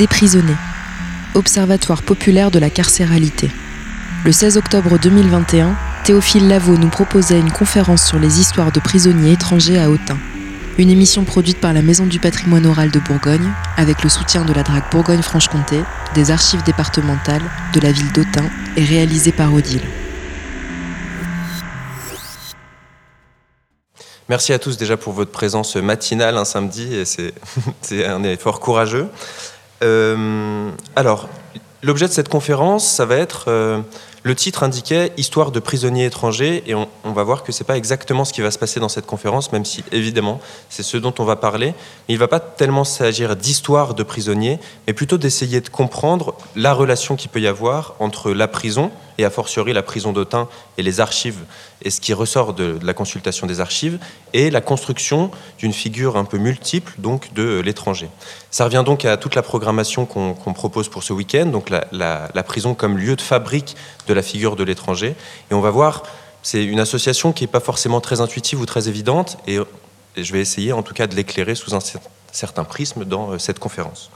Déprisonné, 0.00 0.54
Observatoire 1.34 2.02
populaire 2.02 2.50
de 2.50 2.58
la 2.58 2.70
carcéralité. 2.70 3.50
Le 4.24 4.32
16 4.32 4.56
octobre 4.56 4.98
2021, 4.98 5.76
Théophile 6.04 6.48
Lavaux 6.48 6.78
nous 6.78 6.88
proposait 6.88 7.38
une 7.38 7.52
conférence 7.52 8.06
sur 8.06 8.18
les 8.18 8.40
histoires 8.40 8.72
de 8.72 8.80
prisonniers 8.80 9.32
étrangers 9.32 9.78
à 9.78 9.90
Autun. 9.90 10.16
Une 10.78 10.88
émission 10.88 11.24
produite 11.24 11.60
par 11.60 11.74
la 11.74 11.82
Maison 11.82 12.06
du 12.06 12.18
patrimoine 12.18 12.64
oral 12.64 12.90
de 12.90 12.98
Bourgogne, 12.98 13.46
avec 13.76 14.02
le 14.02 14.08
soutien 14.08 14.46
de 14.46 14.54
la 14.54 14.62
DRAC 14.62 14.90
Bourgogne-Franche-Comté, 14.90 15.82
des 16.14 16.30
archives 16.30 16.62
départementales, 16.62 17.42
de 17.74 17.80
la 17.80 17.92
ville 17.92 18.10
d'Autun 18.12 18.48
et 18.78 18.84
réalisée 18.84 19.32
par 19.32 19.52
Odile. 19.52 19.82
Merci 24.30 24.54
à 24.54 24.58
tous 24.58 24.78
déjà 24.78 24.96
pour 24.96 25.12
votre 25.12 25.32
présence 25.32 25.76
matinale 25.76 26.38
un 26.38 26.46
samedi, 26.46 27.04
c'est 27.82 28.06
un 28.06 28.22
effort 28.22 28.60
courageux. 28.60 29.06
Euh, 29.82 30.70
alors, 30.96 31.28
l'objet 31.82 32.06
de 32.06 32.12
cette 32.12 32.28
conférence, 32.28 32.86
ça 32.86 33.06
va 33.06 33.16
être, 33.16 33.44
euh, 33.48 33.80
le 34.22 34.34
titre 34.34 34.62
indiquait 34.62 35.12
Histoire 35.16 35.50
de 35.50 35.60
prisonniers 35.60 36.04
étrangers, 36.04 36.62
et 36.66 36.74
on, 36.74 36.88
va 37.04 37.22
voir 37.22 37.42
que 37.42 37.52
c'est 37.52 37.64
pas 37.64 37.76
exactement 37.76 38.24
ce 38.24 38.32
qui 38.32 38.42
va 38.42 38.50
se 38.50 38.58
passer 38.58 38.80
dans 38.80 38.90
cette 38.90 39.06
conférence, 39.06 39.52
même 39.52 39.64
si 39.64 39.82
évidemment 39.92 40.40
c'est 40.68 40.82
ce 40.82 40.98
dont 40.98 41.14
on 41.18 41.24
va 41.24 41.36
parler. 41.36 41.74
Il 42.08 42.18
va 42.18 42.28
pas 42.28 42.40
tellement 42.40 42.84
s'agir 42.84 43.36
d'histoire 43.36 43.94
de 43.94 44.02
prisonniers, 44.02 44.58
mais 44.86 44.92
plutôt 44.92 45.16
d'essayer 45.16 45.60
de 45.60 45.68
comprendre 45.70 46.34
la 46.54 46.74
relation 46.74 47.16
qu'il 47.16 47.30
peut 47.30 47.40
y 47.40 47.46
avoir 47.46 47.94
entre 47.98 48.32
la 48.32 48.48
prison, 48.48 48.90
et 49.16 49.24
a 49.24 49.30
fortiori 49.30 49.72
la 49.72 49.82
prison 49.82 50.12
d'Autun 50.12 50.48
et 50.78 50.82
les 50.82 51.00
archives, 51.00 51.40
et 51.82 51.90
ce 51.90 52.00
qui 52.00 52.12
ressort 52.12 52.54
de, 52.54 52.78
la 52.82 52.94
consultation 52.94 53.46
des 53.46 53.60
archives, 53.60 53.98
et 54.32 54.50
la 54.50 54.60
construction 54.60 55.30
d'une 55.58 55.72
figure 55.72 56.16
un 56.16 56.24
peu 56.24 56.38
multiple 56.38 56.92
donc 56.98 57.32
de 57.32 57.60
l'étranger. 57.60 58.08
Ça 58.50 58.64
revient 58.64 58.82
donc 58.84 59.04
à 59.04 59.16
toute 59.16 59.34
la 59.34 59.42
programmation 59.42 60.06
qu'on 60.06 60.52
propose 60.52 60.88
pour 60.88 61.02
ce 61.02 61.12
week-end, 61.12 61.46
donc 61.46 61.70
la, 61.70 62.42
prison 62.42 62.74
comme 62.74 62.98
lieu 62.98 63.16
de 63.16 63.20
fabrique 63.20 63.76
de 64.06 64.14
la 64.14 64.22
figure 64.22 64.56
de 64.56 64.64
l'étranger, 64.64 65.14
et 65.50 65.54
on 65.54 65.60
va 65.60 65.70
voir, 65.70 66.02
c'est 66.42 66.64
une 66.64 66.80
association 66.80 67.32
qui 67.32 67.44
n'est 67.44 67.48
pas 67.50 67.60
forcément 67.60 68.00
très 68.00 68.20
intuitive 68.20 68.60
ou 68.60 68.66
très 68.66 68.88
évidente, 68.88 69.38
et 69.46 69.58
je 70.16 70.32
vais 70.32 70.40
essayer 70.40 70.72
en 70.72 70.82
tout 70.82 70.94
cas 70.94 71.06
de 71.06 71.14
l'éclairer 71.14 71.54
sous 71.54 71.74
un 71.74 71.80
certain 72.32 72.64
prisme 72.64 73.04
dans 73.04 73.32
euh, 73.32 73.38
cette 73.38 73.58
conférence. 73.58 74.10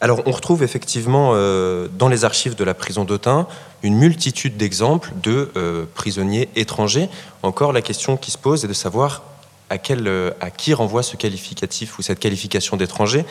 Alors 0.00 0.22
on 0.26 0.30
retrouve 0.30 0.62
effectivement 0.62 1.32
euh, 1.34 1.88
dans 1.98 2.08
les 2.08 2.24
archives 2.24 2.54
de 2.54 2.62
la 2.62 2.74
prison 2.74 3.04
d'Autun 3.04 3.48
une 3.82 3.96
multitude 3.96 4.56
d'exemples 4.56 5.12
de 5.22 5.50
euh, 5.56 5.86
prisonniers 5.94 6.48
étrangers. 6.54 7.08
Encore 7.42 7.72
la 7.72 7.82
question 7.82 8.16
qui 8.16 8.30
se 8.30 8.38
pose 8.38 8.64
est 8.64 8.68
de 8.68 8.72
savoir 8.72 9.24
euh, 9.70 10.30
à 10.40 10.50
qui 10.50 10.72
renvoie 10.72 11.02
ce 11.02 11.16
qualificatif 11.16 11.98
ou 11.98 12.02
cette 12.02 12.20
qualification 12.20 12.76
d'étranger. 12.76 13.24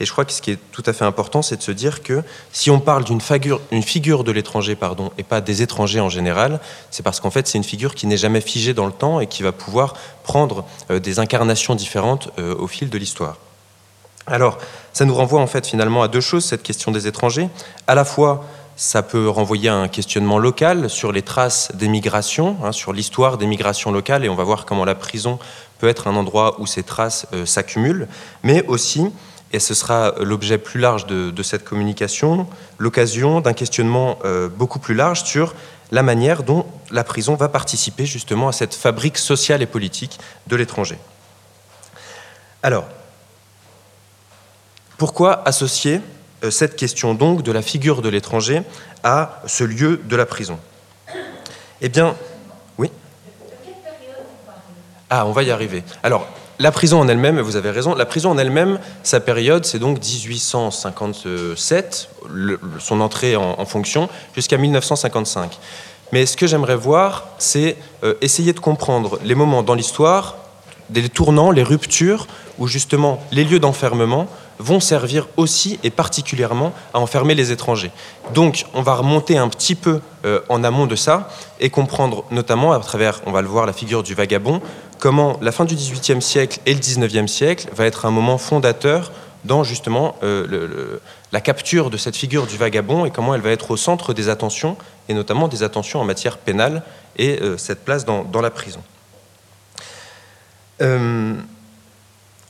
Et 0.00 0.06
je 0.06 0.12
crois 0.12 0.24
que 0.24 0.32
ce 0.32 0.40
qui 0.40 0.52
est 0.52 0.58
tout 0.72 0.82
à 0.86 0.94
fait 0.94 1.04
important, 1.04 1.42
c'est 1.42 1.58
de 1.58 1.62
se 1.62 1.70
dire 1.70 2.02
que 2.02 2.22
si 2.52 2.70
on 2.70 2.80
parle 2.80 3.04
d'une 3.04 3.20
figure, 3.20 3.60
figure 3.82 4.24
de 4.24 4.32
l'étranger, 4.32 4.76
pardon, 4.76 5.12
et 5.18 5.22
pas 5.24 5.42
des 5.42 5.60
étrangers 5.60 6.00
en 6.00 6.08
général, 6.08 6.58
c'est 6.90 7.02
parce 7.02 7.20
qu'en 7.20 7.30
fait 7.30 7.46
c'est 7.46 7.58
une 7.58 7.64
figure 7.64 7.94
qui 7.94 8.06
n'est 8.06 8.16
jamais 8.16 8.40
figée 8.40 8.72
dans 8.72 8.86
le 8.86 8.92
temps 8.92 9.20
et 9.20 9.26
qui 9.26 9.42
va 9.42 9.52
pouvoir 9.52 9.94
prendre 10.22 10.64
des 10.88 11.18
incarnations 11.18 11.74
différentes 11.74 12.30
au 12.38 12.66
fil 12.66 12.88
de 12.88 12.98
l'histoire. 12.98 13.36
Alors, 14.26 14.58
ça 14.92 15.04
nous 15.04 15.14
renvoie 15.14 15.40
en 15.40 15.46
fait 15.46 15.66
finalement 15.66 16.02
à 16.02 16.08
deux 16.08 16.20
choses, 16.20 16.44
cette 16.44 16.62
question 16.62 16.90
des 16.90 17.06
étrangers. 17.06 17.48
À 17.86 17.94
la 17.94 18.04
fois, 18.04 18.44
ça 18.76 19.02
peut 19.02 19.28
renvoyer 19.28 19.68
à 19.68 19.74
un 19.74 19.88
questionnement 19.88 20.38
local 20.38 20.90
sur 20.90 21.12
les 21.12 21.22
traces 21.22 21.70
des 21.74 21.88
migrations, 21.88 22.56
hein, 22.64 22.72
sur 22.72 22.92
l'histoire 22.92 23.38
des 23.38 23.46
migrations 23.46 23.92
locales, 23.92 24.24
et 24.24 24.28
on 24.28 24.34
va 24.34 24.44
voir 24.44 24.64
comment 24.64 24.84
la 24.84 24.94
prison 24.94 25.38
peut 25.78 25.88
être 25.88 26.08
un 26.08 26.16
endroit 26.16 26.56
où 26.58 26.66
ces 26.66 26.82
traces 26.82 27.26
euh, 27.32 27.46
s'accumulent, 27.46 28.08
mais 28.42 28.64
aussi, 28.66 29.10
et 29.52 29.60
ce 29.60 29.74
sera 29.74 30.14
l'objet 30.20 30.58
plus 30.58 30.80
large 30.80 31.06
de, 31.06 31.42
cette 31.42 31.64
communication, 31.64 32.48
l'occasion 32.78 33.40
d'un 33.40 33.52
questionnement 33.52 34.18
euh, 34.24 34.48
beaucoup 34.48 34.80
plus 34.80 34.94
large 34.94 35.22
sur 35.22 35.54
la 35.92 36.02
manière 36.02 36.42
dont 36.42 36.66
la 36.90 37.04
prison 37.04 37.36
va 37.36 37.48
participer 37.48 38.06
justement 38.06 38.48
à 38.48 38.52
cette 38.52 38.74
fabrique 38.74 39.18
sociale 39.18 39.62
et 39.62 39.66
politique 39.66 40.18
de 40.48 40.56
l'étranger. 40.56 40.98
Alors, 42.64 42.84
pourquoi 44.98 45.46
associer 45.46 46.00
euh, 46.42 46.50
cette 46.50 46.76
question 46.76 47.14
donc 47.14 47.42
de 47.42 47.52
la 47.52 47.62
figure 47.62 48.02
de 48.02 48.08
l'étranger 48.08 48.62
à 49.02 49.40
ce 49.46 49.64
lieu 49.64 50.00
de 50.04 50.16
la 50.16 50.26
prison? 50.26 50.58
Eh 51.80 51.88
bien, 51.88 52.14
oui. 52.78 52.90
Ah, 55.10 55.26
on 55.26 55.32
va 55.32 55.42
y 55.42 55.50
arriver. 55.50 55.82
Alors, 56.02 56.26
la 56.58 56.70
prison 56.70 57.00
en 57.00 57.08
elle-même, 57.08 57.40
vous 57.40 57.56
avez 57.56 57.70
raison, 57.70 57.94
la 57.94 58.06
prison 58.06 58.30
en 58.30 58.38
elle-même, 58.38 58.78
sa 59.02 59.18
période, 59.18 59.64
c'est 59.64 59.80
donc 59.80 59.98
1857, 59.98 62.10
son 62.78 63.00
entrée 63.00 63.34
en, 63.34 63.64
fonction, 63.64 64.08
jusqu'à 64.36 64.56
1955. 64.56 65.58
Mais 66.12 66.26
ce 66.26 66.36
que 66.36 66.46
j'aimerais 66.46 66.76
voir, 66.76 67.26
c'est 67.38 67.76
euh, 68.04 68.14
essayer 68.20 68.52
de 68.52 68.60
comprendre 68.60 69.18
les 69.24 69.34
moments 69.34 69.64
dans 69.64 69.74
l'histoire, 69.74 70.36
des 70.90 71.08
tournants, 71.08 71.50
les 71.50 71.64
ruptures, 71.64 72.28
où 72.58 72.68
justement 72.68 73.20
les 73.32 73.42
lieux 73.42 73.58
d'enfermement 73.58 74.28
vont 74.58 74.80
servir 74.80 75.28
aussi 75.36 75.78
et 75.82 75.90
particulièrement 75.90 76.72
à 76.92 76.98
enfermer 76.98 77.34
les 77.34 77.52
étrangers. 77.52 77.90
Donc 78.34 78.66
on 78.74 78.82
va 78.82 78.94
remonter 78.94 79.36
un 79.36 79.48
petit 79.48 79.74
peu 79.74 80.00
euh, 80.24 80.40
en 80.48 80.64
amont 80.64 80.86
de 80.86 80.96
ça 80.96 81.28
et 81.60 81.70
comprendre 81.70 82.24
notamment 82.30 82.72
à 82.72 82.78
travers, 82.78 83.20
on 83.26 83.32
va 83.32 83.42
le 83.42 83.48
voir, 83.48 83.66
la 83.66 83.72
figure 83.72 84.02
du 84.02 84.14
vagabond, 84.14 84.60
comment 84.98 85.38
la 85.40 85.52
fin 85.52 85.64
du 85.64 85.74
XVIIIe 85.74 86.22
siècle 86.22 86.60
et 86.66 86.74
le 86.74 86.80
XIXe 86.80 87.30
siècle 87.30 87.68
va 87.74 87.86
être 87.86 88.06
un 88.06 88.10
moment 88.10 88.38
fondateur 88.38 89.12
dans 89.44 89.62
justement 89.62 90.16
euh, 90.22 90.98
la 91.32 91.40
capture 91.40 91.90
de 91.90 91.96
cette 91.96 92.16
figure 92.16 92.46
du 92.46 92.56
vagabond 92.56 93.04
et 93.04 93.10
comment 93.10 93.34
elle 93.34 93.42
va 93.42 93.50
être 93.50 93.70
au 93.70 93.76
centre 93.76 94.14
des 94.14 94.28
attentions, 94.28 94.76
et 95.08 95.14
notamment 95.14 95.48
des 95.48 95.62
attentions 95.62 96.00
en 96.00 96.04
matière 96.04 96.38
pénale 96.38 96.82
et 97.16 97.40
euh, 97.42 97.58
cette 97.58 97.84
place 97.84 98.04
dans, 98.04 98.24
dans 98.24 98.40
la 98.40 98.50
prison. 98.50 98.80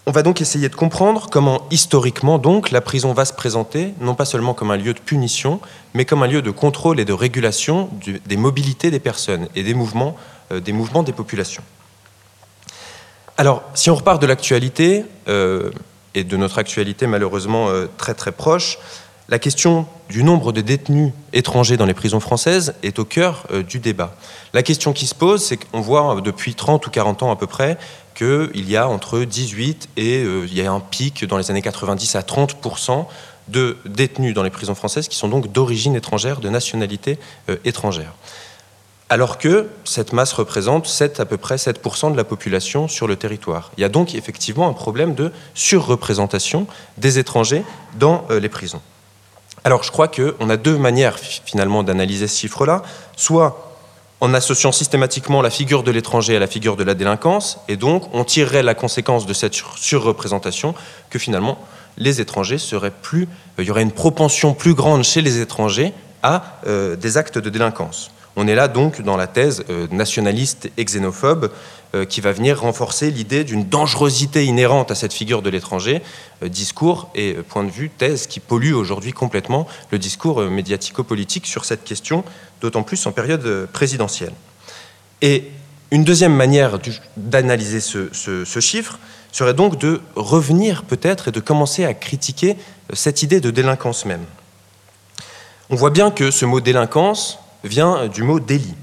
On 0.06 0.10
va 0.10 0.22
donc 0.22 0.42
essayer 0.42 0.68
de 0.68 0.74
comprendre 0.74 1.28
comment 1.30 1.62
historiquement 1.70 2.40
la 2.70 2.80
prison 2.82 3.14
va 3.14 3.24
se 3.24 3.32
présenter, 3.32 3.94
non 4.00 4.14
pas 4.14 4.26
seulement 4.26 4.52
comme 4.52 4.70
un 4.70 4.76
lieu 4.76 4.92
de 4.92 4.98
punition, 4.98 5.60
mais 5.94 6.04
comme 6.04 6.22
un 6.22 6.26
lieu 6.26 6.42
de 6.42 6.50
contrôle 6.50 7.00
et 7.00 7.06
de 7.06 7.14
régulation 7.14 7.88
des 8.26 8.36
mobilités 8.36 8.90
des 8.90 8.98
personnes 8.98 9.48
et 9.54 9.62
des 9.62 9.72
mouvements, 9.72 10.14
euh, 10.52 10.60
des 10.60 10.72
mouvements 10.72 11.02
des 11.02 11.12
populations. 11.12 11.62
Alors, 13.38 13.62
si 13.72 13.88
on 13.88 13.94
repart 13.94 14.20
de 14.20 14.26
l'actualité, 14.26 15.06
euh, 15.28 15.70
et 16.14 16.22
de 16.22 16.36
notre 16.36 16.58
actualité 16.58 17.06
malheureusement 17.06 17.70
euh, 17.70 17.86
très 17.96 18.14
très 18.14 18.30
proche, 18.30 18.78
la 19.30 19.38
question 19.38 19.86
du 20.10 20.22
nombre 20.22 20.52
de 20.52 20.60
détenus 20.60 21.12
étrangers 21.32 21.78
dans 21.78 21.86
les 21.86 21.94
prisons 21.94 22.20
françaises 22.20 22.74
est 22.82 22.98
au 22.98 23.06
cœur 23.06 23.46
du 23.66 23.78
débat. 23.78 24.14
La 24.52 24.62
question 24.62 24.92
qui 24.92 25.06
se 25.06 25.14
pose, 25.14 25.42
c'est 25.42 25.56
qu'on 25.56 25.80
voit 25.80 26.20
depuis 26.22 26.54
30 26.54 26.86
ou 26.86 26.90
40 26.90 27.22
ans 27.22 27.32
à 27.32 27.36
peu 27.36 27.46
près 27.46 27.78
qu'il 28.14 28.68
y 28.70 28.76
a 28.76 28.88
entre 28.88 29.20
18 29.20 29.88
et 29.96 30.22
euh, 30.22 30.46
il 30.46 30.54
y 30.54 30.62
a 30.62 30.72
un 30.72 30.80
pic 30.80 31.24
dans 31.24 31.36
les 31.36 31.50
années 31.50 31.62
90 31.62 32.16
à 32.16 32.20
30% 32.20 33.06
de 33.48 33.76
détenus 33.84 34.34
dans 34.34 34.42
les 34.42 34.50
prisons 34.50 34.74
françaises 34.74 35.08
qui 35.08 35.16
sont 35.16 35.28
donc 35.28 35.52
d'origine 35.52 35.94
étrangère, 35.94 36.40
de 36.40 36.48
nationalité 36.48 37.18
euh, 37.50 37.56
étrangère. 37.64 38.12
Alors 39.10 39.36
que 39.36 39.68
cette 39.84 40.12
masse 40.12 40.32
représente 40.32 40.86
7, 40.86 41.20
à 41.20 41.26
peu 41.26 41.36
près 41.36 41.56
7% 41.56 42.12
de 42.12 42.16
la 42.16 42.24
population 42.24 42.88
sur 42.88 43.06
le 43.06 43.16
territoire. 43.16 43.70
Il 43.76 43.82
y 43.82 43.84
a 43.84 43.90
donc 43.90 44.14
effectivement 44.14 44.68
un 44.68 44.72
problème 44.72 45.14
de 45.14 45.30
surreprésentation 45.52 46.66
des 46.96 47.18
étrangers 47.18 47.64
dans 47.98 48.26
euh, 48.30 48.40
les 48.40 48.48
prisons. 48.48 48.80
Alors 49.62 49.82
je 49.82 49.90
crois 49.90 50.08
qu'on 50.08 50.50
a 50.50 50.56
deux 50.56 50.78
manières 50.78 51.18
finalement 51.18 51.82
d'analyser 51.82 52.28
ce 52.28 52.38
chiffre-là. 52.40 52.82
Soit 53.16 53.73
en 54.20 54.32
associant 54.34 54.72
systématiquement 54.72 55.42
la 55.42 55.50
figure 55.50 55.82
de 55.82 55.90
l'étranger 55.90 56.36
à 56.36 56.38
la 56.38 56.46
figure 56.46 56.76
de 56.76 56.84
la 56.84 56.94
délinquance, 56.94 57.58
et 57.68 57.76
donc 57.76 58.08
on 58.14 58.24
tirerait 58.24 58.62
la 58.62 58.74
conséquence 58.74 59.26
de 59.26 59.32
cette 59.32 59.54
surreprésentation 59.76 60.74
que 61.10 61.18
finalement 61.18 61.58
les 61.96 62.20
étrangers 62.20 62.58
seraient 62.58 62.90
plus, 62.90 63.24
euh, 63.58 63.62
il 63.62 63.66
y 63.66 63.70
aurait 63.70 63.82
une 63.82 63.92
propension 63.92 64.54
plus 64.54 64.74
grande 64.74 65.04
chez 65.04 65.22
les 65.22 65.40
étrangers 65.40 65.92
à 66.22 66.58
euh, 66.66 66.96
des 66.96 67.16
actes 67.16 67.38
de 67.38 67.50
délinquance. 67.50 68.10
On 68.36 68.48
est 68.48 68.54
là 68.54 68.66
donc 68.66 69.00
dans 69.02 69.16
la 69.16 69.26
thèse 69.26 69.64
euh, 69.70 69.86
nationaliste 69.92 70.70
et 70.76 70.84
xénophobe 70.84 71.50
qui 72.04 72.20
va 72.20 72.32
venir 72.32 72.60
renforcer 72.60 73.10
l'idée 73.10 73.44
d'une 73.44 73.68
dangerosité 73.68 74.44
inhérente 74.44 74.90
à 74.90 74.94
cette 74.94 75.12
figure 75.12 75.42
de 75.42 75.50
l'étranger, 75.50 76.02
euh, 76.42 76.48
discours 76.48 77.10
et 77.14 77.34
point 77.34 77.64
de 77.64 77.70
vue, 77.70 77.90
thèse 77.90 78.26
qui 78.26 78.40
pollue 78.40 78.72
aujourd'hui 78.72 79.12
complètement 79.12 79.66
le 79.90 79.98
discours 79.98 80.40
médiatico-politique 80.42 81.46
sur 81.46 81.64
cette 81.64 81.84
question, 81.84 82.24
d'autant 82.60 82.82
plus 82.82 83.06
en 83.06 83.12
période 83.12 83.68
présidentielle. 83.72 84.32
Et 85.22 85.50
une 85.90 86.04
deuxième 86.04 86.34
manière 86.34 86.78
d'analyser 87.16 87.80
ce, 87.80 88.08
ce, 88.12 88.60
chiffre 88.60 88.98
serait 89.30 89.54
donc 89.54 89.78
de 89.78 90.00
revenir 90.16 90.82
peut-être 90.82 91.28
et 91.28 91.30
de 91.30 91.40
commencer 91.40 91.84
à 91.84 91.94
critiquer 91.94 92.56
cette 92.92 93.22
idée 93.22 93.40
de 93.40 93.50
délinquance 93.50 94.04
même. 94.04 94.24
On 95.70 95.76
voit 95.76 95.90
bien 95.90 96.10
que 96.10 96.30
ce 96.30 96.44
mot 96.44 96.60
délinquance, 96.60 97.38
vient 97.64 98.08
du 98.08 98.22
mot 98.22 98.40
délit. 98.40 98.74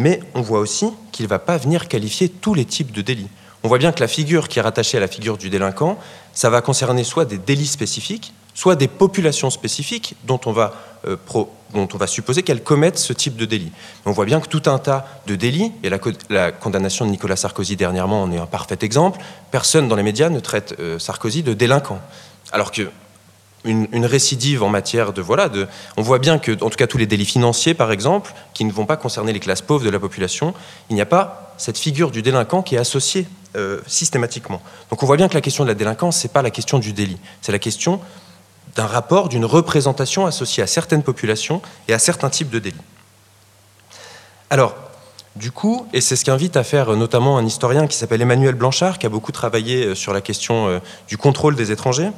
Mais 0.00 0.18
on 0.34 0.40
voit 0.40 0.60
aussi 0.60 0.86
qu'il 1.12 1.26
ne 1.26 1.28
va 1.28 1.38
pas 1.38 1.58
venir 1.58 1.86
qualifier 1.86 2.30
tous 2.30 2.54
les 2.54 2.64
types 2.64 2.90
de 2.90 3.02
délits. 3.02 3.28
On 3.62 3.68
voit 3.68 3.76
bien 3.76 3.92
que 3.92 4.00
la 4.00 4.08
figure 4.08 4.48
qui 4.48 4.58
est 4.58 4.62
rattachée 4.62 4.96
à 4.96 5.00
la 5.00 5.08
figure 5.08 5.36
du 5.36 5.50
délinquant, 5.50 5.98
ça 6.32 6.48
va 6.48 6.62
concerner 6.62 7.04
soit 7.04 7.26
des 7.26 7.36
délits 7.36 7.66
spécifiques, 7.66 8.32
soit 8.54 8.76
des 8.76 8.88
populations 8.88 9.50
spécifiques 9.50 10.14
dont 10.24 10.40
on 10.46 10.52
va, 10.52 10.72
euh, 11.06 11.18
supposer 12.06 12.42
qu'elles 12.42 12.62
commettent 12.62 12.98
ce 12.98 13.12
type 13.12 13.36
de 13.36 13.44
délit. 13.44 13.72
On 14.06 14.12
voit 14.12 14.24
bien 14.24 14.40
que 14.40 14.48
tout 14.48 14.62
un 14.70 14.78
tas 14.78 15.06
de 15.26 15.36
délits, 15.36 15.70
et 15.82 15.90
la, 15.90 16.50
condamnation 16.50 17.04
de 17.04 17.10
Nicolas 17.10 17.36
Sarkozy 17.36 17.76
dernièrement 17.76 18.22
en 18.22 18.32
est 18.32 18.38
un 18.38 18.46
parfait 18.46 18.78
exemple, 18.80 19.20
personne 19.50 19.86
dans 19.86 19.96
les 19.96 20.02
médias 20.02 20.30
ne 20.30 20.40
traite 20.40 20.76
euh, 20.80 20.98
Sarkozy 20.98 21.42
de 21.42 21.52
délinquant. 21.52 22.00
Alors 22.52 22.72
que 22.72 22.90
une, 23.64 24.06
récidive 24.06 24.62
en 24.62 24.68
matière 24.68 25.12
de 25.12 25.20
voilà 25.20 25.50
on 25.96 26.02
voit 26.02 26.18
bien 26.18 26.38
que 26.38 26.52
en 26.64 26.70
tout 26.70 26.76
cas 26.76 26.86
tous 26.86 26.98
les 26.98 27.06
délits 27.06 27.26
financiers 27.26 27.74
par 27.74 27.92
exemple 27.92 28.32
qui 28.54 28.64
ne 28.64 28.72
vont 28.72 28.86
pas 28.86 28.96
concerner 28.96 29.32
les 29.32 29.40
classes 29.40 29.60
pauvres 29.60 29.84
de 29.84 29.90
la 29.90 30.00
population 30.00 30.54
il 30.88 30.94
n'y 30.94 31.02
a 31.02 31.06
pas 31.06 31.54
cette 31.58 31.76
figure 31.76 32.10
du 32.10 32.22
délinquant 32.22 32.62
qui 32.62 32.76
est 32.76 32.78
associée 32.78 33.26
euh, 33.56 33.80
systématiquement. 33.86 34.62
Donc 34.90 35.02
on 35.02 35.06
voit 35.06 35.16
bien 35.16 35.28
que 35.28 35.34
la 35.34 35.40
question 35.40 35.64
de 35.64 35.68
la 35.68 35.74
délinquance 35.74 36.16
c'est 36.16 36.32
pas 36.32 36.42
la 36.42 36.50
question 36.50 36.78
du 36.78 36.92
délit. 36.92 37.18
C'est 37.42 37.52
la 37.52 37.58
question 37.58 38.00
d'un 38.76 38.86
rapport 38.86 39.28
d'une 39.28 39.44
représentation 39.44 40.24
associée 40.24 40.62
à 40.62 40.66
certaines 40.66 41.02
populations 41.02 41.60
et 41.88 41.92
à 41.92 41.98
certains 41.98 42.30
types 42.30 42.50
de 42.50 42.60
délits. 42.60 42.76
Alors 44.48 44.74
du 45.36 45.52
coup, 45.52 45.86
et 45.92 46.00
c'est 46.00 46.16
ce 46.16 46.24
qu'invite 46.24 46.56
à 46.56 46.64
faire 46.64 46.96
notamment 46.96 47.38
un 47.38 47.46
historien 47.46 47.86
qui 47.86 47.96
s'appelle 47.96 48.22
Emmanuel 48.22 48.54
Blanchard, 48.54 48.98
qui 48.98 49.06
a 49.06 49.08
beaucoup 49.08 49.32
travaillé 49.32 49.86
euh, 49.86 49.94
sur 49.94 50.12
la 50.12 50.20
question 50.20 50.68
euh, 50.68 50.78
du 51.08 51.16
contrôle 51.16 51.54
des 51.56 51.70
étrangers, 51.72 52.10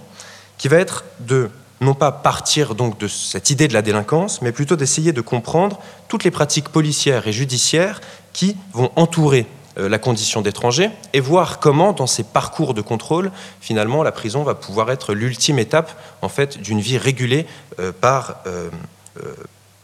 qui 0.62 0.68
va 0.68 0.76
être 0.76 1.02
de 1.18 1.50
non 1.80 1.92
pas 1.92 2.12
partir 2.12 2.76
donc 2.76 2.96
de 2.96 3.08
cette 3.08 3.50
idée 3.50 3.66
de 3.66 3.74
la 3.74 3.82
délinquance, 3.82 4.42
mais 4.42 4.52
plutôt 4.52 4.76
d'essayer 4.76 5.12
de 5.12 5.20
comprendre 5.20 5.80
toutes 6.06 6.22
les 6.22 6.30
pratiques 6.30 6.68
policières 6.68 7.26
et 7.26 7.32
judiciaires 7.32 8.00
qui 8.32 8.56
vont 8.72 8.92
entourer 8.94 9.48
euh, 9.76 9.88
la 9.88 9.98
condition 9.98 10.40
d'étranger 10.40 10.90
et 11.14 11.18
voir 11.18 11.58
comment, 11.58 11.92
dans 11.92 12.06
ces 12.06 12.22
parcours 12.22 12.74
de 12.74 12.80
contrôle, 12.80 13.32
finalement, 13.60 14.04
la 14.04 14.12
prison 14.12 14.44
va 14.44 14.54
pouvoir 14.54 14.92
être 14.92 15.14
l'ultime 15.14 15.58
étape 15.58 16.00
en 16.22 16.28
fait 16.28 16.58
d'une 16.58 16.80
vie 16.80 16.96
régulée 16.96 17.44
euh, 17.80 17.90
par, 17.90 18.36
euh, 18.46 18.70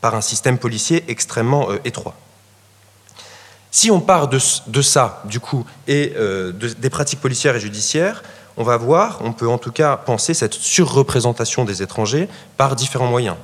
par 0.00 0.14
un 0.14 0.20
système 0.20 0.58
policier 0.58 1.04
extrêmement 1.08 1.70
étroit. 1.84 2.14
Si 3.72 3.90
on 3.90 4.00
part 4.00 4.28
de, 4.28 4.38
ça, 4.80 5.22
du 5.24 5.40
coup, 5.40 5.66
et 5.88 6.14
des 6.56 6.90
pratiques 6.90 7.20
policières 7.20 7.54
et 7.54 7.60
judiciaires, 7.60 8.22
on 8.58 8.64
va 8.64 8.76
voir, 8.76 9.20
on 9.22 9.32
peut 9.32 9.48
en 9.48 9.56
tout 9.56 9.70
cas 9.70 9.96
penser 9.96 10.34
cette 10.34 10.52
surreprésentation 10.52 11.64
des 11.64 11.82
étrangers 11.82 12.28
par 12.56 12.74
différents 12.74 13.06
moyens. 13.06 13.36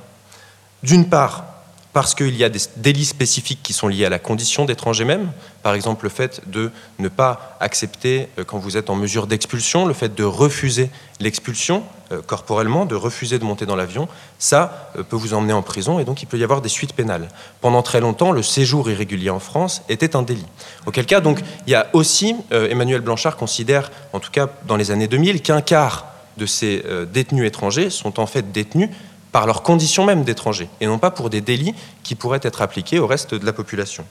D'une 0.83 1.09
part, 1.09 1.45
parce 1.95 2.13
qu'il 2.13 2.35
y 2.35 2.43
a 2.43 2.49
des 2.49 2.59
délits 2.75 3.05
spécifiques 3.05 3.61
qui 3.63 3.71
sont 3.71 3.87
liés 3.87 4.03
à 4.03 4.09
la 4.09 4.19
condition 4.19 4.65
d'étranger 4.65 5.05
même. 5.05 5.31
Par 5.63 5.75
exemple, 5.75 6.03
le 6.03 6.09
fait 6.09 6.41
de 6.45 6.69
ne 6.99 7.07
pas 7.07 7.55
accepter, 7.61 8.27
euh, 8.37 8.43
quand 8.43 8.57
vous 8.57 8.75
êtes 8.75 8.89
en 8.89 8.95
mesure 8.95 9.27
d'expulsion, 9.27 9.85
le 9.85 9.93
fait 9.93 10.13
de 10.13 10.25
refuser 10.25 10.89
l'expulsion 11.21 11.83
euh, 12.11 12.21
corporellement, 12.21 12.85
de 12.85 12.95
refuser 12.95 13.39
de 13.39 13.45
monter 13.45 13.65
dans 13.65 13.77
l'avion, 13.77 14.09
ça 14.39 14.91
euh, 14.97 15.03
peut 15.03 15.15
vous 15.15 15.33
emmener 15.33 15.53
en 15.53 15.61
prison 15.61 15.97
et 15.97 16.03
donc 16.03 16.21
il 16.21 16.25
peut 16.25 16.37
y 16.37 16.43
avoir 16.43 16.59
des 16.59 16.67
suites 16.67 16.91
pénales. 16.91 17.29
Pendant 17.61 17.81
très 17.81 18.01
longtemps, 18.01 18.33
le 18.33 18.43
séjour 18.43 18.89
irrégulier 18.89 19.29
en 19.29 19.39
France 19.39 19.81
était 19.87 20.17
un 20.17 20.21
délit. 20.21 20.47
Auquel 20.85 21.05
cas, 21.05 21.21
donc, 21.21 21.39
il 21.65 21.71
y 21.71 21.75
a 21.75 21.87
aussi, 21.93 22.35
Emmanuel 22.51 22.99
Blanchard 22.99 23.37
considère, 23.37 23.89
en 24.11 24.19
tout 24.19 24.31
cas 24.31 24.49
dans 24.67 24.75
les 24.75 24.91
années 24.91 25.07
2000, 25.07 25.41
qu'un 25.41 25.61
quart 25.61 26.07
de 26.35 26.45
ces 26.45 26.83
détenus 27.13 27.47
étrangers 27.47 27.89
sont 27.89 28.19
en 28.19 28.25
fait 28.25 28.51
détenus 28.51 28.89
par 29.35 29.47
leur 29.47 29.63
condition 29.63 30.05
même 30.05 30.23
d'étrangers, 30.23 30.69
et 30.79 30.87
non 30.87 30.97
pas 30.97 31.11
pour 31.11 31.29
des 31.29 31.41
délits 31.41 31.75
qui 32.03 32.15
pourraient 32.15 32.39
être 32.41 32.61
appliqués 32.61 32.99
au 32.99 33.05
reste 33.05 33.35
de 33.35 33.45
la 33.45 33.51
population. 33.51 34.05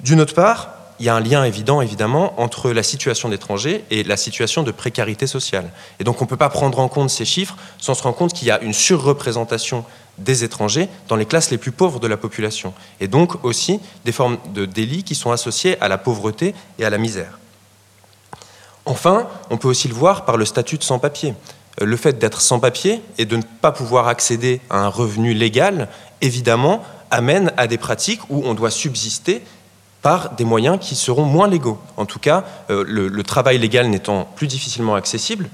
D'une 0.00 0.22
autre 0.22 0.32
part, 0.32 0.70
il 0.98 1.04
y 1.04 1.10
a 1.10 1.14
un 1.14 1.20
lien 1.20 1.44
évident, 1.44 1.82
évidemment, 1.82 2.32
entre 2.40 2.70
la 2.70 2.82
situation 2.82 3.28
d'étrangers 3.28 3.84
et 3.90 4.04
la 4.04 4.16
situation 4.16 4.62
de 4.62 4.70
précarité 4.70 5.26
sociale. 5.26 5.70
Et 6.00 6.04
donc 6.04 6.22
on 6.22 6.24
ne 6.24 6.30
peut 6.30 6.38
pas 6.38 6.48
prendre 6.48 6.78
en 6.78 6.88
compte 6.88 7.10
ces 7.10 7.26
chiffres 7.26 7.58
sans 7.76 7.92
se 7.92 8.02
rendre 8.02 8.16
compte 8.16 8.32
qu'il 8.32 8.48
y 8.48 8.50
a 8.50 8.58
une 8.62 8.72
surreprésentation 8.72 9.84
des 10.16 10.44
étrangers 10.44 10.88
dans 11.08 11.16
les 11.16 11.26
classes 11.26 11.50
les 11.50 11.58
plus 11.58 11.72
pauvres 11.72 12.00
de 12.00 12.06
la 12.06 12.16
population. 12.16 12.72
Et 13.00 13.08
donc 13.08 13.44
aussi 13.44 13.80
des 14.06 14.12
formes 14.12 14.38
de 14.54 14.64
délits 14.64 15.04
qui 15.04 15.14
sont 15.14 15.30
associées 15.30 15.78
à 15.82 15.88
la 15.88 15.98
pauvreté 15.98 16.54
et 16.78 16.86
à 16.86 16.88
la 16.88 16.96
misère. 16.96 17.38
Enfin, 18.86 19.28
on 19.50 19.58
peut 19.58 19.68
aussi 19.68 19.88
le 19.88 19.94
voir 19.94 20.24
par 20.24 20.38
le 20.38 20.46
statut 20.46 20.78
de 20.78 20.84
sans-papier 20.84 21.34
le 21.80 21.96
fait 21.96 22.18
d'être 22.18 22.40
sans 22.40 22.58
papier 22.58 23.02
et 23.18 23.24
de 23.24 23.36
ne 23.36 23.42
pas 23.42 23.72
pouvoir 23.72 24.08
accéder 24.08 24.60
à 24.70 24.78
un 24.78 24.88
revenu 24.88 25.34
légal, 25.34 25.88
évidemment, 26.20 26.82
amène 27.10 27.52
à 27.56 27.66
des 27.66 27.78
pratiques 27.78 28.20
où 28.30 28.42
on 28.44 28.54
doit 28.54 28.70
subsister 28.70 29.42
par 30.02 30.34
des 30.36 30.44
moyens 30.44 30.78
qui 30.80 30.94
seront 30.94 31.24
moins 31.24 31.48
légaux. 31.48 31.78
En 31.96 32.06
tout 32.06 32.18
cas, 32.18 32.44
euh, 32.70 32.84
le, 32.86 33.22
travail 33.22 33.58
légal 33.58 33.88
n'étant 33.88 34.28
plus 34.36 34.46
difficilement 34.46 34.94
accessible, 34.94 35.48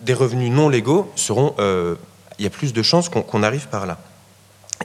des 0.00 0.14
revenus 0.14 0.50
non 0.50 0.68
légaux 0.68 1.10
seront... 1.16 1.54
Euh, 1.58 1.96
il 2.38 2.44
y 2.44 2.46
a 2.46 2.50
plus 2.50 2.72
de 2.72 2.82
chances 2.82 3.08
qu'on 3.08 3.42
arrive 3.42 3.66
par 3.66 3.84
là. 3.84 3.98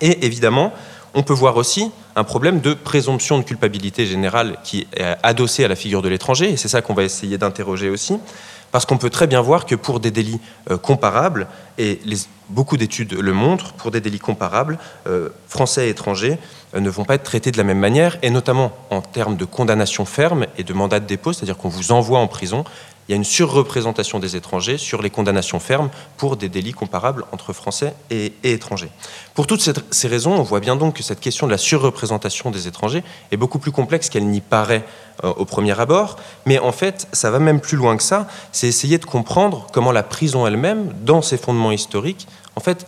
Et 0.01 0.25
évidemment, 0.25 0.73
on 1.13 1.21
peut 1.21 1.33
voir 1.33 1.57
aussi 1.57 1.91
un 2.15 2.23
problème 2.23 2.61
de 2.61 2.73
présomption 2.73 3.37
de 3.37 3.43
culpabilité 3.43 4.07
générale 4.07 4.57
qui 4.63 4.87
est 4.95 5.15
adossé 5.21 5.63
à 5.63 5.67
la 5.67 5.75
figure 5.75 6.01
de 6.01 6.09
l'étranger, 6.09 6.49
et 6.49 6.57
c'est 6.57 6.67
ça 6.67 6.81
qu'on 6.81 6.95
va 6.95 7.03
essayer 7.03 7.37
d'interroger 7.37 7.89
aussi, 7.89 8.17
parce 8.73 8.87
qu'on 8.87 8.97
peut 8.97 9.11
très 9.11 9.27
bien 9.27 9.39
voir 9.39 9.67
que 9.67 9.75
pour 9.75 9.99
des 9.99 10.09
délits 10.09 10.41
euh, 10.71 10.79
comparables, 10.79 11.47
et 11.77 11.99
beaucoup 12.49 12.75
d'études 12.75 13.13
le 13.13 13.31
montrent, 13.31 13.71
pour 13.73 13.91
des 13.91 14.01
délits 14.01 14.17
comparables, 14.17 14.79
euh, 15.05 15.29
français 15.47 15.85
et 15.85 15.89
étrangers 15.91 16.39
euh, 16.75 16.79
ne 16.79 16.89
vont 16.89 17.05
pas 17.05 17.13
être 17.13 17.23
traités 17.23 17.51
de 17.51 17.57
la 17.57 17.63
même 17.63 17.77
manière, 17.77 18.17
et 18.23 18.31
notamment 18.31 18.71
en 18.89 19.01
termes 19.01 19.37
de 19.37 19.45
condamnation 19.45 20.05
ferme 20.05 20.47
et 20.57 20.63
de 20.63 20.73
mandat 20.73 20.99
de 20.99 21.05
dépôt, 21.05 21.33
c'est-à-dire 21.33 21.55
qu'on 21.55 21.69
vous 21.69 21.91
envoie 21.91 22.17
en 22.17 22.27
prison, 22.27 22.65
il 23.07 23.11
y 23.11 23.13
a 23.13 23.17
une 23.17 23.23
surreprésentation 23.23 24.19
des 24.19 24.35
étrangers 24.35 24.77
sur 24.77 25.01
les 25.01 25.09
condamnations 25.09 25.59
fermes 25.59 25.89
pour 26.17 26.37
des 26.37 26.49
délits 26.49 26.71
comparables 26.71 27.25
entre 27.31 27.51
Français 27.51 27.93
et, 28.09 28.33
étrangers. 28.43 28.91
Pour 29.33 29.47
toutes 29.47 29.61
ces 29.91 30.07
raisons, 30.07 30.33
on 30.33 30.43
voit 30.43 30.59
bien 30.59 30.75
donc 30.75 30.95
que 30.95 31.03
cette 31.03 31.19
question 31.19 31.47
de 31.47 31.51
la 31.51 31.57
surreprésentation 31.57 32.51
des 32.51 32.67
étrangers 32.67 33.03
est 33.31 33.37
beaucoup 33.37 33.59
plus 33.59 33.71
complexe 33.71 34.09
qu'elle 34.09 34.27
n'y 34.27 34.41
paraît 34.41 34.85
euh, 35.23 35.33
au 35.35 35.45
premier 35.45 35.77
abord, 35.79 36.17
mais 36.45 36.59
en 36.59 36.71
fait, 36.71 37.07
ça 37.11 37.29
va 37.29 37.39
même 37.39 37.59
plus 37.59 37.77
loin 37.77 37.97
que 37.97 38.03
ça, 38.03 38.27
c'est 38.51 38.67
essayer 38.67 38.97
de 38.97 39.05
comprendre 39.05 39.67
comment 39.73 39.91
la 39.91 40.03
prison 40.03 40.47
elle-même, 40.47 40.93
dans 41.01 41.21
ses 41.21 41.37
fondements 41.37 41.71
historiques, 41.71 42.27
en 42.55 42.61
fait, 42.61 42.87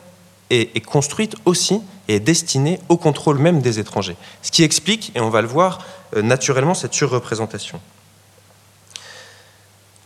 est, 0.50 0.86
construite 0.86 1.36
aussi 1.46 1.82
et 2.08 2.16
est 2.16 2.20
destinée 2.20 2.80
au 2.90 2.98
contrôle 2.98 3.40
même 3.40 3.62
des 3.62 3.80
étrangers. 3.80 4.16
Ce 4.42 4.52
qui 4.52 4.64
explique, 4.64 5.12
et 5.16 5.20
on 5.20 5.30
va 5.30 5.42
le 5.42 5.48
voir, 5.48 5.80
euh, 6.16 6.22
naturellement 6.22 6.74
cette 6.74 6.94
surreprésentation. 6.94 7.82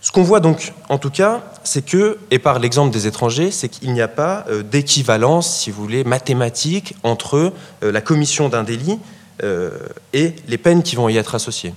Ce 0.02 0.12
qu'on 0.12 0.24
voit 0.24 0.40
donc, 0.40 0.74
en 0.88 0.98
tout 0.98 1.10
cas, 1.10 1.42
c'est 1.64 1.86
que, 1.86 2.18
et 2.32 2.40
par 2.40 2.60
l'exemple 2.60 2.92
des 2.92 3.06
étrangers, 3.06 3.52
c'est 3.52 3.68
qu'il 3.68 3.92
n'y 3.92 4.02
a 4.02 4.08
pas 4.08 4.46
euh, 4.50 4.64
d'équivalence, 4.64 5.54
si 5.54 5.72
vous 5.72 5.82
voulez, 5.82 6.04
mathématique 6.06 6.96
entre 7.04 7.52
euh, 7.84 7.92
la 7.92 8.00
commission 8.00 8.48
d'un 8.48 8.64
délit 8.64 8.98
euh, 9.44 9.72
et 10.14 10.36
les 10.48 10.58
peines 10.58 10.84
qui 10.84 10.96
vont 10.96 11.10
y 11.10 11.18
être 11.18 11.36
associées. 11.36 11.74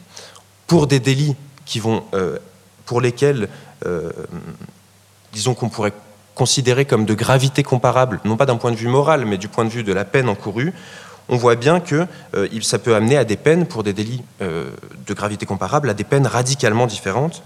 Pour 0.69 0.87
des 0.87 1.00
délits 1.00 1.35
qui 1.64 1.81
vont, 1.81 2.02
pour 2.87 3.00
lesquels, 3.02 3.49
disons 5.33 5.55
qu'on 5.55 5.69
pourrait 5.69 5.93
considérer 6.35 6.87
comme 6.87 7.05
de 7.05 7.12
gravité 7.12 7.62
comparable, 7.62 8.21
non 8.25 8.38
pas 8.38 8.47
d'un 8.47 8.57
point 8.57 8.71
de 8.71 8.76
vue 8.76 8.88
moral, 8.88 9.26
mais 9.26 9.37
du 9.37 9.49
point 9.49 9.67
de 9.67 9.71
vue 9.71 9.85
de 9.85 9.93
la 9.93 10.07
peine 10.07 10.31
encourue, 10.31 10.73
on 11.29 11.37
voit 11.37 11.57
bien 11.57 11.79
que 11.79 12.07
ça 12.62 12.79
peut 12.79 12.95
amener 12.95 13.19
à 13.19 13.25
des 13.25 13.37
peines 13.37 13.67
pour 13.67 13.83
des 13.83 13.93
délits 13.93 14.23
de 14.41 15.14
gravité 15.14 15.45
comparable, 15.45 15.91
à 15.91 15.95
des 15.95 16.05
peines 16.05 16.26
radicalement 16.26 16.87
différentes. 16.87 17.43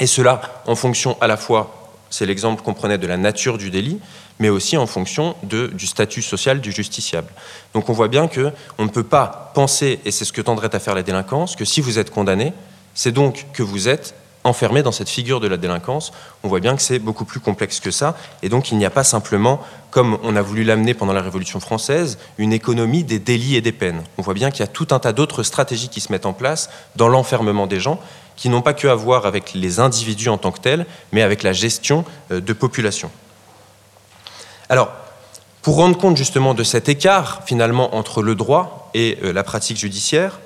Et 0.00 0.06
cela 0.06 0.62
en 0.66 0.74
fonction 0.74 1.16
à 1.20 1.26
la 1.26 1.36
fois, 1.36 1.92
c'est 2.10 2.26
l'exemple 2.26 2.62
qu'on 2.62 2.74
prenait 2.74 2.98
de 2.98 3.06
la 3.06 3.16
nature 3.16 3.58
du 3.58 3.70
délit, 3.70 4.00
mais 4.38 4.48
aussi 4.48 4.76
en 4.76 4.86
fonction 4.86 5.36
du 5.42 5.86
statut 5.86 6.22
social 6.22 6.60
du 6.60 6.72
justiciable. 6.72 7.32
Donc 7.72 7.88
on 7.88 7.92
voit 7.92 8.08
bien 8.08 8.26
que 8.26 8.52
on 8.78 8.84
ne 8.84 8.90
peut 8.90 9.04
pas 9.04 9.52
penser, 9.54 10.00
et 10.04 10.10
c'est 10.10 10.24
ce 10.24 10.32
que 10.32 10.40
tendrait 10.40 10.74
à 10.74 10.80
faire 10.80 10.94
la 10.94 11.02
délinquance, 11.02 11.54
que 11.54 11.64
si 11.64 11.80
vous 11.80 11.98
êtes 11.98 12.10
condamné, 12.10 12.52
c'est 12.94 13.12
donc 13.12 13.46
que 13.52 13.62
vous 13.62 13.88
êtes 13.88 14.14
enfermé 14.44 14.82
dans 14.82 14.92
cette 14.92 15.08
figure 15.08 15.40
de 15.40 15.48
la 15.48 15.56
délinquance. 15.56 16.12
On 16.42 16.48
voit 16.48 16.60
bien 16.60 16.76
que 16.76 16.82
c'est 16.82 16.98
beaucoup 16.98 17.24
plus 17.24 17.40
complexe 17.40 17.80
que 17.80 17.90
ça, 17.90 18.16
et 18.42 18.48
donc 18.48 18.70
il 18.70 18.78
n'y 18.78 18.84
a 18.84 18.90
pas 18.90 19.04
simplement, 19.04 19.60
comme 19.90 20.18
on 20.22 20.36
a 20.36 20.42
voulu 20.42 20.64
l'amener 20.64 20.94
pendant 20.94 21.14
la 21.14 21.22
Révolution 21.22 21.60
française, 21.60 22.18
une 22.36 22.52
économie 22.52 23.04
des 23.04 23.18
délits 23.18 23.56
et 23.56 23.60
des 23.60 23.72
peines. 23.72 24.02
On 24.18 24.22
voit 24.22 24.34
bien 24.34 24.50
qu'il 24.50 24.60
y 24.60 24.64
a 24.64 24.68
tout 24.68 24.88
un 24.90 24.98
tas 24.98 25.12
d'autres 25.12 25.44
stratégies 25.44 25.88
qui 25.88 26.00
se 26.00 26.12
mettent 26.12 26.26
en 26.26 26.34
place 26.34 26.68
dans 26.96 27.08
l'enfermement 27.08 27.66
des 27.66 27.80
gens, 27.80 28.00
qui 28.36 28.48
n'ont 28.48 28.62
pas 28.62 28.74
que 28.74 28.88
à 28.88 28.94
voir 28.94 29.26
avec 29.26 29.54
les 29.54 29.80
individus 29.80 30.28
en 30.28 30.38
tant 30.38 30.52
que 30.52 30.60
tels, 30.60 30.86
mais 31.12 31.22
avec 31.22 31.42
la 31.42 31.52
gestion 31.52 32.04
euh, 32.30 32.40
de 32.40 32.52
population. 32.52 33.10
Alors, 34.68 34.90
pour 35.62 35.76
rendre 35.76 35.96
compte 35.96 36.16
justement 36.16 36.54
de 36.54 36.64
cet 36.64 36.88
écart 36.88 37.42
finalement 37.46 37.94
entre 37.94 38.22
le 38.22 38.34
droit 38.34 38.90
et 38.94 39.18
euh, 39.22 39.32
la 39.32 39.44
pratique 39.44 39.78
judiciaire, 39.78 40.40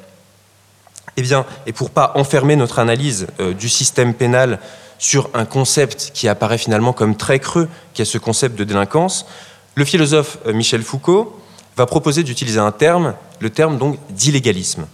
eh 1.16 1.23
bien, 1.23 1.45
et 1.66 1.73
pour 1.73 1.90
pas 1.90 2.12
enfermer 2.14 2.57
notre 2.57 2.78
analyse 2.78 3.26
euh, 3.40 3.52
du 3.52 3.68
système 3.68 4.14
pénal 4.14 4.61
sur 4.99 5.30
un 5.35 5.45
concept 5.45 6.11
qui 6.12 6.28
apparaît 6.28 6.59
finalement 6.59 6.92
comme 6.92 7.16
très 7.16 7.38
creux, 7.38 7.68
qui 7.95 8.02
est 8.02 8.04
ce 8.04 8.18
concept 8.18 8.59
de 8.59 8.64
délinquance, 8.64 9.26
le 9.75 9.85
philosophe 9.85 10.38
Michel 10.47 10.83
Foucault 10.83 11.40
va 11.76 11.87
proposer 11.87 12.25
d'utiliser 12.25 12.59
un 12.59 12.73
terme, 12.73 13.14
le 13.38 13.50
terme 13.50 13.78
donc 13.78 13.97
d'illégalisme. 14.11 14.87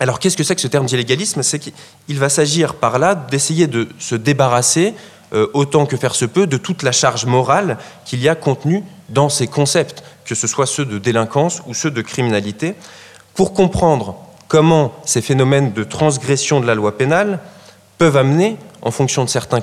Alors 0.00 0.18
qu'est-ce 0.18 0.36
que 0.36 0.44
c'est 0.44 0.54
que 0.54 0.60
ce 0.60 0.68
terme 0.68 0.86
d'illégalisme? 0.86 1.42
C'est 1.42 1.58
qu'il 1.58 2.18
va 2.18 2.28
s'agir 2.28 2.74
par 2.74 2.98
là 2.98 3.14
d'essayer 3.14 3.66
de 3.66 3.88
se 3.98 4.14
débarrasser 4.14 4.94
autant 5.52 5.84
que 5.84 5.96
faire 5.96 6.14
se 6.14 6.24
peut, 6.24 6.46
de 6.46 6.56
toute 6.56 6.82
la 6.82 6.92
charge 6.92 7.26
morale 7.26 7.76
qu'il 8.06 8.20
y 8.20 8.28
a 8.28 8.34
contenue 8.34 8.82
dans 9.08 9.28
ces 9.28 9.46
concepts, 9.46 10.02
que 10.24 10.34
ce 10.34 10.46
soit 10.46 10.66
ceux 10.66 10.84
de 10.84 10.98
délinquance 10.98 11.62
ou 11.66 11.74
ceux 11.74 11.90
de 11.90 12.00
criminalité, 12.00 12.74
pour 13.34 13.52
comprendre 13.52 14.16
comment 14.48 14.94
ces 15.04 15.20
phénomènes 15.20 15.72
de 15.72 15.84
transgression 15.84 16.60
de 16.60 16.66
la 16.66 16.74
loi 16.74 16.96
pénale 16.96 17.40
peuvent 17.98 18.16
amener, 18.16 18.56
en 18.82 18.90
fonction 18.90 19.24
de 19.24 19.28
certains, 19.28 19.60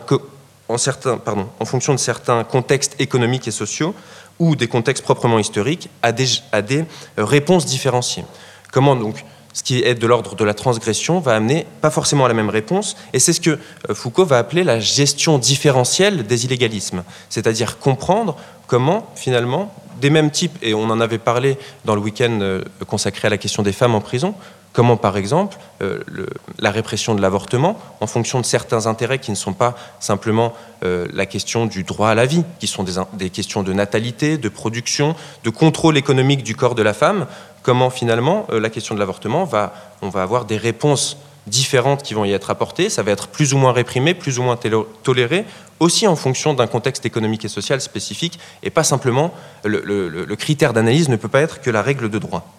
en 0.69 0.77
certains, 0.77 1.17
pardon, 1.17 1.47
en 1.59 1.65
fonction 1.65 1.93
de 1.93 1.99
certains 1.99 2.43
contextes 2.43 2.95
économiques 2.99 3.47
et 3.47 3.51
sociaux 3.51 3.95
ou 4.39 4.55
des 4.55 4.67
contextes 4.67 5.03
proprement 5.03 5.39
historiques, 5.39 5.89
à 6.01 6.11
des, 6.11 6.27
à 6.51 6.61
des 6.61 6.85
euh, 7.17 7.25
réponses 7.25 7.65
différenciées. 7.65 8.25
Comment 8.71 8.95
donc 8.95 9.23
ce 9.55 9.63
qui 9.63 9.81
est 9.81 9.95
de 9.95 10.05
l'ordre 10.05 10.35
de 10.35 10.43
la 10.43 10.53
transgression 10.53 11.19
va 11.21 11.33
amener 11.33 11.65
pas 11.79 11.89
forcément 11.89 12.25
à 12.25 12.27
la 12.27 12.33
même 12.33 12.49
réponse, 12.49 12.97
et 13.13 13.19
c'est 13.19 13.31
ce 13.31 13.39
que 13.39 13.51
euh, 13.51 13.95
Foucault 13.95 14.25
va 14.25 14.37
appeler 14.37 14.65
la 14.65 14.81
gestion 14.81 15.39
différentielle 15.39 16.27
des 16.27 16.43
illégalismes, 16.43 17.03
c'est-à-dire 17.29 17.79
comprendre 17.79 18.35
comment 18.67 19.09
finalement 19.15 19.73
des 20.01 20.09
mêmes 20.09 20.29
types, 20.29 20.57
et 20.61 20.73
on 20.73 20.83
en 20.83 20.99
avait 20.99 21.19
parlé 21.19 21.57
dans 21.85 21.95
le 21.95 22.01
week-end 22.01 22.37
euh, 22.41 22.63
consacré 22.85 23.27
à 23.27 23.29
la 23.29 23.37
question 23.37 23.63
des 23.63 23.71
femmes 23.71 23.95
en 23.95 24.01
prison, 24.01 24.35
Comment, 24.73 24.97
par 24.97 25.15
exemple, 25.15 25.55
euh, 25.81 26.03
la 26.59 26.69
répression 26.69 27.15
de 27.15 27.21
l'avortement, 27.21 27.79
en 28.01 28.07
fonction 28.07 28.41
de 28.41 28.45
certains 28.45 28.87
intérêts 28.87 29.19
qui 29.19 29.31
ne 29.31 29.35
sont 29.37 29.53
pas 29.53 29.77
simplement 30.01 30.51
la 30.81 31.25
question 31.25 31.65
du 31.65 31.83
droit 31.83 32.09
à 32.09 32.13
la 32.13 32.27
vie, 32.27 32.43
qui 32.59 32.67
sont 32.67 32.85
des, 33.13 33.29
questions 33.31 33.63
de 33.63 33.73
natalité, 33.73 34.37
de 34.37 34.49
production, 34.49 35.15
de 35.43 35.49
contrôle 35.49 35.97
économique 35.97 36.43
du 36.43 36.55
corps 36.55 36.75
de 36.75 36.83
la 36.83 36.93
femme, 36.93 37.25
comment 37.65 37.89
finalement 37.89 38.45
euh, 38.51 38.59
la 38.59 38.69
question 38.69 38.93
de 38.93 38.99
l'avortement 38.99 39.43
va, 39.43 39.73
on 40.03 40.09
va 40.09 40.21
avoir 40.21 40.45
des 40.45 40.57
réponses 40.57 41.17
différentes 41.47 42.03
qui 42.03 42.13
vont 42.13 42.23
y 42.23 42.31
être 42.31 42.51
apportées, 42.51 42.89
ça 42.89 43.01
va 43.03 43.11
être 43.11 43.27
plus 43.27 43.53
ou 43.53 43.57
moins 43.57 43.71
réprimé, 43.71 44.13
plus 44.13 44.39
ou 44.39 44.43
moins 44.43 44.57
toléré, 45.03 45.45
aussi 45.79 46.07
en 46.07 46.15
fonction 46.15 46.53
d'un 46.53 46.67
contexte 46.67 47.05
économique 47.05 47.43
et 47.45 47.49
social 47.49 47.81
spécifique, 47.81 48.39
et 48.63 48.69
pas 48.69 48.83
simplement, 48.83 49.31
le 49.63 50.33
critère 50.35 50.73
d'analyse 50.73 51.09
ne 51.09 51.17
peut 51.17 51.27
pas 51.27 51.41
être 51.41 51.61
que 51.61 51.69
la 51.69 51.83
règle 51.83 52.09
de 52.09 52.17
droit. 52.17 52.51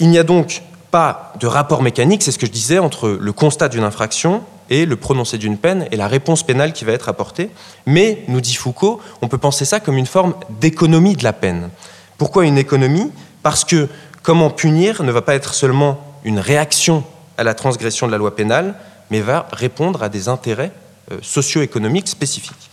Il 0.00 0.10
n'y 0.10 0.18
a 0.18 0.24
donc 0.24 0.62
pas 0.90 1.32
de 1.40 1.46
rapport 1.46 1.82
mécanique, 1.82 2.22
c'est 2.22 2.32
ce 2.32 2.38
que 2.38 2.46
je 2.46 2.52
disais, 2.52 2.78
entre 2.78 3.08
le 3.08 3.32
constat 3.32 3.68
d'une 3.68 3.84
infraction 3.84 4.42
et 4.70 4.86
le 4.86 4.96
prononcé 4.96 5.38
d'une 5.38 5.58
peine 5.58 5.86
et 5.90 5.96
la 5.96 6.08
réponse 6.08 6.42
pénale 6.42 6.72
qui 6.72 6.84
va 6.84 6.92
être 6.92 7.08
apportée. 7.08 7.50
Mais, 7.86 8.22
nous 8.28 8.40
dit 8.40 8.54
Foucault, 8.54 9.00
on 9.20 9.28
peut 9.28 9.38
penser 9.38 9.64
ça 9.64 9.80
comme 9.80 9.96
une 9.96 10.06
forme 10.06 10.34
d'économie 10.60 11.16
de 11.16 11.24
la 11.24 11.32
peine. 11.32 11.70
Pourquoi 12.18 12.44
une 12.44 12.58
économie? 12.58 13.10
Parce 13.42 13.64
que 13.64 13.88
comment 14.22 14.50
punir 14.50 15.02
ne 15.02 15.12
va 15.12 15.22
pas 15.22 15.34
être 15.34 15.54
seulement 15.54 16.00
une 16.24 16.38
réaction 16.38 17.04
à 17.36 17.44
la 17.44 17.54
transgression 17.54 18.06
de 18.06 18.12
la 18.12 18.18
loi 18.18 18.34
pénale, 18.34 18.74
mais 19.10 19.20
va 19.20 19.48
répondre 19.52 20.02
à 20.02 20.08
des 20.08 20.28
intérêts 20.28 20.72
euh, 21.12 21.18
socio-économiques 21.22 22.08
spécifiques. 22.08 22.70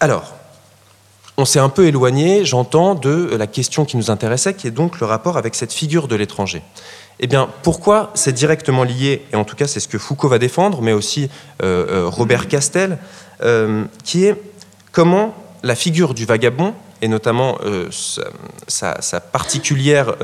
Alors, 0.00 0.34
on 1.36 1.44
s'est 1.44 1.58
un 1.58 1.68
peu 1.68 1.86
éloigné, 1.86 2.44
j'entends, 2.44 2.94
de 2.94 3.34
la 3.36 3.46
question 3.46 3.84
qui 3.84 3.96
nous 3.96 4.10
intéressait, 4.10 4.54
qui 4.54 4.68
est 4.68 4.70
donc 4.70 5.00
le 5.00 5.06
rapport 5.06 5.36
avec 5.36 5.54
cette 5.54 5.72
figure 5.72 6.06
de 6.06 6.14
l'étranger. 6.14 6.62
Eh 7.20 7.26
bien, 7.26 7.48
pourquoi 7.62 8.10
c'est 8.14 8.32
directement 8.32 8.84
lié, 8.84 9.24
et 9.32 9.36
en 9.36 9.44
tout 9.44 9.56
cas 9.56 9.66
c'est 9.66 9.80
ce 9.80 9.88
que 9.88 9.98
Foucault 9.98 10.28
va 10.28 10.38
défendre, 10.38 10.82
mais 10.82 10.92
aussi 10.92 11.30
euh, 11.62 11.86
euh, 11.88 12.08
Robert 12.08 12.48
Castel, 12.48 12.98
euh, 13.42 13.84
qui 14.04 14.26
est 14.26 14.40
comment 14.92 15.34
la 15.64 15.74
figure 15.74 16.14
du 16.14 16.24
vagabond, 16.26 16.74
et 17.02 17.08
notamment 17.08 17.58
sa, 18.68 19.00
sa, 19.00 19.20
particulière 19.20 20.14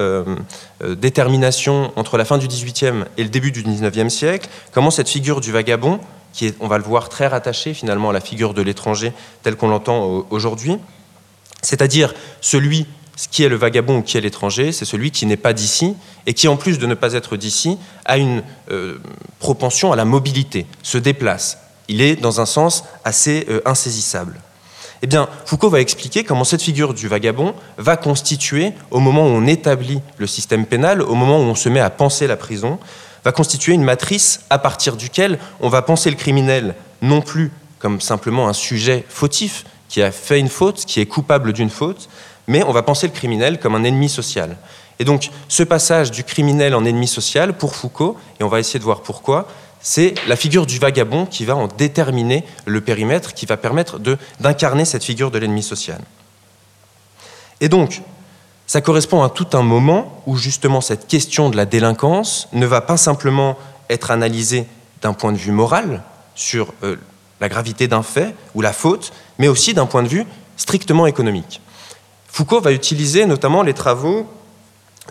détermination 0.80 1.92
entre 1.96 2.16
la 2.16 2.24
fin 2.24 2.38
du 2.38 2.46
XVIIIe 2.46 3.04
et 3.18 3.22
le 3.22 3.28
début 3.28 3.50
du 3.50 3.62
XIXe 3.62 4.12
siècle, 4.12 4.48
comment 4.72 4.90
cette 4.90 5.08
figure 5.08 5.40
du 5.40 5.52
vagabond, 5.52 5.98
qui 6.32 6.46
est, 6.46 6.56
on 6.60 6.68
va 6.68 6.78
le 6.78 6.84
voir, 6.84 7.08
très 7.08 7.26
rattachée 7.26 7.74
finalement 7.74 8.10
à 8.10 8.12
la 8.12 8.20
figure 8.20 8.54
de 8.54 8.62
l'étranger 8.62 9.12
telle 9.42 9.56
qu'on 9.56 9.68
l'entend 9.68 10.26
aujourd'hui, 10.30 10.78
c'est-à-dire 11.62 12.14
celui 12.40 12.86
qui 13.30 13.42
est 13.42 13.48
le 13.48 13.56
vagabond 13.56 13.98
ou 13.98 14.02
qui 14.02 14.16
est 14.16 14.20
l'étranger, 14.20 14.72
c'est 14.72 14.84
celui 14.84 15.10
qui 15.10 15.26
n'est 15.26 15.36
pas 15.36 15.52
d'ici 15.52 15.94
et 16.26 16.34
qui, 16.34 16.48
en 16.48 16.56
plus 16.56 16.78
de 16.78 16.86
ne 16.86 16.94
pas 16.94 17.12
être 17.12 17.36
d'ici, 17.36 17.78
a 18.04 18.16
une 18.16 18.42
euh, 18.70 18.98
propension 19.38 19.92
à 19.92 19.96
la 19.96 20.04
mobilité, 20.04 20.66
se 20.82 20.96
déplace. 20.96 21.58
Il 21.88 22.00
est 22.00 22.16
dans 22.16 22.40
un 22.40 22.46
sens 22.46 22.84
assez 23.04 23.46
euh, 23.50 23.60
insaisissable. 23.64 24.40
Eh 25.02 25.06
bien, 25.06 25.28
Foucault 25.46 25.70
va 25.70 25.80
expliquer 25.80 26.24
comment 26.24 26.44
cette 26.44 26.62
figure 26.62 26.92
du 26.92 27.08
vagabond 27.08 27.54
va 27.78 27.96
constituer, 27.96 28.72
au 28.90 29.00
moment 29.00 29.22
où 29.22 29.30
on 29.30 29.46
établit 29.46 30.00
le 30.18 30.26
système 30.26 30.66
pénal, 30.66 31.00
au 31.00 31.14
moment 31.14 31.38
où 31.38 31.44
on 31.44 31.54
se 31.54 31.68
met 31.70 31.80
à 31.80 31.88
penser 31.88 32.26
la 32.26 32.36
prison, 32.36 32.78
va 33.24 33.32
constituer 33.32 33.72
une 33.72 33.84
matrice 33.84 34.40
à 34.50 34.58
partir 34.58 34.96
duquel 34.96 35.38
on 35.60 35.68
va 35.68 35.82
penser 35.82 36.10
le 36.10 36.16
criminel 36.16 36.74
non 37.02 37.22
plus 37.22 37.50
comme 37.78 38.00
simplement 38.00 38.46
un 38.46 38.52
sujet 38.52 39.04
fautif, 39.08 39.64
qui 39.88 40.02
a 40.02 40.12
fait 40.12 40.38
une 40.38 40.48
faute, 40.48 40.84
qui 40.84 41.00
est 41.00 41.06
coupable 41.06 41.52
d'une 41.52 41.70
faute, 41.70 42.08
mais 42.46 42.62
on 42.62 42.72
va 42.72 42.82
penser 42.82 43.06
le 43.06 43.12
criminel 43.12 43.58
comme 43.58 43.74
un 43.74 43.84
ennemi 43.84 44.08
social. 44.08 44.56
Et 44.98 45.04
donc, 45.04 45.30
ce 45.48 45.62
passage 45.62 46.10
du 46.10 46.22
criminel 46.22 46.74
en 46.74 46.84
ennemi 46.84 47.08
social, 47.08 47.56
pour 47.56 47.74
Foucault, 47.74 48.16
et 48.38 48.44
on 48.44 48.48
va 48.48 48.60
essayer 48.60 48.78
de 48.78 48.84
voir 48.84 49.00
pourquoi, 49.00 49.48
c'est 49.80 50.14
la 50.28 50.36
figure 50.36 50.66
du 50.66 50.78
vagabond 50.78 51.26
qui 51.26 51.44
va 51.44 51.56
en 51.56 51.66
déterminer 51.66 52.44
le 52.66 52.80
périmètre, 52.80 53.34
qui 53.34 53.46
va 53.46 53.56
permettre 53.56 53.98
d'incarner 54.40 54.84
cette 54.84 55.04
figure 55.04 55.30
de 55.30 55.38
l'ennemi 55.38 55.62
social. 55.62 56.00
Et 57.60 57.68
donc, 57.68 58.02
ça 58.66 58.80
correspond 58.80 59.22
à 59.22 59.30
tout 59.30 59.48
un 59.54 59.62
moment 59.62 60.22
où 60.26 60.36
justement 60.36 60.80
cette 60.80 61.08
question 61.08 61.50
de 61.50 61.56
la 61.56 61.66
délinquance 61.66 62.48
ne 62.52 62.66
va 62.66 62.80
pas 62.80 62.96
simplement 62.96 63.58
être 63.88 64.10
analysée 64.10 64.66
d'un 65.02 65.12
point 65.12 65.32
de 65.32 65.38
vue 65.38 65.52
moral 65.52 66.02
sur 66.34 66.72
euh, 66.84 66.96
la 67.40 67.48
gravité 67.48 67.88
d'un 67.88 68.02
fait 68.02 68.34
ou 68.54 68.60
la 68.60 68.72
faute, 68.72 69.12
mais 69.38 69.48
aussi 69.48 69.74
d'un 69.74 69.86
point 69.86 70.02
de 70.02 70.08
vue 70.08 70.26
strictement 70.56 71.06
économique. 71.06 71.60
Foucault 72.28 72.60
va 72.60 72.72
utiliser 72.72 73.26
notamment 73.26 73.62
les 73.62 73.74
travaux 73.74 74.26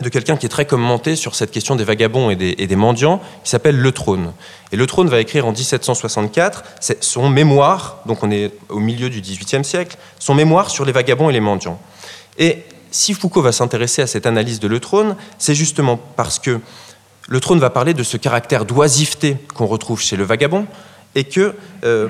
de 0.02 0.10
quelqu'un 0.10 0.38
qui 0.38 0.46
est 0.46 0.50
très 0.50 0.66
commenté 0.66 1.16
sur 1.16 1.36
cette 1.36 1.52
question 1.52 1.76
des 1.76 1.84
vagabonds 1.84 2.30
et 2.30 2.36
des, 2.36 2.76
mendiants, 2.76 3.22
qui 3.44 3.50
s'appelle 3.50 3.78
Le 3.78 3.92
Trône. 3.92 4.34
Et 4.72 4.78
Le 4.78 4.86
Trône 4.86 5.10
va 5.10 5.20
écrire 5.20 5.46
en 5.46 5.52
1764 5.52 6.64
son 7.02 7.30
mémoire, 7.30 8.00
donc 8.06 8.24
on 8.24 8.32
est 8.32 8.52
au 8.70 8.80
milieu 8.80 9.10
du 9.10 9.22
XVIIIe 9.22 9.64
siècle, 9.64 9.98
son 10.20 10.34
mémoire 10.36 10.70
sur 10.70 10.86
les 10.86 10.92
vagabonds 10.92 11.30
et 11.30 11.34
les 11.34 11.40
mendiants. 11.40 11.80
Et 12.38 12.64
si 12.92 13.14
Foucault 13.14 13.42
va 13.42 13.52
s'intéresser 13.52 14.02
à 14.02 14.08
cette 14.08 14.26
analyse 14.26 14.60
de 14.60 14.68
Le 14.68 14.80
Trône, 14.80 15.16
c'est 15.38 15.56
justement 15.56 16.00
parce 16.16 16.40
que 16.40 16.60
Le 17.28 17.40
Trône 17.40 17.60
va 17.60 17.70
parler 17.70 17.94
de 17.94 18.04
ce 18.04 18.18
caractère 18.18 18.66
d'oisiveté 18.66 19.38
qu'on 19.54 19.68
retrouve 19.68 20.02
chez 20.02 20.16
le 20.16 20.24
vagabond, 20.24 20.66
et 21.16 21.24
que 21.24 21.56
euh, 21.84 22.08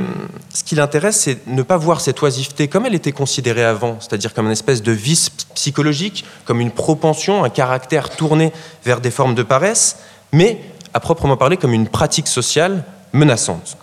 ce 0.53 0.63
qui 0.63 0.75
l'intéresse, 0.75 1.21
c'est 1.21 1.47
ne 1.47 1.61
pas 1.63 1.77
voir 1.77 2.01
cette 2.01 2.21
oisiveté 2.21 2.67
comme 2.67 2.85
elle 2.85 2.95
était 2.95 3.11
considérée 3.11 3.63
avant, 3.63 3.97
c'est-à-dire 3.99 4.33
comme 4.33 4.47
une 4.47 4.51
espèce 4.51 4.81
de 4.81 4.91
vice 4.91 5.29
psychologique, 5.55 6.25
comme 6.45 6.59
une 6.59 6.71
propension, 6.71 7.43
un 7.43 7.49
caractère 7.49 8.09
tourné 8.09 8.51
vers 8.83 8.99
des 8.99 9.11
formes 9.11 9.35
de 9.35 9.43
paresse, 9.43 9.97
mais 10.33 10.61
à 10.93 10.99
proprement 10.99 11.37
parler 11.37 11.57
comme 11.57 11.73
une 11.73 11.87
pratique 11.87 12.27
sociale 12.27 12.83
menaçante. 13.13 13.77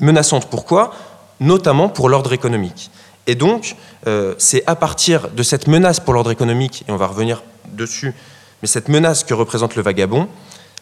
Menaçante 0.00 0.48
pourquoi? 0.48 0.94
Notamment 1.40 1.88
pour 1.88 2.08
l'ordre 2.08 2.32
économique. 2.32 2.90
Et 3.26 3.34
donc, 3.34 3.76
euh, 4.06 4.34
c'est 4.38 4.62
à 4.66 4.76
partir 4.76 5.28
de 5.30 5.42
cette 5.42 5.66
menace 5.66 6.00
pour 6.00 6.14
l'ordre 6.14 6.30
économique, 6.30 6.84
et 6.88 6.92
on 6.92 6.96
va 6.96 7.06
revenir 7.06 7.42
dessus, 7.72 8.14
mais 8.62 8.68
cette 8.68 8.88
menace 8.88 9.24
que 9.24 9.34
représente 9.34 9.76
le 9.76 9.82
vagabond, 9.82 10.28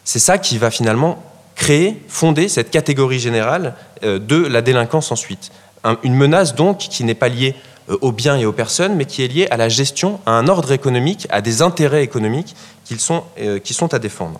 c'est 0.03 0.19
ça 0.19 0.37
qui 0.37 0.57
va 0.57 0.71
finalement 0.71 1.23
créer, 1.55 2.01
fonder 2.07 2.47
cette 2.49 2.71
catégorie 2.71 3.19
générale 3.19 3.75
euh, 4.03 4.19
de 4.19 4.35
la 4.35 4.61
délinquance 4.61 5.11
ensuite. 5.11 5.51
Une 6.03 6.15
menace 6.15 6.55
donc 6.55 6.77
qui 6.77 7.03
n'est 7.03 7.13
pas 7.13 7.27
liée 7.27 7.55
euh, 7.89 7.97
aux 8.01 8.11
biens 8.11 8.37
et 8.37 8.45
aux 8.45 8.53
personnes, 8.53 8.95
mais 8.95 9.05
qui 9.05 9.23
est 9.23 9.27
liée 9.27 9.47
à 9.51 9.57
la 9.57 9.69
gestion, 9.69 10.19
à 10.25 10.31
un 10.31 10.47
ordre 10.47 10.71
économique, 10.71 11.27
à 11.29 11.41
des 11.41 11.61
intérêts 11.61 12.03
économiques 12.03 12.55
qui 12.85 12.97
sont, 12.97 13.23
euh, 13.39 13.59
qui 13.59 13.73
sont 13.73 13.93
à 13.93 13.99
défendre. 13.99 14.39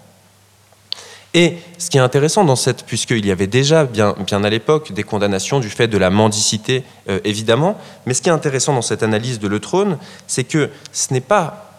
Et 1.36 1.58
ce 1.80 1.90
qui 1.90 1.98
est 1.98 2.02
intéressant 2.02 2.44
dans 2.44 2.56
cette, 2.56 2.86
puisqu'il 2.86 3.26
y 3.26 3.32
avait 3.32 3.48
déjà 3.48 3.86
bien 3.86 4.44
à 4.44 4.50
l'époque 4.52 4.92
des 4.92 5.02
condamnations 5.02 5.60
du 5.60 5.70
fait 5.70 5.88
de 5.88 5.98
la 5.98 6.12
mendicité, 6.12 6.84
évidemment, 7.24 7.76
mais 8.06 8.14
ce 8.14 8.22
qui 8.22 8.30
est 8.30 8.32
intéressant 8.32 8.76
dans 8.76 8.84
cette 8.84 9.02
analyse 9.02 9.40
de 9.40 9.48
Le 9.48 9.60
Trône, 9.60 9.98
c'est 10.28 10.44
que 10.44 10.70
ce 10.92 11.12
n'est 11.12 11.22
pas 11.22 11.72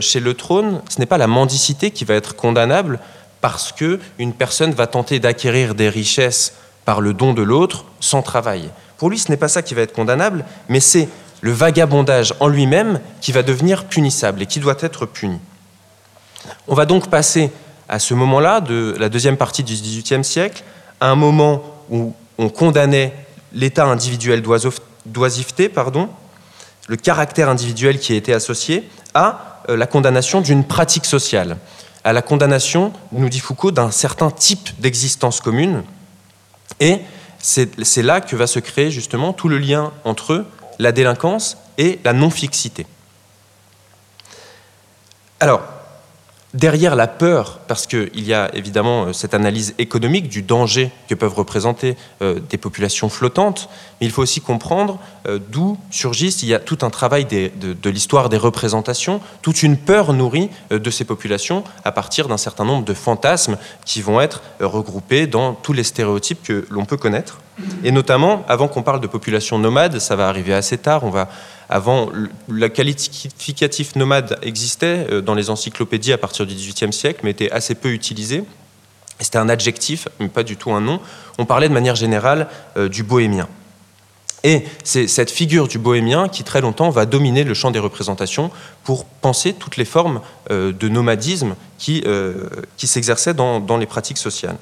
chez 0.00 0.18
Le 0.18 0.32
Trône, 0.32 0.80
ce 0.88 0.98
n'est 0.98 1.04
pas 1.04 1.18
la 1.18 1.26
mendicité 1.26 1.90
qui 1.90 2.06
va 2.06 2.14
être 2.14 2.36
condamnable, 2.36 3.00
parce 3.42 3.72
qu'une 3.72 4.32
personne 4.32 4.72
va 4.72 4.86
tenter 4.86 5.18
d'acquérir 5.20 5.74
des 5.74 5.90
richesses 5.90 6.54
par 6.86 7.02
le 7.02 7.12
don 7.12 7.34
de 7.34 7.42
l'autre 7.42 7.84
sans 8.00 8.22
travail. 8.22 8.70
Pour 8.96 9.10
lui, 9.10 9.18
ce 9.18 9.30
n'est 9.30 9.36
pas 9.36 9.48
ça 9.48 9.62
qui 9.62 9.74
va 9.74 9.82
être 9.82 9.92
condamnable, 9.92 10.46
mais 10.68 10.80
c'est 10.80 11.08
le 11.42 11.50
vagabondage 11.52 12.34
en 12.40 12.48
lui-même 12.48 13.00
qui 13.20 13.32
va 13.32 13.42
devenir 13.42 13.84
punissable 13.84 14.42
et 14.42 14.46
qui 14.46 14.60
doit 14.60 14.76
être 14.80 15.06
puni. 15.06 15.38
On 16.68 16.74
va 16.74 16.86
donc 16.86 17.10
passer 17.10 17.50
à 17.88 17.98
ce 17.98 18.14
moment-là, 18.14 18.60
de 18.60 18.94
la 18.98 19.08
deuxième 19.08 19.36
partie 19.36 19.64
du 19.64 19.74
XVIIIe 19.74 20.24
siècle, 20.24 20.62
à 21.00 21.08
un 21.08 21.16
moment 21.16 21.62
où 21.90 22.14
on 22.38 22.48
condamnait 22.48 23.12
l'état 23.52 23.84
individuel 23.84 24.42
d'oisiveté, 25.04 25.68
pardon, 25.68 26.08
le 26.88 26.96
caractère 26.96 27.48
individuel 27.48 27.98
qui 27.98 28.14
était 28.14 28.32
associé, 28.32 28.88
à 29.14 29.58
euh, 29.68 29.76
la 29.76 29.86
condamnation 29.86 30.40
d'une 30.40 30.64
pratique 30.64 31.04
sociale. 31.04 31.56
À 32.04 32.12
la 32.12 32.22
condamnation, 32.22 32.92
nous 33.12 33.28
dit 33.28 33.40
Foucault, 33.40 33.70
d'un 33.70 33.90
certain 33.90 34.30
type 34.30 34.70
d'existence 34.80 35.40
commune. 35.40 35.82
Et 36.80 37.00
c'est 37.38 38.02
là 38.02 38.20
que 38.20 38.36
va 38.36 38.46
se 38.46 38.58
créer 38.58 38.90
justement 38.90 39.32
tout 39.32 39.48
le 39.48 39.58
lien 39.58 39.92
entre 40.04 40.46
la 40.78 40.92
délinquance 40.92 41.58
et 41.78 42.00
la 42.04 42.12
non-fixité. 42.12 42.86
Alors, 45.40 45.62
derrière 46.54 46.96
la 46.96 47.06
peur, 47.06 47.60
parce 47.66 47.86
qu'il 47.86 48.24
y 48.24 48.34
a 48.34 48.54
évidemment 48.54 49.06
euh, 49.06 49.12
cette 49.12 49.34
analyse 49.34 49.74
économique 49.78 50.28
du 50.28 50.42
danger 50.42 50.90
que 51.08 51.14
peuvent 51.14 51.34
représenter 51.34 51.96
euh, 52.20 52.40
des 52.50 52.58
populations 52.58 53.08
flottantes, 53.08 53.68
mais 54.00 54.06
il 54.06 54.12
faut 54.12 54.22
aussi 54.22 54.40
comprendre 54.40 54.98
euh, 55.26 55.38
d'où 55.50 55.78
surgissent, 55.90 56.42
il 56.42 56.48
y 56.48 56.54
a 56.54 56.58
tout 56.58 56.78
un 56.82 56.90
travail 56.90 57.24
de, 57.24 57.50
de 57.72 57.90
l'histoire 57.90 58.28
des 58.28 58.36
représentations, 58.36 59.20
toute 59.40 59.62
une 59.62 59.76
peur 59.76 60.12
nourrie 60.12 60.50
de 60.70 60.90
ces 60.90 61.04
populations 61.04 61.64
à 61.84 61.92
partir 61.92 62.28
d'un 62.28 62.36
certain 62.36 62.64
nombre 62.64 62.84
de 62.84 62.94
fantasmes 62.94 63.56
qui 63.84 64.02
vont 64.02 64.20
être 64.20 64.42
regroupés 64.60 65.26
dans 65.26 65.54
tous 65.54 65.72
les 65.72 65.84
stéréotypes 65.84 66.42
que 66.42 66.66
l'on 66.70 66.84
peut 66.84 66.96
connaître. 66.96 67.38
Et 67.84 67.92
notamment, 67.92 68.44
avant 68.48 68.68
qu'on 68.68 68.82
parle 68.82 69.00
de 69.00 69.06
population 69.06 69.58
nomade, 69.58 69.98
ça 69.98 70.16
va 70.16 70.28
arriver 70.28 70.54
assez 70.54 70.78
tard, 70.78 71.04
on 71.04 71.10
va 71.10 71.28
avant, 71.72 72.10
le 72.48 72.68
qualificatif 72.68 73.96
nomade 73.96 74.38
existait 74.42 75.06
euh, 75.10 75.20
dans 75.22 75.34
les 75.34 75.48
encyclopédies 75.48 76.12
à 76.12 76.18
partir 76.18 76.44
du 76.44 76.54
XVIIIe 76.54 76.92
siècle, 76.92 77.20
mais 77.24 77.30
était 77.30 77.50
assez 77.50 77.74
peu 77.74 77.92
utilisé. 77.92 78.44
C'était 79.20 79.38
un 79.38 79.48
adjectif, 79.48 80.06
mais 80.20 80.28
pas 80.28 80.42
du 80.42 80.58
tout 80.58 80.72
un 80.72 80.82
nom. 80.82 81.00
On 81.38 81.46
parlait 81.46 81.70
de 81.70 81.74
manière 81.74 81.94
générale 81.94 82.48
euh, 82.76 82.90
du 82.90 83.02
bohémien. 83.02 83.48
Et 84.44 84.64
c'est 84.84 85.06
cette 85.06 85.30
figure 85.30 85.66
du 85.66 85.78
bohémien 85.78 86.28
qui, 86.28 86.44
très 86.44 86.60
longtemps, 86.60 86.90
va 86.90 87.06
dominer 87.06 87.42
le 87.42 87.54
champ 87.54 87.70
des 87.70 87.78
représentations 87.78 88.50
pour 88.84 89.06
penser 89.06 89.54
toutes 89.54 89.78
les 89.78 89.86
formes 89.86 90.20
euh, 90.50 90.72
de 90.72 90.88
nomadisme 90.90 91.54
qui, 91.78 92.04
qui 92.76 92.86
s'exerçaient 92.86 93.34
dans 93.34 93.76
les 93.78 93.86
pratiques 93.86 94.18
sociales. 94.18 94.56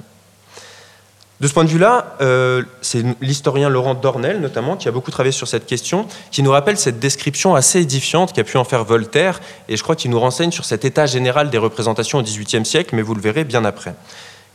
De 1.41 1.47
ce 1.47 1.53
point 1.53 1.63
de 1.63 1.69
vue-là, 1.69 2.17
euh, 2.21 2.61
c'est 2.81 3.03
l'historien 3.19 3.67
Laurent 3.67 3.95
Dornel, 3.95 4.41
notamment, 4.41 4.77
qui 4.77 4.87
a 4.87 4.91
beaucoup 4.91 5.09
travaillé 5.09 5.31
sur 5.31 5.47
cette 5.47 5.65
question, 5.65 6.05
qui 6.29 6.43
nous 6.43 6.51
rappelle 6.51 6.77
cette 6.77 6.99
description 6.99 7.55
assez 7.55 7.81
édifiante 7.81 8.31
qu'a 8.31 8.43
pu 8.43 8.57
en 8.57 8.63
faire 8.63 8.83
Voltaire, 8.83 9.41
et 9.67 9.75
je 9.75 9.81
crois 9.81 9.95
qu'il 9.95 10.11
nous 10.11 10.19
renseigne 10.19 10.51
sur 10.51 10.65
cet 10.65 10.85
état 10.85 11.07
général 11.07 11.49
des 11.49 11.57
représentations 11.57 12.19
au 12.19 12.21
XVIIIe 12.21 12.63
siècle, 12.63 12.95
mais 12.95 13.01
vous 13.01 13.15
le 13.15 13.21
verrez 13.21 13.43
bien 13.43 13.65
après. 13.65 13.95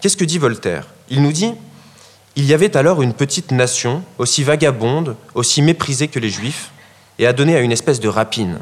Qu'est-ce 0.00 0.16
que 0.16 0.24
dit 0.24 0.38
Voltaire? 0.38 0.86
Il 1.10 1.22
nous 1.22 1.32
dit 1.32 1.54
Il 2.36 2.44
y 2.44 2.54
avait 2.54 2.76
alors 2.76 3.02
une 3.02 3.14
petite 3.14 3.50
nation, 3.50 4.04
aussi 4.18 4.44
vagabonde, 4.44 5.16
aussi 5.34 5.62
méprisée 5.62 6.06
que 6.06 6.20
les 6.20 6.30
Juifs, 6.30 6.70
et 7.18 7.26
adonnée 7.26 7.56
à 7.56 7.62
une 7.62 7.72
espèce 7.72 7.98
de 7.98 8.08
rapine. 8.08 8.60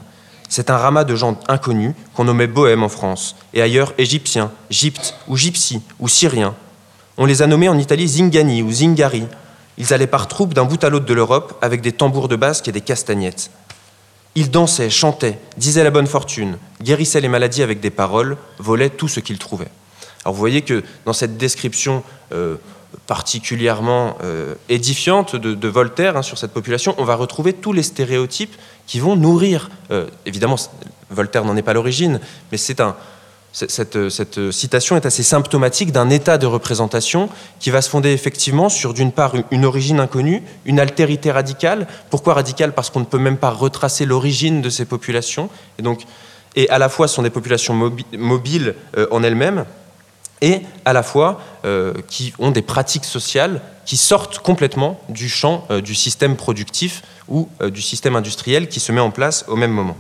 C'est 0.49 0.71
un 0.71 0.79
ramas 0.79 1.05
de 1.05 1.15
gens 1.15 1.39
inconnus 1.49 1.93
qu'on 2.15 2.25
nommait 2.25 2.47
bohème 2.47 2.85
en 2.85 2.89
France, 2.89 3.37
et 3.53 3.61
ailleurs 3.61 3.93
égyptiens, 3.99 4.51
gyptes, 4.71 5.15
ou 5.29 5.37
gypsies, 5.37 5.83
ou 6.01 6.09
syriens, 6.09 6.55
on 7.17 7.27
les 7.27 7.43
a 7.43 7.47
nommés 7.47 7.69
en 7.69 7.79
Italie 7.79 8.09
Zingani 8.09 8.63
ou 8.63 8.73
Zingari. 8.73 9.25
Ils 9.79 9.93
allaient 9.93 10.07
par 10.07 10.29
troupes 10.29 10.55
d'un 10.55 10.65
bout 10.65 10.83
à 10.85 10.89
l'autre 10.89 11.07
de 11.07 11.15
l'Europe 11.15 11.59
avec 11.63 11.81
des 11.81 11.93
tambours 11.93 12.29
de 12.29 12.37
basque 12.37 12.69
et 12.69 12.73
des 12.73 12.81
castagnettes. 12.81 13.51
Ils 14.35 14.51
dansaient, 14.51 14.91
chantaient, 14.91 15.39
disaient 15.57 15.85
la 15.85 15.91
bonne 15.91 16.07
fortune, 16.07 16.59
guérissaient 16.83 17.21
les 17.21 17.29
maladies 17.29 17.63
avec 17.63 17.81
des 17.81 17.91
paroles, 17.91 18.37
volaient 18.59 18.91
tout 18.91 19.09
ce 19.09 19.21
qu'ils 19.21 19.39
trouvaient. 19.39 19.71
Alors 20.25 20.35
vous 20.35 20.41
voyez 20.41 20.63
que 20.63 20.83
dans 21.05 21.13
cette 21.13 21.37
description 21.37 22.03
euh, 22.33 22.57
particulièrement 23.07 24.17
euh, 24.23 24.55
édifiante 24.69 25.37
de, 25.37 25.69
Voltaire 25.69 26.17
hein, 26.17 26.23
sur 26.23 26.39
cette 26.39 26.53
population, 26.53 26.95
on 26.99 27.05
va 27.05 27.15
retrouver 27.15 27.53
tous 27.53 27.73
les 27.73 27.83
stéréotypes 27.83 28.55
qui 28.87 28.99
vont 28.99 29.17
nourrir, 29.17 29.71
euh, 29.91 30.09
évidemment 30.27 30.57
Voltaire 31.11 31.45
n'en 31.45 31.57
est 31.57 31.63
pas 31.63 31.75
l'origine, 31.75 32.21
mais 32.51 32.59
c'est 32.59 32.81
un, 32.81 32.97
cette, 33.55 34.51
citation 34.51 34.97
est 34.97 35.07
assez 35.07 35.23
symptomatique 35.23 35.93
d'un 35.93 36.11
état 36.11 36.39
de 36.39 36.47
représentation 36.47 37.29
qui 37.61 37.71
va 37.71 37.83
se 37.83 37.89
fonder 37.89 38.11
effectivement 38.11 38.69
sur, 38.69 38.95
d'une 38.95 39.13
part, 39.13 39.35
une 39.53 39.65
origine 39.65 40.01
inconnue, 40.01 40.43
une 40.65 40.81
altérité 40.81 41.31
radicale. 41.31 41.87
Pourquoi 42.11 42.35
radicale? 42.35 42.73
Parce 42.73 42.91
qu'on 42.91 43.01
ne 43.01 43.05
peut 43.05 43.19
même 43.19 43.37
pas 43.37 43.51
retracer 43.51 44.07
l'origine 44.07 44.61
de 44.61 44.71
ces 44.71 44.85
populations. 44.85 45.51
Et, 45.79 45.83
donc, 45.83 46.03
et 46.57 46.69
à 46.69 46.79
la 46.79 46.89
fois, 46.89 47.07
ce 47.07 47.15
sont 47.15 47.23
des 47.23 47.31
populations 47.31 47.75
mobiles 48.19 48.75
euh, 48.97 49.07
en 49.13 49.23
elles-mêmes, 49.23 49.67
et 50.41 50.63
à 50.85 50.93
la 50.93 51.05
fois 51.05 51.41
euh, 51.65 51.95
qui 52.09 52.35
ont 52.41 52.51
des 52.51 52.61
pratiques 52.61 53.05
sociales 53.05 53.61
qui 53.87 53.97
sortent 53.97 54.41
complètement 54.41 55.01
du 55.09 55.29
champ 55.29 55.65
euh, 55.71 55.81
du 55.81 55.95
système 55.95 56.35
productif 56.37 57.03
ou 57.29 57.49
du 57.63 57.81
système 57.81 58.17
industriel 58.17 58.69
qui 58.69 58.81
se 58.81 58.93
met 58.93 59.01
en 59.01 59.11
place 59.11 59.45
au 59.49 59.57
même 59.57 59.71
moment. 59.71 59.97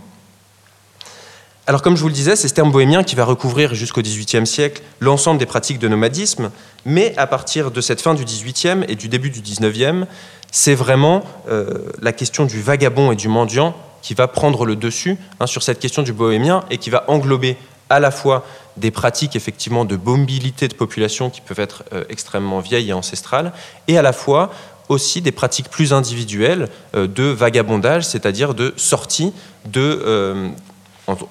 Alors 1.67 1.81
comme 1.81 1.97
je 1.97 2.03
vous 2.03 2.09
le 2.09 2.15
disais, 2.15 2.37
c'est 2.37 2.49
ce 2.49 2.53
terme 2.53 2.71
bohémien 2.71 3.03
qui 3.03 3.15
va 3.15 3.25
recouvrir 3.25 3.75
jusqu'au 3.75 4.03
XVIIIe 4.03 4.47
siècle 4.47 4.83
l'ensemble 5.01 5.39
des 5.39 5.47
pratiques 5.47 5.79
de 5.79 5.89
nomadisme, 5.89 6.51
mais 6.85 7.17
à 7.17 7.27
partir 7.27 7.71
de 7.71 7.81
cette 7.81 8.03
fin 8.03 8.13
du 8.13 8.27
XVIIIe 8.27 8.85
et 8.87 8.97
du 8.97 9.09
début 9.09 9.31
du 9.31 9.41
XIXe, 9.41 10.07
c'est 10.51 10.75
vraiment 10.75 11.25
euh, 11.49 11.91
la 12.03 12.13
question 12.13 12.45
du 12.45 12.61
vagabond 12.61 13.13
et 13.13 13.17
du 13.17 13.29
mendiant 13.29 13.75
qui 14.03 14.13
va 14.13 14.29
prendre 14.29 14.67
le 14.67 14.77
dessus 14.77 15.17
hein, 15.41 15.47
sur 15.47 15.63
cette 15.63 15.79
question 15.79 16.03
du 16.03 16.13
bohémien 16.13 16.65
et 16.71 16.77
qui 16.77 16.91
va 16.91 17.05
englober 17.09 17.57
à 17.89 17.99
la 17.99 18.11
fois 18.11 18.45
des 18.77 18.91
pratiques 18.91 19.35
effectivement 19.35 19.87
de 19.87 19.97
mobilité 19.97 20.69
de 20.69 20.75
population 20.75 21.31
qui 21.31 21.41
peuvent 21.41 21.61
être 21.61 21.85
euh, 21.95 22.05
extrêmement 22.11 22.61
vieilles 22.61 22.91
et 22.91 22.93
ancestrales, 22.93 23.53
et 23.89 23.97
à 23.97 24.03
la 24.03 24.13
fois 24.13 24.53
aussi 24.91 25.23
des 25.23 25.33
pratiques 25.33 25.71
plus 25.71 25.95
individuelles 25.95 26.69
euh, 26.95 27.07
de 27.07 27.23
vagabondage, 27.23 28.05
c'est-à-dire 28.05 28.53
de 28.53 28.75
sortie 28.77 29.33
de 29.65 30.53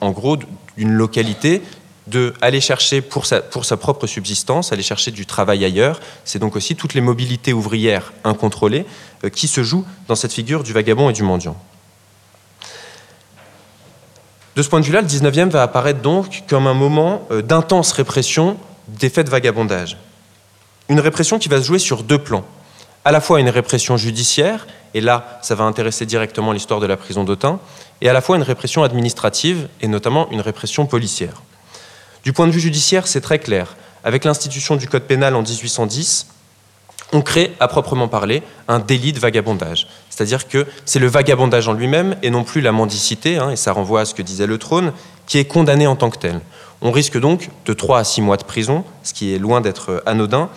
en, 0.02 0.12
gros, 0.12 0.38
d'une 0.78 0.92
localité 0.92 1.62
de 2.08 2.34
aller 2.42 2.60
chercher 2.60 3.02
pour 3.02 3.26
sa, 3.26 3.42
pour 3.42 3.66
sa 3.66 3.78
propre 3.78 4.08
subsistance, 4.08 4.74
aller 4.74 4.84
chercher 4.84 5.12
du 5.12 5.26
travail 5.26 5.64
ailleurs. 5.64 6.02
C'est 6.26 6.40
donc 6.40 6.56
aussi 6.56 6.76
toutes 6.76 6.94
les 6.94 7.02
mobilités 7.02 7.54
ouvrières 7.54 8.12
incontrôlées 8.24 8.86
euh, 9.24 9.30
qui 9.30 9.48
se 9.48 9.64
jouent 9.64 9.86
dans 10.08 10.16
cette 10.16 10.34
figure 10.34 10.64
du 10.64 10.74
vagabond 10.74 11.10
et 11.10 11.14
du 11.14 11.24
mendiant. 11.24 11.56
De 14.56 14.62
ce 14.62 14.70
point 14.70 14.82
de 14.82 14.86
vue-là, 14.86 15.02
le 15.02 15.08
19e 15.08 15.50
va 15.50 15.64
apparaître 15.64 16.02
donc 16.02 16.44
comme 16.48 16.68
un 16.68 16.74
moment 16.74 17.26
euh, 17.32 17.42
d'intense 17.42 17.92
répression 17.94 18.58
des 18.88 19.10
faits 19.10 19.26
de 19.26 19.32
vagabondage. 19.32 19.98
Une 20.90 21.00
répression 21.00 21.40
qui 21.40 21.50
va 21.50 21.60
se 21.60 21.66
jouer 21.66 21.80
sur 21.80 22.04
deux 22.04 22.20
plans. 22.20 22.44
À 23.06 23.12
la 23.12 23.20
fois 23.20 23.40
une 23.40 23.50
répression 23.50 23.98
judiciaire, 23.98 24.66
et 24.94 25.02
là, 25.02 25.40
ça 25.42 25.56
va 25.56 25.66
intéresser 25.66 26.06
directement 26.06 26.54
l'histoire 26.54 26.80
de 26.80 26.86
la 26.86 26.96
prison 26.96 27.24
d'Autun, 27.24 27.60
et 28.02 28.10
à 28.10 28.14
la 28.14 28.22
fois 28.22 28.38
une 28.38 28.44
répression 28.44 28.84
administrative 28.84 29.68
et 29.82 29.88
notamment 29.88 30.30
une 30.32 30.42
répression 30.42 30.86
policière. 30.86 31.42
Du 32.24 32.32
point 32.32 32.48
de 32.48 32.52
vue 32.52 32.62
judiciaire, 32.62 33.08
c'est 33.08 33.22
très 33.22 33.40
clair. 33.40 33.76
Avec 34.06 34.24
l'institution 34.24 34.78
du 34.78 34.88
Code 34.88 35.04
pénal 35.04 35.36
en 35.36 35.42
1810, 35.42 36.28
on 37.12 37.22
crée, 37.22 37.54
à 37.60 37.68
proprement 37.68 38.08
parler, 38.08 38.42
un 38.68 38.80
délit 38.80 39.12
de 39.12 39.20
vagabondage. 39.20 39.88
C'est-à-dire 40.10 40.48
que 40.48 40.66
c'est 40.86 41.00
le 41.00 41.08
vagabondage 41.08 41.68
en 41.68 41.74
lui-même 41.74 42.16
et 42.24 42.30
non 42.30 42.44
plus 42.44 42.62
la 42.62 42.72
mendicité, 42.72 43.38
hein, 43.38 43.52
et 43.52 43.56
ça 43.56 43.74
renvoie 43.74 44.02
à 44.02 44.06
ce 44.06 44.14
que 44.16 44.22
disait 44.22 44.48
le 44.48 44.58
trône, 44.58 44.94
qui 45.28 45.38
est 45.38 45.46
condamné 45.46 45.88
en 45.88 45.96
tant 45.96 46.10
que 46.10 46.18
tel. 46.18 46.40
On 46.82 46.92
risque 46.92 47.20
donc 47.20 47.50
de 47.66 47.74
3 47.74 48.00
à 48.00 48.04
6 48.04 48.22
mois 48.22 48.38
de 48.38 48.44
prison, 48.44 48.84
ce 49.04 49.14
qui 49.14 49.34
est 49.34 49.38
loin 49.38 49.62
d'être 49.62 50.02
anodin, 50.06 50.50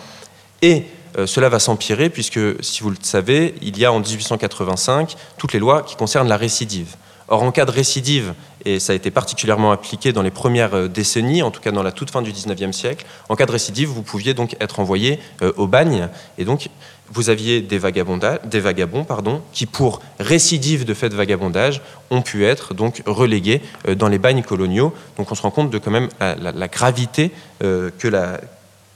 et 0.61 0.85
cela 1.25 1.49
va 1.49 1.59
s'empirer 1.59 2.09
puisque, 2.09 2.39
si 2.61 2.81
vous 2.81 2.89
le 2.89 2.97
savez, 3.01 3.55
il 3.61 3.77
y 3.77 3.85
a 3.85 3.91
en 3.91 3.99
1885 3.99 5.15
toutes 5.37 5.53
les 5.53 5.59
lois 5.59 5.81
qui 5.81 5.95
concernent 5.95 6.27
la 6.27 6.37
récidive. 6.37 6.95
Or, 7.29 7.43
en 7.43 7.51
cas 7.51 7.65
de 7.65 7.71
récidive, 7.71 8.33
et 8.63 8.79
ça 8.79 8.93
a 8.93 8.95
été 8.95 9.11
particulièrement 9.11 9.71
appliqué 9.71 10.13
dans 10.13 10.21
les 10.21 10.31
premières 10.31 10.73
euh, 10.73 10.87
décennies, 10.87 11.43
en 11.43 11.51
tout 11.51 11.59
cas 11.59 11.71
dans 11.71 11.83
la 11.83 11.91
toute 11.91 12.09
fin 12.09 12.21
du 12.21 12.31
19e 12.31 12.71
siècle, 12.71 13.05
en 13.27 13.35
cas 13.35 13.45
de 13.45 13.51
récidive, 13.51 13.89
vous 13.89 14.01
pouviez 14.01 14.33
donc 14.33 14.55
être 14.61 14.79
envoyé 14.79 15.19
euh, 15.41 15.51
au 15.57 15.67
bagne, 15.67 16.07
et 16.37 16.45
donc 16.45 16.69
vous 17.11 17.29
aviez 17.29 17.59
des, 17.61 17.79
des 17.79 18.59
vagabonds 18.59 19.03
pardon, 19.03 19.41
qui, 19.51 19.65
pour 19.65 20.01
récidive 20.19 20.85
de 20.85 20.93
fait 20.93 21.09
de 21.09 21.15
vagabondage, 21.15 21.81
ont 22.11 22.21
pu 22.21 22.45
être 22.45 22.73
donc 22.73 23.03
relégués 23.05 23.61
euh, 23.89 23.95
dans 23.95 24.07
les 24.07 24.19
bagnes 24.19 24.43
coloniaux. 24.43 24.93
Donc 25.17 25.29
on 25.29 25.35
se 25.35 25.41
rend 25.41 25.51
compte 25.51 25.69
de 25.69 25.77
quand 25.79 25.91
même 25.91 26.07
la, 26.19 26.67
gravité 26.69 27.31
que, 27.59 27.91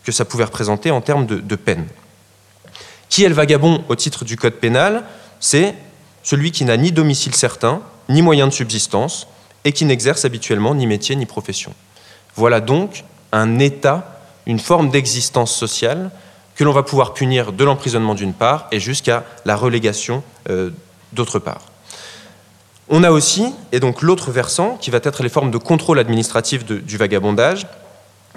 ça 0.10 0.26
pouvait 0.26 0.46
représenter 0.46 0.92
en 0.92 1.02
termes 1.02 1.26
de, 1.26 1.36
de 1.36 1.56
peine. 1.56 1.86
Qui 3.12 3.26
est 3.26 3.30
le 3.30 3.36
vagabond 3.36 3.84
au 3.90 3.96
titre 3.96 4.24
du 4.24 4.38
Code 4.38 4.54
pénal 4.54 5.04
C'est 5.42 5.76
celui 6.24 6.52
qui 6.52 6.64
n'a 6.64 6.78
ni 6.78 6.94
domicile 6.94 7.36
certain, 7.36 7.82
ni 8.08 8.22
moyen 8.22 8.48
de 8.48 8.54
subsistance, 8.54 9.28
et 9.66 9.74
qui 9.74 9.84
n'exerce 9.84 10.24
habituellement 10.24 10.74
ni 10.74 10.88
métier 10.88 11.18
ni 11.18 11.26
profession. 11.26 11.74
Voilà 12.36 12.62
donc 12.62 13.04
un 13.34 13.60
état, 13.60 14.22
une 14.46 14.60
forme 14.60 14.90
d'existence 14.90 15.54
sociale 15.54 16.10
que 16.56 16.64
l'on 16.64 16.72
va 16.72 16.84
pouvoir 16.84 17.14
punir 17.14 17.52
de 17.52 17.64
l'emprisonnement 17.66 18.16
d'une 18.16 18.34
part 18.34 18.68
et 18.72 18.80
jusqu'à 18.80 19.26
la 19.44 19.58
relégation 19.58 20.24
euh, 20.50 20.70
d'autre 21.12 21.38
part. 21.38 21.64
On 22.88 23.04
a 23.04 23.12
aussi, 23.12 23.54
et 23.74 23.82
donc 23.82 24.02
l'autre 24.02 24.32
versant, 24.32 24.78
qui 24.80 24.90
va 24.90 25.00
être 25.04 25.22
les 25.22 25.30
formes 25.30 25.52
de 25.52 25.58
contrôle 25.58 26.00
administratif 26.00 26.64
du 26.66 26.98
vagabondage, 26.98 27.68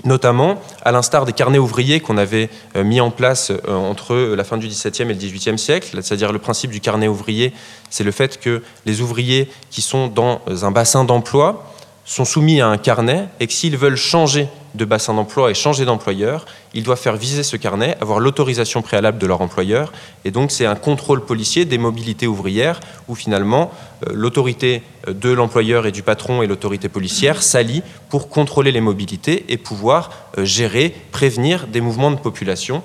notamment 0.05 0.61
à 0.83 0.93
l'instar 0.93 1.25
des 1.25 1.33
carnets 1.33 1.59
ouvriers 1.59 2.01
qu'on 2.01 2.17
avait 2.17 2.51
euh, 2.77 2.85
mis 2.85 3.01
en 3.01 3.11
place 3.11 3.51
euh, 3.51 3.75
entre 3.75 4.15
la 4.35 4.45
fin 4.45 4.57
du 4.57 4.67
XVIIe 4.67 5.03
et 5.03 5.05
le 5.05 5.15
XVIIIe 5.15 5.59
siècle, 5.59 5.89
c'est-à-dire 6.03 6.33
le 6.33 6.39
principe 6.39 6.71
du 6.71 6.81
carnet 6.81 7.09
ouvrier, 7.09 7.53
c'est 7.91 8.05
le 8.05 8.11
fait 8.11 8.41
que 8.41 8.63
les 8.87 9.01
ouvriers 9.01 9.49
qui 9.71 9.83
sont 9.83 10.09
dans 10.09 10.41
un 10.63 10.71
bassin 10.71 11.05
d'emploi 11.05 11.73
sont 12.05 12.25
soumis 12.25 12.61
à 12.61 12.69
un 12.69 12.77
carnet 12.77 13.29
et 13.41 13.47
que 13.47 13.53
s'ils 13.53 13.77
veulent 13.77 13.97
changer 13.97 14.49
de 14.75 14.85
bassin 14.85 15.15
d'emploi 15.15 15.51
et 15.51 15.55
changer 15.55 15.85
d'employeur, 15.85 16.47
ils 16.75 16.83
doivent 16.83 17.01
faire 17.01 17.17
viser 17.17 17.43
ce 17.43 17.57
carnet, 17.57 17.97
avoir 18.01 18.21
l'autorisation 18.21 18.83
préalable 18.83 19.19
de 19.19 19.27
leur 19.27 19.41
employeur. 19.41 19.93
Et 20.25 20.31
donc 20.31 20.51
c'est 20.51 20.67
un 20.67 20.75
contrôle 20.75 21.25
policier 21.25 21.65
des 21.65 21.79
mobilités 21.79 22.27
ouvrières 22.27 22.81
où 23.09 23.15
finalement 23.15 23.71
euh, 24.07 24.11
l'autorité 24.13 24.83
de 25.07 25.31
l'employeur 25.31 25.87
et 25.87 25.93
du 25.93 26.03
patron 26.03 26.43
et 26.43 26.47
l'autorité 26.47 26.89
policière 26.89 27.43
s'allient 27.43 27.83
pour 28.09 28.29
contrôler 28.29 28.73
les 28.73 28.81
mobilités 28.81 29.45
et 29.49 29.57
pouvoir 29.57 30.11
euh, 30.39 30.45
gérer, 30.45 30.95
prévenir 31.13 31.67
des 31.67 31.81
mouvements 31.81 32.11
de 32.11 32.17
population 32.17 32.83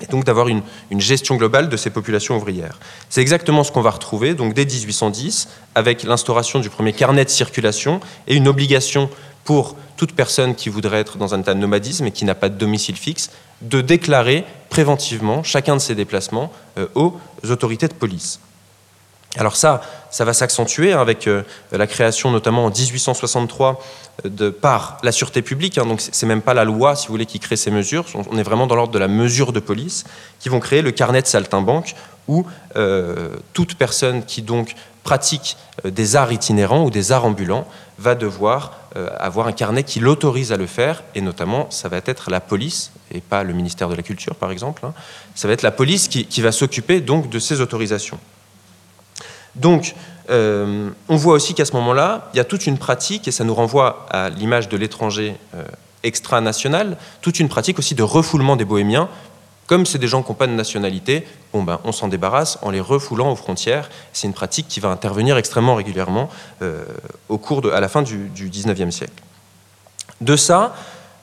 et 0.00 0.06
donc 0.06 0.24
d'avoir 0.24 0.48
une, 0.48 0.62
gestion 0.98 1.36
globale 1.36 1.68
de 1.68 1.76
ces 1.76 1.90
populations 1.90 2.36
ouvrières. 2.36 2.78
C'est 3.08 3.20
exactement 3.20 3.64
ce 3.64 3.72
qu'on 3.72 3.80
va 3.80 3.90
retrouver 3.90 4.34
donc 4.34 4.54
dès 4.54 4.64
1810 4.64 5.48
avec 5.74 6.02
l'instauration 6.02 6.60
du 6.60 6.70
premier 6.70 6.92
carnet 6.92 7.24
de 7.24 7.30
circulation 7.30 8.00
et 8.26 8.34
une 8.36 8.48
obligation 8.48 9.10
pour 9.48 9.76
toute 9.96 10.12
personne 10.12 10.54
qui 10.54 10.68
voudrait 10.68 11.00
être 11.00 11.16
dans 11.16 11.32
un 11.32 11.40
état 11.40 11.54
de 11.54 11.58
nomadisme 11.58 12.04
et 12.04 12.10
qui 12.10 12.26
n'a 12.26 12.34
pas 12.34 12.50
de 12.50 12.58
domicile 12.58 12.96
fixe 12.96 13.30
de 13.62 13.80
déclarer 13.80 14.44
préventivement 14.68 15.42
chacun 15.42 15.74
de 15.74 15.80
ses 15.80 15.94
déplacements 15.94 16.52
euh, 16.76 16.86
aux 16.94 17.16
autorités 17.48 17.88
de 17.88 17.94
police. 17.94 18.40
Alors 19.38 19.54
ça, 19.54 19.80
ça 20.10 20.24
va 20.24 20.32
s'accentuer 20.32 20.92
avec 20.92 21.28
euh, 21.28 21.42
la 21.70 21.86
création 21.86 22.30
notamment 22.32 22.64
en 22.64 22.70
1863 22.70 23.80
euh, 24.24 24.28
de, 24.28 24.50
par 24.50 24.98
la 25.04 25.12
sûreté 25.12 25.42
publique. 25.42 25.78
Hein, 25.78 25.86
donc 25.86 26.00
c'est 26.00 26.26
même 26.26 26.42
pas 26.42 26.54
la 26.54 26.64
loi, 26.64 26.96
si 26.96 27.06
vous 27.06 27.12
voulez, 27.12 27.26
qui 27.26 27.38
crée 27.38 27.56
ces 27.56 27.70
mesures. 27.70 28.04
On 28.14 28.36
est 28.36 28.42
vraiment 28.42 28.66
dans 28.66 28.74
l'ordre 28.74 28.92
de 28.92 28.98
la 28.98 29.08
mesure 29.08 29.52
de 29.52 29.60
police, 29.60 30.04
qui 30.40 30.48
vont 30.48 30.58
créer 30.58 30.82
le 30.82 30.90
carnet 30.90 31.22
de 31.22 31.28
saltimbanque, 31.28 31.94
où 32.26 32.44
euh, 32.76 33.30
toute 33.52 33.76
personne 33.76 34.24
qui 34.24 34.42
donc 34.42 34.74
pratique 35.04 35.56
des 35.84 36.16
arts 36.16 36.32
itinérants 36.32 36.84
ou 36.84 36.90
des 36.90 37.12
arts 37.12 37.24
ambulants 37.24 37.66
va 37.98 38.14
devoir 38.14 38.72
avoir 39.18 39.46
un 39.46 39.52
carnet 39.52 39.84
qui 39.84 40.00
l'autorise 40.00 40.52
à 40.52 40.56
le 40.56 40.66
faire, 40.66 41.02
et 41.14 41.20
notamment 41.20 41.70
ça 41.70 41.88
va 41.88 41.98
être 42.04 42.30
la 42.30 42.40
police 42.40 42.90
et 43.12 43.20
pas 43.20 43.44
le 43.44 43.54
ministère 43.54 43.88
de 43.88 43.94
la 43.94 44.02
Culture 44.02 44.34
par 44.34 44.50
exemple. 44.50 44.84
Hein. 44.84 44.92
ça 45.34 45.46
va 45.48 45.54
être 45.54 45.62
la 45.62 45.70
police 45.70 46.08
qui, 46.08 46.26
qui 46.26 46.42
va 46.42 46.52
s'occuper 46.52 47.00
donc 47.00 47.30
de 47.30 47.38
ces 47.38 47.60
autorisations. 47.60 48.18
Donc, 49.58 49.94
euh, 50.30 50.90
on 51.08 51.16
voit 51.16 51.34
aussi 51.34 51.54
qu'à 51.54 51.64
ce 51.64 51.72
moment-là, 51.72 52.28
il 52.34 52.36
y 52.36 52.40
a 52.40 52.44
toute 52.44 52.66
une 52.66 52.78
pratique, 52.78 53.28
et 53.28 53.30
ça 53.30 53.44
nous 53.44 53.54
renvoie 53.54 54.06
à 54.10 54.30
l'image 54.30 54.68
de 54.68 54.76
l'étranger 54.76 55.36
euh, 55.54 55.64
extra-national, 56.02 56.96
toute 57.22 57.40
une 57.40 57.48
pratique 57.48 57.78
aussi 57.78 57.94
de 57.94 58.02
refoulement 58.02 58.56
des 58.56 58.64
bohémiens. 58.64 59.08
Comme 59.66 59.84
c'est 59.84 59.98
des 59.98 60.08
gens 60.08 60.22
qui 60.22 60.30
n'ont 60.30 60.36
pas 60.36 60.46
de 60.46 60.52
nationalité, 60.52 61.26
bon 61.52 61.62
ben, 61.62 61.78
on 61.84 61.92
s'en 61.92 62.08
débarrasse 62.08 62.58
en 62.62 62.70
les 62.70 62.80
refoulant 62.80 63.30
aux 63.30 63.36
frontières. 63.36 63.90
C'est 64.14 64.26
une 64.26 64.32
pratique 64.32 64.66
qui 64.66 64.80
va 64.80 64.88
intervenir 64.88 65.36
extrêmement 65.36 65.74
régulièrement 65.74 66.30
euh, 66.62 66.84
au 67.28 67.36
cours 67.36 67.60
de, 67.60 67.70
à 67.70 67.80
la 67.80 67.88
fin 67.88 68.00
du, 68.00 68.28
du 68.28 68.48
19e 68.48 68.90
siècle. 68.90 69.22
De 70.22 70.36
ça, 70.36 70.74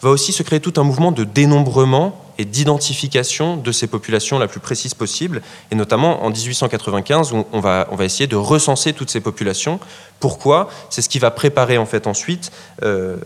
va 0.05 0.11
aussi 0.11 0.31
se 0.31 0.43
créer 0.43 0.59
tout 0.59 0.73
un 0.77 0.83
mouvement 0.83 1.11
de 1.11 1.23
dénombrement 1.23 2.21
et 2.37 2.45
d'identification 2.45 3.57
de 3.57 3.71
ces 3.71 3.87
populations 3.87 4.37
la 4.37 4.47
plus 4.47 4.59
précise 4.59 4.93
possible, 4.93 5.41
et 5.71 5.75
notamment 5.75 6.23
en 6.23 6.29
1895, 6.29 7.33
où 7.33 7.45
on 7.51 7.59
va, 7.59 7.87
on 7.91 7.95
va 7.95 8.05
essayer 8.05 8.27
de 8.27 8.35
recenser 8.35 8.93
toutes 8.93 9.09
ces 9.09 9.21
populations. 9.21 9.79
Pourquoi? 10.19 10.69
C'est 10.89 11.01
ce 11.01 11.09
qui 11.09 11.17
va 11.17 11.31
préparer 11.31 11.77
en 11.77 11.85
fait 11.85 12.07
ensuite 12.07 12.51
euh, 12.83 13.17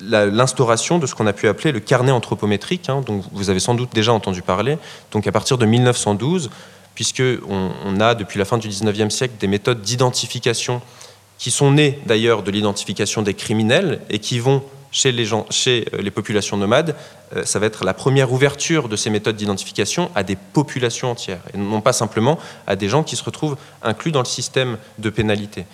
l'instauration 0.00 0.98
de 0.98 1.06
ce 1.06 1.14
qu'on 1.14 1.26
a 1.26 1.32
pu 1.32 1.46
appeler 1.46 1.72
le 1.72 1.80
carnet 1.80 2.10
anthropométrique, 2.10 2.88
hein, 2.88 3.02
dont 3.06 3.22
vous 3.32 3.50
avez 3.50 3.60
sans 3.60 3.74
doute 3.74 3.90
déjà 3.94 4.12
entendu 4.12 4.42
parler. 4.42 4.78
Donc 5.12 5.26
à 5.26 5.32
partir 5.32 5.56
de 5.56 5.66
1912, 5.66 6.50
puisque 6.96 7.22
on, 7.48 8.00
a 8.00 8.14
depuis 8.14 8.38
la 8.38 8.44
fin 8.44 8.58
du 8.58 8.68
19e 8.68 9.10
siècle 9.10 9.34
des 9.38 9.46
méthodes 9.46 9.82
d'identification 9.82 10.80
qui 11.38 11.50
sont 11.50 11.70
nées 11.70 12.00
d'ailleurs 12.06 12.42
de 12.42 12.50
l'identification 12.50 13.22
des 13.22 13.34
criminels 13.34 14.00
et 14.08 14.18
qui 14.18 14.38
vont 14.38 14.62
chez 14.90 15.12
les, 15.12 15.24
gens, 15.24 15.46
chez 15.50 15.86
euh, 15.92 16.02
les 16.02 16.10
populations 16.10 16.56
nomades, 16.56 16.94
euh, 17.34 17.44
ça 17.44 17.58
va 17.58 17.66
être 17.66 17.84
la 17.84 17.94
première 17.94 18.32
ouverture 18.32 18.88
de 18.88 18.96
ces 18.96 19.10
méthodes 19.10 19.36
d'identification 19.36 20.10
à 20.14 20.22
des 20.22 20.36
populations 20.36 21.10
entières, 21.10 21.42
et 21.52 21.58
non 21.58 21.80
pas 21.80 21.92
simplement 21.92 22.38
à 22.66 22.76
des 22.76 22.88
gens 22.88 23.02
qui 23.02 23.16
se 23.16 23.24
retrouvent 23.24 23.56
inclus 23.82 24.12
dans 24.12 24.20
le 24.20 24.26
système 24.26 24.78
de 24.98 25.10
pénalité. 25.10 25.66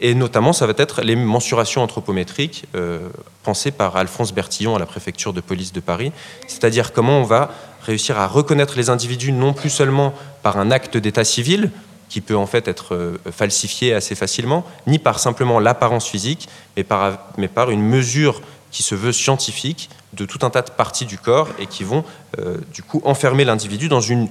Et 0.00 0.14
notamment, 0.14 0.54
ça 0.54 0.66
va 0.66 0.72
être 0.78 1.02
les 1.02 1.14
mensurations 1.14 1.82
anthropométriques 1.82 2.64
euh, 2.74 3.10
pensées 3.42 3.70
par 3.70 3.96
Alphonse 3.96 4.32
Bertillon 4.32 4.74
à 4.74 4.78
la 4.78 4.86
préfecture 4.86 5.34
de 5.34 5.42
police 5.42 5.72
de 5.72 5.80
Paris, 5.80 6.12
c'est-à-dire 6.46 6.92
comment 6.92 7.18
on 7.18 7.24
va 7.24 7.50
réussir 7.82 8.18
à 8.18 8.26
reconnaître 8.26 8.76
les 8.76 8.88
individus 8.88 9.32
non 9.32 9.52
plus 9.52 9.70
seulement 9.70 10.14
par 10.42 10.58
un 10.58 10.70
acte 10.70 10.96
d'état 10.96 11.24
civil, 11.24 11.70
qui 12.08 12.20
peut 12.20 12.36
en 12.36 12.46
fait 12.46 12.66
être 12.66 13.18
falsifié 13.30 13.94
assez 13.94 14.14
facilement, 14.14 14.66
ni 14.86 14.98
par 14.98 15.20
simplement 15.20 15.60
l'apparence 15.60 16.08
physique, 16.08 16.48
mais 16.76 16.82
par, 16.82 17.18
mais 17.38 17.46
par 17.46 17.70
une 17.70 17.82
mesure 17.82 18.42
qui 18.70 18.82
se 18.82 18.94
veut 18.94 19.12
scientifique 19.12 19.90
de 20.12 20.24
tout 20.24 20.38
un 20.42 20.50
tas 20.50 20.62
de 20.62 20.70
parties 20.70 21.06
du 21.06 21.18
corps 21.18 21.48
et 21.58 21.66
qui 21.66 21.84
vont 21.84 22.04
euh, 22.38 22.58
du 22.72 22.82
coup 22.82 23.00
enfermer 23.04 23.44
l'individu 23.44 23.88
dans 23.88 24.00
une 24.00 24.28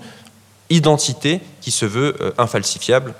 identité 0.70 1.42
qui 1.62 1.72
se 1.72 1.86
veut 1.86 2.16
euh, 2.22 2.32
infalsifiable. 2.38 3.14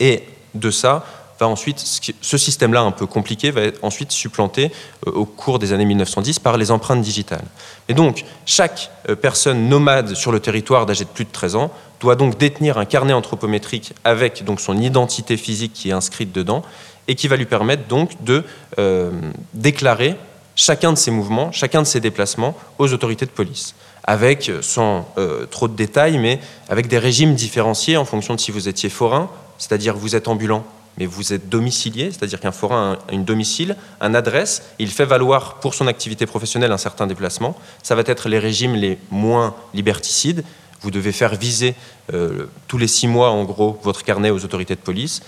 Et 0.00 0.24
de 0.54 0.70
ça, 0.70 1.04
va 1.40 1.48
ensuite, 1.48 1.78
ce 2.20 2.38
système-là 2.38 2.82
un 2.82 2.90
peu 2.90 3.06
compliqué 3.06 3.50
va 3.50 3.62
être 3.62 3.82
ensuite 3.82 4.12
supplanté 4.12 4.70
euh, 5.06 5.12
au 5.12 5.24
cours 5.24 5.58
des 5.58 5.72
années 5.72 5.86
1910 5.86 6.38
par 6.38 6.56
les 6.56 6.70
empreintes 6.70 7.00
digitales. 7.00 7.44
Et 7.88 7.94
donc, 7.94 8.24
chaque 8.46 8.90
personne 9.20 9.68
nomade 9.68 10.14
sur 10.14 10.30
le 10.30 10.40
territoire 10.40 10.86
d'âge 10.86 11.00
de 11.00 11.04
plus 11.04 11.24
de 11.24 11.32
13 11.32 11.56
ans 11.56 11.70
doit 12.00 12.16
donc 12.16 12.36
détenir 12.36 12.78
un 12.78 12.84
carnet 12.84 13.12
anthropométrique 13.12 13.94
avec 14.04 14.44
donc 14.44 14.60
son 14.60 14.76
identité 14.76 15.36
physique 15.36 15.72
qui 15.72 15.90
est 15.90 15.92
inscrite 15.92 16.32
dedans 16.32 16.62
et 17.08 17.14
qui 17.14 17.28
va 17.28 17.36
lui 17.36 17.46
permettre 17.46 17.86
donc 17.88 18.22
de 18.24 18.44
euh, 18.78 19.10
déclarer 19.54 20.16
chacun 20.54 20.92
de 20.92 20.98
ses 20.98 21.10
mouvements, 21.10 21.52
chacun 21.52 21.82
de 21.82 21.86
ses 21.86 22.00
déplacements 22.00 22.56
aux 22.78 22.92
autorités 22.92 23.26
de 23.26 23.30
police, 23.30 23.74
avec, 24.04 24.50
sans 24.60 25.08
euh, 25.18 25.46
trop 25.46 25.68
de 25.68 25.74
détails, 25.74 26.18
mais 26.18 26.40
avec 26.68 26.88
des 26.88 26.98
régimes 26.98 27.34
différenciés 27.34 27.96
en 27.96 28.04
fonction 28.04 28.34
de 28.34 28.40
si 28.40 28.50
vous 28.50 28.68
étiez 28.68 28.88
forain, 28.88 29.30
c'est-à-dire 29.58 29.96
vous 29.96 30.14
êtes 30.16 30.28
ambulant, 30.28 30.64
mais 30.98 31.06
vous 31.06 31.32
êtes 31.32 31.48
domicilié, 31.48 32.10
c'est-à-dire 32.10 32.40
qu'un 32.40 32.52
forain 32.52 32.98
a 33.08 33.12
une 33.12 33.24
domicile, 33.24 33.76
un 34.00 34.14
adresse, 34.14 34.62
il 34.78 34.90
fait 34.90 35.06
valoir 35.06 35.54
pour 35.54 35.74
son 35.74 35.86
activité 35.86 36.26
professionnelle 36.26 36.72
un 36.72 36.78
certain 36.78 37.06
déplacement. 37.06 37.56
Ça 37.82 37.94
va 37.94 38.02
être 38.04 38.28
les 38.28 38.38
régimes 38.38 38.74
les 38.74 38.98
moins 39.10 39.54
liberticides. 39.72 40.44
Vous 40.82 40.90
devez 40.90 41.12
faire 41.12 41.34
viser 41.34 41.74
euh, 42.12 42.46
tous 42.68 42.76
les 42.76 42.88
six 42.88 43.08
mois, 43.08 43.30
en 43.30 43.44
gros, 43.44 43.78
votre 43.82 44.04
carnet 44.04 44.30
aux 44.30 44.44
autorités 44.44 44.74
de 44.74 44.80
police 44.80 45.22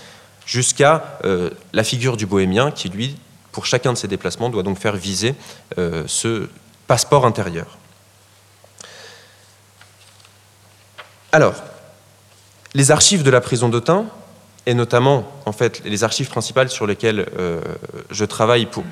jusqu'à 0.45 1.19
euh, 1.23 1.49
la 1.73 1.83
figure 1.83 2.17
du 2.17 2.25
bohémien 2.25 2.71
qui, 2.71 2.89
lui, 2.89 3.17
pour 3.51 3.65
chacun 3.65 3.93
de 3.93 3.97
ses 3.97 4.07
déplacements, 4.07 4.49
doit 4.49 4.63
donc 4.63 4.77
faire 4.77 4.95
viser 4.95 5.35
euh, 5.77 6.03
ce 6.07 6.49
passeport 6.87 7.25
intérieur. 7.25 7.77
Alors, 11.31 11.55
les 12.73 12.91
archives 12.91 13.23
de 13.23 13.29
la 13.29 13.41
prison 13.41 13.69
d'Autun, 13.69 14.05
et 14.65 14.73
notamment 14.73 15.31
en 15.45 15.51
fait 15.51 15.81
les 15.85 16.03
archives 16.03 16.29
principales 16.29 16.69
sur 16.69 16.87
lesquelles 16.87 17.27
euh, 17.37 17.61
je 18.09 18.25
travaille 18.25 18.65
pour, 18.65 18.83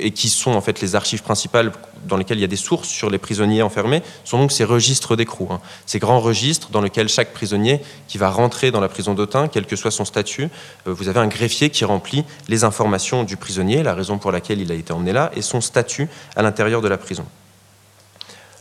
et 0.00 0.10
qui 0.10 0.28
sont 0.28 0.52
en 0.52 0.60
fait 0.60 0.80
les 0.80 0.94
archives 0.94 1.22
principales 1.22 1.72
dans 2.06 2.16
lesquelles 2.16 2.38
il 2.38 2.42
y 2.42 2.44
a 2.44 2.48
des 2.48 2.56
sources 2.56 2.88
sur 2.88 3.10
les 3.10 3.18
prisonniers 3.18 3.62
enfermés, 3.62 4.02
sont 4.24 4.38
donc 4.38 4.52
ces 4.52 4.64
registres 4.64 5.16
d'écrou, 5.16 5.48
hein. 5.50 5.60
ces 5.86 5.98
grands 5.98 6.20
registres 6.20 6.70
dans 6.70 6.80
lesquels 6.80 7.08
chaque 7.08 7.32
prisonnier 7.32 7.80
qui 8.08 8.18
va 8.18 8.30
rentrer 8.30 8.70
dans 8.70 8.80
la 8.80 8.88
prison 8.88 9.14
d'Autun, 9.14 9.48
quel 9.48 9.66
que 9.66 9.76
soit 9.76 9.90
son 9.90 10.04
statut, 10.04 10.48
euh, 10.86 10.92
vous 10.92 11.08
avez 11.08 11.20
un 11.20 11.26
greffier 11.26 11.70
qui 11.70 11.84
remplit 11.84 12.24
les 12.48 12.64
informations 12.64 13.24
du 13.24 13.36
prisonnier, 13.36 13.82
la 13.82 13.94
raison 13.94 14.18
pour 14.18 14.32
laquelle 14.32 14.60
il 14.60 14.70
a 14.70 14.74
été 14.74 14.92
emmené 14.92 15.12
là, 15.12 15.30
et 15.34 15.42
son 15.42 15.60
statut 15.60 16.08
à 16.36 16.42
l'intérieur 16.42 16.80
de 16.80 16.88
la 16.88 16.98
prison. 16.98 17.26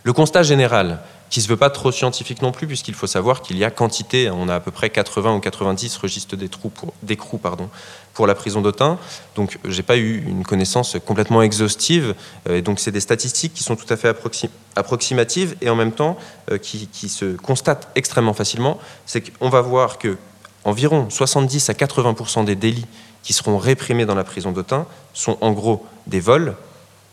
Le 0.04 0.14
constat 0.14 0.44
général, 0.44 1.00
qui 1.30 1.42
se 1.42 1.48
veut 1.48 1.58
pas 1.58 1.70
trop 1.70 1.92
scientifique 1.92 2.42
non 2.42 2.52
plus, 2.52 2.68
puisqu'il 2.68 2.94
faut 2.94 3.08
savoir 3.08 3.42
qu'il 3.42 3.58
y 3.58 3.64
a 3.64 3.72
quantité, 3.72 4.30
on 4.30 4.48
a 4.48 4.56
à 4.56 4.60
peu 4.60 4.72
près 4.72 4.90
80 4.90 5.36
ou 5.36 5.40
90 5.40 5.98
registres 5.98 6.36
d'écrous 6.36 6.70
pour, 6.70 6.94
pour 8.14 8.28
la 8.28 8.36
prison 8.36 8.62
d'Autun. 8.62 8.98
Donc, 9.36 9.60
je 9.66 9.76
n'ai 9.76 9.84
pas 9.84 9.98
eu 9.98 10.24
une 10.26 10.44
connaissance 10.44 10.98
complètement 11.06 11.42
exhaustive. 11.42 12.16
Euh, 12.48 12.58
et 12.58 12.62
donc, 12.62 12.80
c'est 12.80 12.92
des 12.92 13.00
statistiques 13.00 13.54
qui 13.54 13.64
sont 13.64 13.76
tout 13.76 13.92
à 13.92 13.98
fait 13.98 14.16
approximatives 14.76 15.56
et 15.62 15.70
en 15.70 15.76
même 15.76 15.92
temps 15.92 16.18
euh, 16.52 16.58
qui, 16.58 16.88
qui 16.88 17.10
se 17.10 17.36
constatent 17.36 17.90
extrêmement 17.96 18.34
facilement. 18.34 18.80
C'est 19.06 19.38
qu'on 19.38 19.50
va 19.50 19.62
voir 19.62 19.98
que 19.98 20.18
environ 20.64 21.10
70 21.10 21.70
à 21.70 21.74
80% 21.74 22.46
des 22.46 22.56
délits 22.56 22.88
qui 23.24 23.34
seront 23.34 23.58
réprimés 23.58 24.06
dans 24.06 24.16
la 24.16 24.24
prison 24.24 24.52
d'Autun 24.52 24.86
sont 25.14 25.38
en 25.42 25.52
gros 25.52 25.86
des 26.08 26.20
vols, 26.20 26.56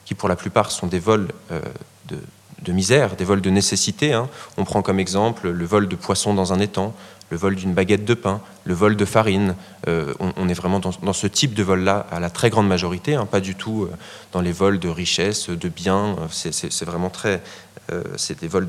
qui 0.04 0.14
pour 0.14 0.28
la 0.28 0.36
plupart 0.36 0.70
sont 0.70 0.86
des 0.86 0.98
vols 0.98 1.28
euh, 1.50 1.60
de 2.08 2.18
de 2.62 2.72
misère, 2.72 3.16
des 3.16 3.24
vols 3.24 3.40
de 3.40 3.50
nécessité. 3.50 4.12
Hein. 4.12 4.28
On 4.56 4.64
prend 4.64 4.82
comme 4.82 5.00
exemple 5.00 5.48
le 5.48 5.64
vol 5.64 5.88
de 5.88 5.96
poisson 5.96 6.34
dans 6.34 6.52
un 6.52 6.60
étang, 6.60 6.94
le 7.32 7.38
vol 7.38 7.56
d'une 7.56 7.72
baguette 7.72 8.04
de 8.04 8.12
pain, 8.12 8.42
le 8.64 8.74
vol 8.74 8.94
de 8.94 9.04
farine. 9.06 9.56
Euh, 9.88 10.12
on, 10.36 10.48
est 10.50 10.54
vraiment 10.54 10.80
dans, 10.80 11.12
ce 11.14 11.26
type 11.26 11.54
de 11.54 11.62
vol-là 11.62 12.06
à 12.10 12.20
la 12.20 12.28
très 12.28 12.50
grande 12.50 12.68
majorité, 12.68 13.14
hein, 13.14 13.24
pas 13.24 13.40
du 13.40 13.54
tout 13.54 13.84
euh, 13.84 13.96
dans 14.32 14.42
les 14.42 14.52
vols 14.52 14.78
de 14.78 14.90
richesse, 14.90 15.48
de 15.48 15.68
biens. 15.70 16.16
C'est 16.30 16.84
vraiment 16.84 17.08
très. 17.08 17.42
Euh, 17.90 18.02
c'est 18.16 18.38
des 18.40 18.48
vols 18.48 18.68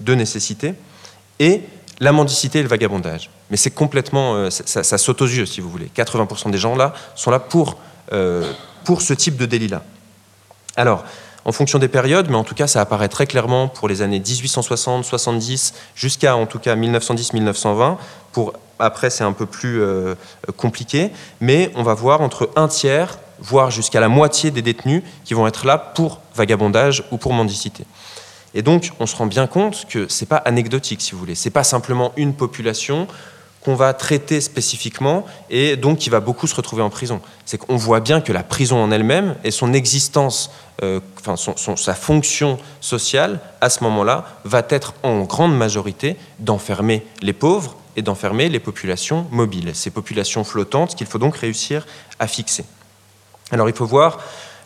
de, 0.00 0.14
nécessité. 0.14 0.74
Et 1.38 1.60
la 2.00 2.12
mendicité 2.12 2.60
et 2.60 2.62
le 2.62 2.68
vagabondage. 2.68 3.28
Mais 3.50 3.58
c'est 3.58 3.70
complètement. 3.70 4.48
ça, 4.50 4.98
saute 4.98 5.20
aux 5.20 5.26
yeux, 5.26 5.44
si 5.44 5.60
vous 5.60 5.68
voulez. 5.68 5.90
80% 5.94 6.50
des 6.50 6.58
gens 6.58 6.74
là 6.74 6.94
sont 7.14 7.30
là 7.30 7.38
pour, 7.38 7.76
pour 8.84 9.02
ce 9.02 9.12
type 9.12 9.36
de 9.36 9.44
délit-là. 9.44 9.82
Alors, 10.76 11.04
en 11.44 11.52
fonction 11.52 11.78
des 11.78 11.88
périodes, 11.88 12.28
mais 12.28 12.36
en 12.36 12.44
tout 12.44 12.54
cas, 12.54 12.66
ça 12.66 12.80
apparaît 12.80 13.08
très 13.08 13.26
clairement 13.26 13.68
pour 13.68 13.88
les 13.88 14.02
années 14.02 14.20
1860, 14.20 15.04
70, 15.04 15.74
jusqu'à 15.94 16.36
en 16.36 16.46
tout 16.46 16.58
cas 16.58 16.76
1910-1920. 16.76 17.96
Pour 18.32 18.52
après, 18.78 19.10
c'est 19.10 19.24
un 19.24 19.32
peu 19.32 19.46
plus 19.46 19.82
euh, 19.82 20.14
compliqué, 20.56 21.10
mais 21.40 21.70
on 21.74 21.82
va 21.82 21.94
voir 21.94 22.20
entre 22.20 22.50
un 22.56 22.68
tiers, 22.68 23.18
voire 23.38 23.70
jusqu'à 23.70 24.00
la 24.00 24.08
moitié 24.08 24.50
des 24.50 24.62
détenus 24.62 25.02
qui 25.24 25.34
vont 25.34 25.46
être 25.46 25.66
là 25.66 25.78
pour 25.78 26.20
vagabondage 26.34 27.04
ou 27.10 27.18
pour 27.18 27.32
mendicité. 27.32 27.84
Et 28.54 28.62
donc, 28.62 28.92
on 28.98 29.06
se 29.06 29.14
rend 29.14 29.26
bien 29.26 29.46
compte 29.46 29.86
que 29.88 30.08
c'est 30.08 30.26
pas 30.26 30.36
anecdotique, 30.36 31.00
si 31.02 31.12
vous 31.12 31.18
voulez. 31.18 31.34
C'est 31.34 31.50
pas 31.50 31.64
simplement 31.64 32.12
une 32.16 32.34
population 32.34 33.06
qu'on 33.62 33.74
va 33.74 33.92
traiter 33.92 34.40
spécifiquement 34.40 35.26
et 35.50 35.76
donc 35.76 35.98
qui 35.98 36.10
va 36.10 36.20
beaucoup 36.20 36.46
se 36.46 36.54
retrouver 36.54 36.82
en 36.82 36.90
prison. 36.90 37.20
C'est 37.44 37.58
qu'on 37.58 37.76
voit 37.76 38.00
bien 38.00 38.20
que 38.20 38.32
la 38.32 38.42
prison 38.42 38.82
en 38.82 38.90
elle-même 38.90 39.36
et 39.44 39.50
son 39.50 39.72
existence, 39.72 40.50
euh, 40.82 41.00
enfin 41.18 41.36
sa 41.76 41.94
fonction 41.94 42.58
sociale 42.80 43.40
à 43.60 43.68
ce 43.68 43.84
moment-là 43.84 44.26
va 44.44 44.62
être 44.68 44.94
en 45.02 45.22
grande 45.22 45.56
majorité 45.56 46.16
d'enfermer 46.38 47.04
les 47.20 47.34
pauvres 47.34 47.76
et 47.96 48.02
d'enfermer 48.02 48.48
les 48.48 48.60
populations 48.60 49.26
mobiles, 49.30 49.74
ces 49.74 49.90
populations 49.90 50.44
flottantes 50.44 50.94
qu'il 50.94 51.06
faut 51.06 51.18
donc 51.18 51.36
réussir 51.36 51.86
à 52.18 52.26
fixer. 52.26 52.64
Alors 53.50 53.68
il 53.68 53.74
faut 53.74 53.86
voir 53.86 54.20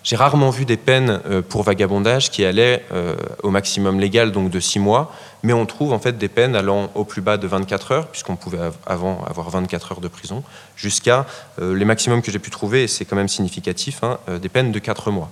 j'ai 0.04 0.16
rarement 0.16 0.50
vu 0.50 0.66
des 0.66 0.76
peines 0.76 1.22
euh, 1.24 1.40
pour 1.40 1.62
vagabondage 1.62 2.30
qui 2.30 2.44
allaient 2.44 2.84
euh, 2.92 3.16
au 3.42 3.48
maximum 3.48 3.98
légal, 3.98 4.32
donc 4.32 4.50
de 4.50 4.60
6 4.60 4.78
mois, 4.78 5.10
mais 5.42 5.54
on 5.54 5.64
trouve 5.64 5.94
en 5.94 5.98
fait 5.98 6.18
des 6.18 6.28
peines 6.28 6.54
allant 6.54 6.90
au 6.94 7.04
plus 7.04 7.22
bas 7.22 7.38
de 7.38 7.46
24 7.46 7.92
heures, 7.92 8.08
puisqu'on 8.08 8.36
pouvait 8.36 8.58
avant 8.84 9.24
avoir 9.24 9.48
24 9.48 9.92
heures 9.92 10.00
de 10.02 10.08
prison, 10.08 10.44
jusqu'à 10.76 11.24
euh, 11.58 11.74
les 11.74 11.86
maximums 11.86 12.20
que 12.20 12.30
j'ai 12.30 12.38
pu 12.38 12.50
trouver, 12.50 12.84
et 12.84 12.86
c'est 12.86 13.06
quand 13.06 13.16
même 13.16 13.28
significatif, 13.28 14.04
hein, 14.04 14.18
des 14.42 14.50
peines 14.50 14.72
de 14.72 14.78
4 14.78 15.10
mois. 15.10 15.30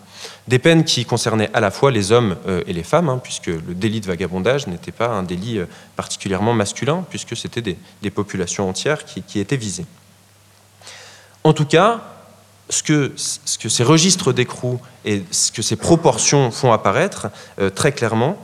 Des 0.49 0.59
peines 0.59 0.85
qui 0.85 1.05
concernaient 1.05 1.51
à 1.53 1.61
la 1.61 1.71
fois 1.71 1.91
les 1.91 2.11
hommes 2.11 2.37
et 2.67 2.73
les 2.73 2.83
femmes, 2.83 3.11
hein, 3.11 3.21
puisque 3.23 3.47
le 3.49 3.75
délit 3.75 4.01
de 4.01 4.07
vagabondage 4.07 4.67
n'était 4.67 4.91
pas 4.91 5.09
un 5.09 5.23
délit 5.23 5.61
particulièrement 5.97 6.55
masculin, 6.55 7.05
puisque 7.11 7.37
c'était 7.37 7.61
des, 7.61 8.11
populations 8.11 8.69
entières 8.69 9.05
qui, 9.05 9.23
qui 9.23 9.39
étaient 9.39 9.57
visées. 9.57 9.87
En 11.45 11.53
tout 11.53 11.67
cas, 11.67 12.01
ce 12.69 12.83
que, 12.83 13.13
ce 13.17 13.59
que 13.59 13.69
ces 13.69 13.85
registres 13.85 14.33
d'écrou 14.33 14.81
et 15.05 15.23
ce 15.31 15.53
que 15.53 15.63
ces 15.63 15.77
proportions 15.77 16.51
font 16.51 16.73
apparaître 16.73 17.29
euh, 17.61 17.71
très 17.71 17.93
clairement, 17.93 18.39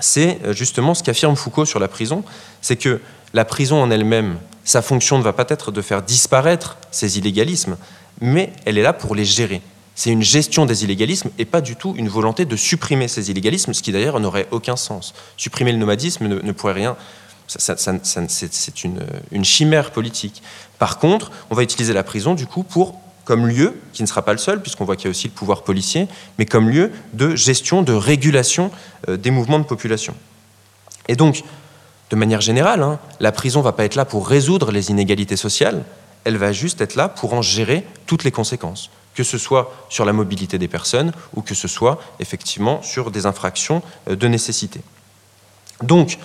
c'est 0.00 0.38
euh, 0.44 0.52
justement 0.52 0.94
ce 0.94 1.02
qu'affirme 1.02 1.36
Foucault 1.36 1.64
sur 1.64 1.80
la 1.80 1.88
prison, 1.88 2.24
c'est 2.60 2.76
que 2.76 3.00
la 3.32 3.44
prison 3.44 3.82
en 3.82 3.90
elle-même, 3.90 4.38
sa 4.64 4.82
fonction 4.82 5.18
ne 5.18 5.22
va 5.22 5.32
pas 5.32 5.46
être 5.48 5.72
de 5.72 5.82
faire 5.82 6.02
disparaître 6.02 6.76
ces 6.90 7.18
illégalismes, 7.18 7.76
mais 8.20 8.52
elle 8.64 8.78
est 8.78 8.82
là 8.82 8.92
pour 8.92 9.14
les 9.14 9.24
gérer. 9.24 9.60
C'est 9.96 10.10
une 10.10 10.22
gestion 10.22 10.66
des 10.66 10.84
illégalismes 10.84 11.30
et 11.38 11.44
pas 11.44 11.60
du 11.60 11.76
tout 11.76 11.94
une 11.96 12.08
volonté 12.08 12.44
de 12.44 12.56
supprimer 12.56 13.06
ces 13.06 13.30
illégalismes, 13.30 13.74
ce 13.74 13.82
qui 13.82 13.92
d'ailleurs 13.92 14.18
n'aurait 14.18 14.48
aucun 14.50 14.76
sens. 14.76 15.14
Supprimer 15.36 15.72
le 15.72 15.78
nomadisme 15.78 16.26
ne, 16.26 16.52
pourrait 16.52 16.72
rien. 16.72 16.96
c'est 17.46 18.84
une 18.84 19.44
chimère 19.44 19.92
politique. 19.92 20.42
Par 20.78 20.98
contre, 20.98 21.30
on 21.50 21.54
va 21.54 21.62
utiliser 21.62 21.92
la 21.92 22.02
prison 22.02 22.34
du 22.34 22.46
coup 22.46 22.64
pour 22.64 22.98
comme 23.24 23.46
lieu, 23.46 23.74
qui 23.92 24.02
ne 24.02 24.06
sera 24.06 24.22
pas 24.22 24.32
le 24.32 24.38
seul, 24.38 24.60
puisqu'on 24.60 24.84
voit 24.84 24.96
qu'il 24.96 25.06
y 25.06 25.08
a 25.08 25.10
aussi 25.10 25.28
le 25.28 25.32
pouvoir 25.32 25.62
policier, 25.62 26.08
mais 26.38 26.46
comme 26.46 26.68
lieu 26.68 26.92
de 27.12 27.34
gestion, 27.34 27.82
de 27.82 27.92
régulation 27.92 28.70
euh, 29.08 29.16
des 29.16 29.30
mouvements 29.30 29.58
de 29.58 29.64
population. 29.64 30.14
Et 31.08 31.16
donc, 31.16 31.42
de 32.10 32.16
manière 32.16 32.40
générale, 32.40 32.82
hein, 32.82 32.98
la 33.20 33.32
prison 33.32 33.60
ne 33.60 33.64
va 33.64 33.72
pas 33.72 33.84
être 33.84 33.94
là 33.94 34.04
pour 34.04 34.28
résoudre 34.28 34.70
les 34.72 34.90
inégalités 34.90 35.36
sociales, 35.36 35.84
elle 36.24 36.36
va 36.36 36.52
juste 36.52 36.80
être 36.80 36.94
là 36.94 37.08
pour 37.08 37.34
en 37.34 37.42
gérer 37.42 37.86
toutes 38.06 38.24
les 38.24 38.30
conséquences, 38.30 38.90
que 39.14 39.22
ce 39.22 39.38
soit 39.38 39.72
sur 39.88 40.04
la 40.04 40.12
mobilité 40.12 40.58
des 40.58 40.68
personnes 40.68 41.12
ou 41.34 41.42
que 41.42 41.54
ce 41.54 41.68
soit 41.68 42.00
effectivement 42.20 42.82
sur 42.82 43.10
des 43.10 43.26
infractions 43.26 43.82
euh, 44.08 44.16
de 44.16 44.28
nécessité. 44.28 44.80
Donc, 45.82 46.18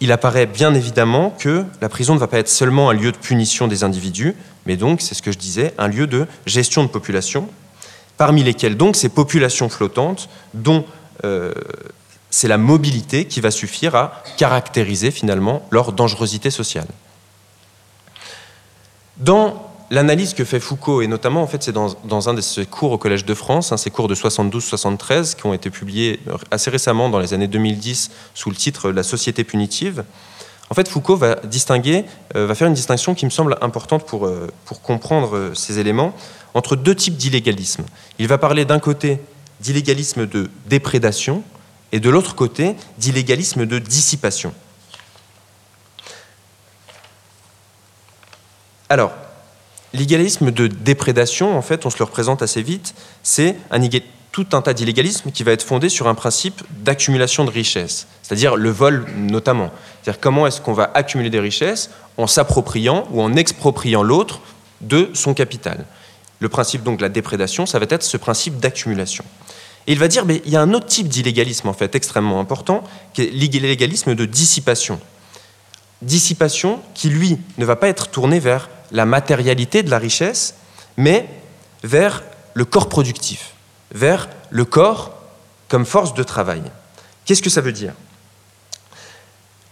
il 0.00 0.12
apparaît 0.12 0.46
bien 0.46 0.74
évidemment 0.74 1.30
que 1.30 1.64
la 1.80 1.88
prison 1.88 2.14
ne 2.14 2.18
va 2.18 2.28
pas 2.28 2.38
être 2.38 2.48
seulement 2.48 2.90
un 2.90 2.94
lieu 2.94 3.12
de 3.12 3.16
punition 3.16 3.66
des 3.66 3.84
individus, 3.84 4.36
mais 4.66 4.76
donc, 4.76 5.00
c'est 5.00 5.14
ce 5.14 5.22
que 5.22 5.32
je 5.32 5.38
disais, 5.38 5.74
un 5.78 5.88
lieu 5.88 6.06
de 6.06 6.26
gestion 6.46 6.82
de 6.82 6.88
population, 6.88 7.48
parmi 8.16 8.42
lesquelles 8.42 8.76
donc 8.76 8.96
ces 8.96 9.08
populations 9.08 9.68
flottantes 9.68 10.28
dont 10.54 10.84
euh, 11.24 11.52
c'est 12.30 12.48
la 12.48 12.58
mobilité 12.58 13.24
qui 13.24 13.40
va 13.40 13.50
suffire 13.50 13.94
à 13.94 14.22
caractériser 14.36 15.10
finalement 15.10 15.66
leur 15.70 15.92
dangerosité 15.92 16.50
sociale. 16.50 16.86
Dans 19.16 19.67
l'analyse 19.90 20.34
que 20.34 20.44
fait 20.44 20.60
Foucault, 20.60 21.02
et 21.02 21.06
notamment 21.06 21.42
en 21.42 21.46
fait 21.46 21.62
c'est 21.62 21.72
dans, 21.72 22.28
un 22.28 22.34
de 22.34 22.40
ses 22.40 22.66
cours 22.66 22.92
au 22.92 22.98
Collège 22.98 23.24
de 23.24 23.34
France, 23.34 23.72
hein, 23.72 23.76
ces 23.76 23.90
cours 23.90 24.08
de 24.08 24.14
72-73 24.14 25.34
qui 25.34 25.46
ont 25.46 25.54
été 25.54 25.70
publiés 25.70 26.20
assez 26.50 26.70
récemment 26.70 27.08
dans 27.08 27.18
les 27.18 27.34
années 27.34 27.48
2010 27.48 28.10
sous 28.34 28.50
le 28.50 28.56
titre 28.56 28.90
La 28.90 29.02
société 29.02 29.44
punitive, 29.44 30.04
en 30.70 30.74
fait, 30.74 30.88
Foucault 30.88 31.16
va 31.16 31.36
distinguer, 31.36 32.04
euh, 32.36 32.46
va 32.46 32.54
faire 32.54 32.68
une 32.68 32.74
distinction 32.74 33.14
qui 33.14 33.24
me 33.24 33.30
semble 33.30 33.56
importante 33.62 34.06
pour, 34.06 34.26
euh, 34.26 34.48
pour 34.66 34.82
comprendre 34.82 35.34
euh, 35.36 35.54
ces 35.54 35.78
éléments 35.78 36.14
entre 36.54 36.76
deux 36.76 36.94
types 36.94 37.16
d'illégalisme. 37.16 37.84
Il 38.18 38.28
va 38.28 38.36
parler 38.36 38.64
d'un 38.64 38.78
côté 38.78 39.18
d'illégalisme 39.60 40.26
de 40.26 40.50
déprédation 40.66 41.42
et 41.92 42.00
de 42.00 42.10
l'autre 42.10 42.34
côté 42.34 42.76
d'illégalisme 42.98 43.64
de 43.64 43.78
dissipation. 43.78 44.52
Alors, 48.90 49.12
l'illégalisme 49.92 50.50
de 50.50 50.66
déprédation, 50.66 51.56
en 51.56 51.62
fait, 51.62 51.86
on 51.86 51.90
se 51.90 51.98
le 51.98 52.04
représente 52.04 52.42
assez 52.42 52.62
vite, 52.62 52.94
c'est 53.22 53.56
tout 54.32 54.46
un 54.52 54.62
tas 54.62 54.74
d'illégalisme 54.74 55.30
qui 55.32 55.42
va 55.42 55.52
être 55.52 55.62
fondé 55.62 55.88
sur 55.88 56.06
un 56.06 56.14
principe 56.14 56.62
d'accumulation 56.70 57.44
de 57.44 57.50
richesses, 57.50 58.06
c'est-à-dire 58.22 58.56
le 58.56 58.70
vol 58.70 59.06
notamment. 59.16 59.70
C'est-à-dire 60.02 60.20
comment 60.20 60.46
est-ce 60.46 60.60
qu'on 60.60 60.74
va 60.74 60.90
accumuler 60.94 61.30
des 61.30 61.40
richesses 61.40 61.90
en 62.16 62.26
s'appropriant 62.26 63.08
ou 63.10 63.22
en 63.22 63.34
expropriant 63.34 64.02
l'autre 64.02 64.40
de 64.80 65.10
son 65.14 65.34
capital. 65.34 65.86
Le 66.40 66.48
principe 66.48 66.82
donc 66.84 66.98
de 66.98 67.02
la 67.02 67.08
déprédation, 67.08 67.66
ça 67.66 67.78
va 67.78 67.86
être 67.88 68.02
ce 68.02 68.16
principe 68.16 68.58
d'accumulation. 68.58 69.24
Et 69.86 69.92
il 69.92 69.98
va 69.98 70.06
dire, 70.06 70.24
mais 70.24 70.42
il 70.44 70.52
y 70.52 70.56
a 70.56 70.60
un 70.60 70.72
autre 70.74 70.86
type 70.86 71.08
d'illégalisme 71.08 71.68
en 71.68 71.72
fait 71.72 71.94
extrêmement 71.94 72.38
important, 72.38 72.84
qui 73.14 73.22
est 73.22 73.30
l'illégalisme 73.30 74.14
de 74.14 74.24
dissipation. 74.24 75.00
Dissipation 76.02 76.80
qui, 76.94 77.08
lui, 77.08 77.38
ne 77.56 77.64
va 77.64 77.74
pas 77.74 77.88
être 77.88 78.08
tourné 78.08 78.38
vers 78.38 78.68
la 78.90 79.06
matérialité 79.06 79.82
de 79.82 79.90
la 79.90 79.98
richesse, 79.98 80.54
mais 80.96 81.28
vers 81.82 82.22
le 82.54 82.64
corps 82.64 82.88
productif 82.88 83.54
vers 83.92 84.28
le 84.50 84.64
corps 84.64 85.14
comme 85.68 85.84
force 85.84 86.14
de 86.14 86.22
travail. 86.22 86.62
Qu'est-ce 87.24 87.42
que 87.42 87.50
ça 87.50 87.60
veut 87.60 87.72
dire? 87.72 87.92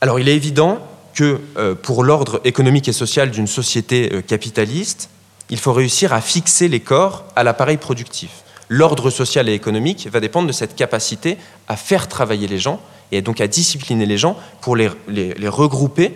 Alors 0.00 0.20
il 0.20 0.28
est 0.28 0.36
évident 0.36 0.78
que 1.14 1.40
euh, 1.56 1.74
pour 1.74 2.04
l'ordre 2.04 2.40
économique 2.44 2.88
et 2.88 2.92
social 2.92 3.30
d'une 3.30 3.46
société 3.46 4.10
euh, 4.12 4.20
capitaliste, 4.20 5.08
il 5.48 5.58
faut 5.58 5.72
réussir 5.72 6.12
à 6.12 6.20
fixer 6.20 6.68
les 6.68 6.80
corps 6.80 7.24
à 7.34 7.42
l'appareil 7.42 7.78
productif. 7.78 8.30
L'ordre 8.68 9.10
social 9.10 9.48
et 9.48 9.54
économique 9.54 10.08
va 10.10 10.20
dépendre 10.20 10.48
de 10.48 10.52
cette 10.52 10.74
capacité 10.74 11.38
à 11.68 11.76
faire 11.76 12.08
travailler 12.08 12.48
les 12.48 12.58
gens 12.58 12.80
et 13.12 13.22
donc 13.22 13.40
à 13.40 13.46
discipliner 13.46 14.04
les 14.06 14.18
gens 14.18 14.36
pour 14.60 14.76
les, 14.76 14.90
les 15.08 15.48
regrouper 15.48 16.14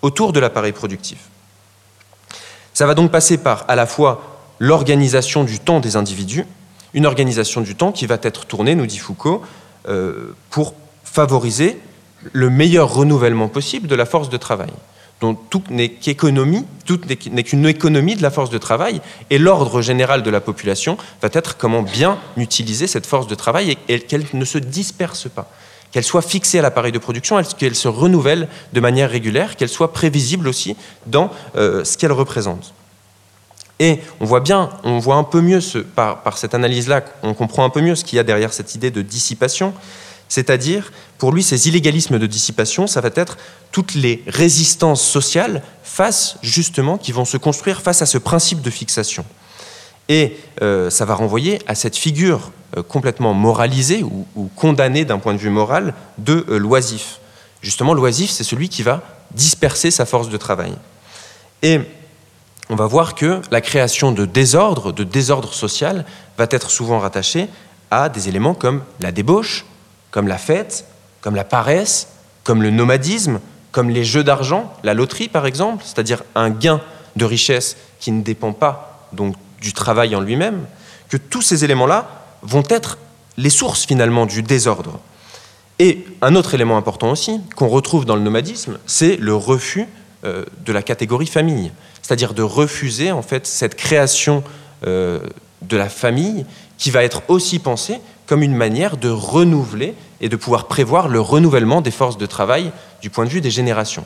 autour 0.00 0.32
de 0.32 0.40
l'appareil 0.40 0.72
productif. 0.72 1.29
Ça 2.80 2.86
va 2.86 2.94
donc 2.94 3.10
passer 3.10 3.36
par 3.36 3.66
à 3.68 3.76
la 3.76 3.84
fois 3.84 4.22
l'organisation 4.58 5.44
du 5.44 5.58
temps 5.58 5.80
des 5.80 5.96
individus, 5.96 6.46
une 6.94 7.04
organisation 7.04 7.60
du 7.60 7.74
temps 7.74 7.92
qui 7.92 8.06
va 8.06 8.16
être 8.22 8.46
tournée, 8.46 8.74
nous 8.74 8.86
dit 8.86 8.96
Foucault, 8.96 9.42
euh, 9.86 10.34
pour 10.48 10.72
favoriser 11.04 11.78
le 12.32 12.48
meilleur 12.48 12.90
renouvellement 12.90 13.48
possible 13.48 13.86
de 13.86 13.94
la 13.94 14.06
force 14.06 14.30
de 14.30 14.38
travail. 14.38 14.70
Donc 15.20 15.38
tout 15.50 15.62
n'est 15.68 15.90
qu'économie, 15.90 16.64
tout 16.86 16.98
n'est 17.06 17.42
qu'une 17.42 17.66
économie 17.66 18.16
de 18.16 18.22
la 18.22 18.30
force 18.30 18.48
de 18.48 18.56
travail, 18.56 19.02
et 19.28 19.36
l'ordre 19.36 19.82
général 19.82 20.22
de 20.22 20.30
la 20.30 20.40
population 20.40 20.96
va 21.20 21.28
être 21.34 21.58
comment 21.58 21.82
bien 21.82 22.18
utiliser 22.38 22.86
cette 22.86 23.04
force 23.04 23.26
de 23.26 23.34
travail 23.34 23.76
et, 23.88 24.00
qu'elle 24.00 24.24
ne 24.32 24.44
se 24.46 24.56
disperse 24.56 25.28
pas, 25.28 25.50
qu'elle 25.92 26.04
soit 26.04 26.22
fixée 26.22 26.58
à 26.58 26.62
l'appareil 26.62 26.92
de 26.92 26.98
production, 26.98 27.42
qu'elle 27.58 27.74
se 27.74 27.88
renouvelle 27.88 28.48
de 28.72 28.80
manière 28.80 29.10
régulière, 29.10 29.56
qu'elle 29.56 29.68
soit 29.68 29.92
prévisible 29.92 30.48
aussi 30.48 30.76
dans 31.06 31.30
euh, 31.56 31.84
ce 31.84 31.98
qu'elle 31.98 32.12
représente. 32.12 32.74
Et 33.80 33.98
on 34.20 34.26
voit 34.26 34.40
bien, 34.40 34.68
on 34.84 34.98
voit 34.98 35.16
un 35.16 35.24
peu 35.24 35.40
mieux, 35.40 35.60
par, 35.96 36.36
cette 36.36 36.54
analyse-là, 36.54 37.02
on 37.22 37.32
comprend 37.32 37.64
un 37.64 37.70
peu 37.70 37.80
mieux 37.80 37.94
ce 37.94 38.04
qu'il 38.04 38.16
y 38.16 38.20
a 38.20 38.22
derrière 38.22 38.52
cette 38.52 38.74
idée 38.74 38.90
de 38.90 39.00
dissipation. 39.00 39.72
C'est-à-dire, 40.28 40.92
pour 41.16 41.32
lui, 41.32 41.42
ces 41.42 41.66
illégalismes 41.66 42.18
de 42.18 42.26
dissipation, 42.26 42.86
ça 42.86 43.00
va 43.00 43.08
être 43.14 43.38
toutes 43.72 43.94
les 43.94 44.22
résistances 44.26 45.02
sociales 45.02 45.62
face, 45.82 46.36
justement, 46.42 46.98
qui 46.98 47.10
vont 47.10 47.24
se 47.24 47.38
construire 47.38 47.80
face 47.80 48.02
à 48.02 48.06
ce 48.06 48.18
principe 48.18 48.60
de 48.60 48.70
fixation. 48.70 49.24
Et 50.10 50.36
euh, 50.60 50.90
ça 50.90 51.04
va 51.04 51.14
renvoyer 51.14 51.60
à 51.68 51.76
cette 51.76 51.96
figure 51.96 52.50
euh, 52.76 52.82
complètement 52.82 53.32
moralisée 53.32 54.02
ou, 54.02 54.50
condamnée 54.56 55.04
d'un 55.04 55.20
point 55.20 55.34
de 55.34 55.38
vue 55.38 55.50
moral 55.50 55.94
de 56.18 56.44
euh, 56.48 56.58
l'oisif. 56.58 57.20
Justement, 57.62 57.94
l'oisif, 57.94 58.28
c'est 58.28 58.42
celui 58.42 58.68
qui 58.68 58.82
va 58.82 59.02
disperser 59.30 59.92
sa 59.92 60.06
force 60.06 60.28
de 60.28 60.36
travail. 60.36 60.72
Et 61.62 61.80
on 62.70 62.74
va 62.74 62.88
voir 62.88 63.14
que 63.14 63.40
la 63.52 63.60
création 63.60 64.10
de 64.10 64.24
désordre, 64.24 64.90
de 64.90 65.04
désordre 65.04 65.54
social, 65.54 66.04
va 66.36 66.46
être 66.50 66.72
souvent 66.72 66.98
rattachée 66.98 67.48
à 67.92 68.08
des 68.08 68.28
éléments 68.28 68.54
comme 68.54 68.82
la 68.98 69.12
débauche, 69.12 69.64
comme 70.10 70.26
la 70.26 70.38
fête, 70.38 70.86
comme 71.20 71.36
la 71.36 71.44
paresse, 71.44 72.08
comme 72.42 72.64
le 72.64 72.70
nomadisme, 72.70 73.38
comme 73.70 73.90
les 73.90 74.02
jeux 74.02 74.24
d'argent, 74.24 74.74
la 74.82 74.92
loterie 74.94 75.28
par 75.28 75.46
exemple, 75.46 75.84
c'est-à-dire 75.86 76.24
un 76.34 76.50
gain 76.50 76.80
de 77.14 77.24
richesse 77.24 77.76
qui 78.00 78.10
ne 78.10 78.22
dépend 78.22 78.52
pas 78.52 79.06
donc 79.12 79.36
du 79.60 79.72
travail 79.72 80.14
en 80.14 80.20
lui-même, 80.20 80.64
que 81.08 81.16
tous 81.16 81.42
ces 81.42 81.64
éléments-là 81.64 82.24
vont 82.42 82.64
être 82.68 82.98
les 83.36 83.50
sources 83.50 83.86
finalement 83.86 84.26
du 84.26 84.42
désordre. 84.42 85.00
Et 85.78 86.04
un 86.20 86.34
autre 86.34 86.54
élément 86.54 86.76
important 86.76 87.10
aussi 87.10 87.40
qu'on 87.56 87.68
retrouve 87.68 88.04
dans 88.04 88.16
le 88.16 88.22
nomadisme, 88.22 88.78
c'est 88.86 89.16
le 89.16 89.34
refus 89.34 89.88
euh, 90.24 90.44
de 90.64 90.72
la 90.72 90.82
catégorie 90.82 91.26
famille, 91.26 91.72
c'est-à-dire 92.02 92.34
de 92.34 92.42
refuser 92.42 93.12
en 93.12 93.22
fait 93.22 93.46
cette 93.46 93.74
création 93.74 94.44
euh, 94.86 95.20
de 95.62 95.76
la 95.76 95.88
famille 95.88 96.44
qui 96.76 96.90
va 96.90 97.02
être 97.02 97.22
aussi 97.28 97.58
pensée 97.58 98.00
comme 98.26 98.42
une 98.42 98.54
manière 98.54 98.96
de 98.96 99.08
renouveler 99.08 99.94
et 100.20 100.28
de 100.28 100.36
pouvoir 100.36 100.68
prévoir 100.68 101.08
le 101.08 101.20
renouvellement 101.20 101.80
des 101.80 101.90
forces 101.90 102.18
de 102.18 102.26
travail 102.26 102.72
du 103.00 103.10
point 103.10 103.24
de 103.24 103.30
vue 103.30 103.40
des 103.40 103.50
générations. 103.50 104.04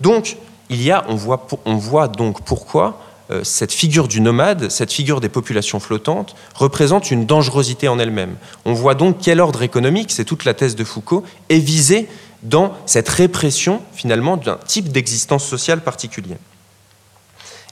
Donc, 0.00 0.36
il 0.68 0.82
y 0.82 0.90
a, 0.90 1.04
on 1.08 1.14
voit, 1.14 1.46
on 1.64 1.76
voit 1.76 2.08
donc 2.08 2.42
pourquoi 2.42 3.00
cette 3.42 3.72
figure 3.72 4.08
du 4.08 4.20
nomade, 4.20 4.70
cette 4.70 4.92
figure 4.92 5.20
des 5.20 5.28
populations 5.28 5.80
flottantes, 5.80 6.34
représente 6.54 7.10
une 7.10 7.26
dangerosité 7.26 7.88
en 7.88 7.98
elle-même. 7.98 8.36
On 8.64 8.72
voit 8.72 8.94
donc 8.94 9.18
quel 9.20 9.40
ordre 9.40 9.62
économique, 9.62 10.10
c'est 10.10 10.24
toute 10.24 10.44
la 10.44 10.54
thèse 10.54 10.76
de 10.76 10.84
Foucault, 10.84 11.24
est 11.48 11.58
visé 11.58 12.08
dans 12.42 12.72
cette 12.86 13.08
répression 13.08 13.82
finalement 13.92 14.36
d'un 14.36 14.58
type 14.66 14.90
d'existence 14.90 15.44
sociale 15.44 15.82
particulier. 15.82 16.36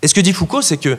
Et 0.02 0.08
ce 0.08 0.14
que 0.14 0.20
dit 0.20 0.32
Foucault, 0.32 0.62
c'est 0.62 0.76
que 0.76 0.98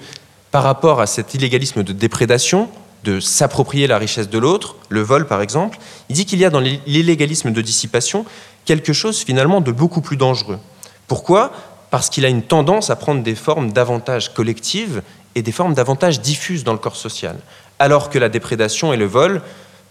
par 0.52 0.64
rapport 0.64 1.02
à 1.02 1.08
cet 1.08 1.34
illégalisme 1.34 1.84
de 1.84 1.94
déprédation, 1.94 2.70
de 3.04 3.20
s'approprier 3.20 3.88
la 3.88 3.98
richesse 3.98 4.30
de 4.30 4.38
l'autre, 4.38 4.76
le 4.90 5.02
vol 5.02 5.28
par 5.28 5.42
exemple, 5.42 5.78
il 6.10 6.16
dit 6.16 6.26
qu'il 6.26 6.40
y 6.40 6.46
a 6.46 6.50
dans 6.50 6.60
l'illégalisme 6.60 7.52
de 7.52 7.62
dissipation 7.62 8.26
quelque 8.66 8.94
chose 8.94 9.20
finalement 9.20 9.62
de 9.62 9.72
beaucoup 9.72 10.02
plus 10.02 10.18
dangereux. 10.18 10.60
Pourquoi? 11.08 11.52
Parce 11.90 12.10
qu'il 12.10 12.26
a 12.26 12.30
une 12.30 12.44
tendance 12.44 12.90
à 12.90 12.96
prendre 12.96 13.24
des 13.24 13.36
formes 13.36 13.72
davantage 13.72 14.34
collectives 14.34 15.02
et 15.36 15.42
des 15.42 15.52
formes 15.52 15.74
davantage 15.74 16.22
diffuses 16.22 16.64
dans 16.64 16.74
le 16.74 16.80
corps 16.80 16.96
social. 16.96 17.38
Alors 17.80 18.10
que 18.10 18.20
la 18.20 18.30
déprédation 18.30 18.92
et 18.92 18.98
le 18.98 19.06
vol, 19.06 19.42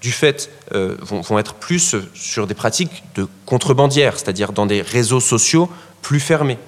du 0.03 0.13
fait, 0.13 0.51
euh, 0.75 0.97
vont, 1.01 1.39
être 1.39 1.55
plus 1.55 1.97
sur 2.15 2.47
des 2.47 2.55
pratiques 2.55 3.05
de 3.15 3.27
contrebandières, 3.47 4.19
c'est-à-dire 4.19 4.53
dans 4.53 4.67
des 4.67 4.83
réseaux 4.83 5.21
sociaux 5.21 5.71
plus 6.03 6.21
fermés, 6.21 6.59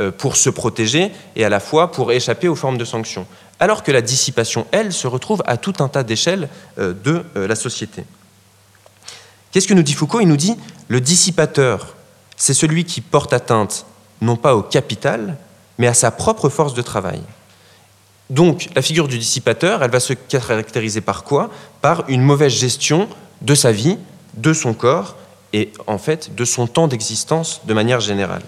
euh, 0.00 0.10
pour 0.10 0.36
se 0.36 0.48
protéger 0.48 1.10
et 1.36 1.44
à 1.44 1.48
la 1.48 1.60
fois 1.60 1.92
pour 1.92 2.12
échapper 2.12 2.48
aux 2.48 2.54
formes 2.54 2.78
de 2.78 2.84
sanctions 2.84 3.26
alors 3.60 3.82
que 3.82 3.92
la 3.92 4.00
dissipation, 4.00 4.66
elle, 4.72 4.92
se 4.92 5.06
retrouve 5.06 5.42
à 5.46 5.58
tout 5.58 5.74
un 5.80 5.88
tas 5.88 6.02
d'échelles 6.02 6.48
euh, 6.78 6.94
de 6.94 7.22
la 7.34 7.54
société. 7.54 8.04
Qu'est-ce 9.52 9.68
que 9.68 9.74
nous 9.74 9.82
dit 9.82 9.92
Foucault? 9.92 10.20
Il 10.20 10.28
nous 10.28 10.38
dit 10.38 10.56
le 10.88 11.00
dissipateur, 11.00 11.94
c'est 12.36 12.54
celui 12.54 12.84
qui 12.84 13.02
porte 13.02 13.32
atteinte 13.32 13.84
non 14.20 14.36
pas 14.36 14.54
au 14.54 14.62
capital, 14.62 15.36
mais 15.78 15.86
à 15.86 15.94
sa 15.94 16.10
propre 16.10 16.48
force 16.48 16.74
de 16.74 16.82
travail. 16.82 17.22
Donc 18.28 18.68
la 18.74 18.82
figure 18.82 19.08
du 19.08 19.18
dissipateur, 19.18 19.82
elle 19.82 19.90
va 19.90 20.00
se 20.00 20.12
caractériser 20.12 21.00
par 21.00 21.24
quoi? 21.24 21.50
Par 21.80 22.04
une 22.08 22.22
mauvaise 22.22 22.52
gestion 22.52 23.08
de 23.42 23.54
sa 23.54 23.72
vie, 23.72 23.98
de 24.34 24.52
son 24.52 24.74
corps 24.74 25.16
et 25.52 25.72
en 25.86 25.98
fait 25.98 26.34
de 26.34 26.44
son 26.44 26.66
temps 26.66 26.86
d'existence 26.86 27.62
de 27.64 27.74
manière 27.74 28.00
générale. 28.00 28.42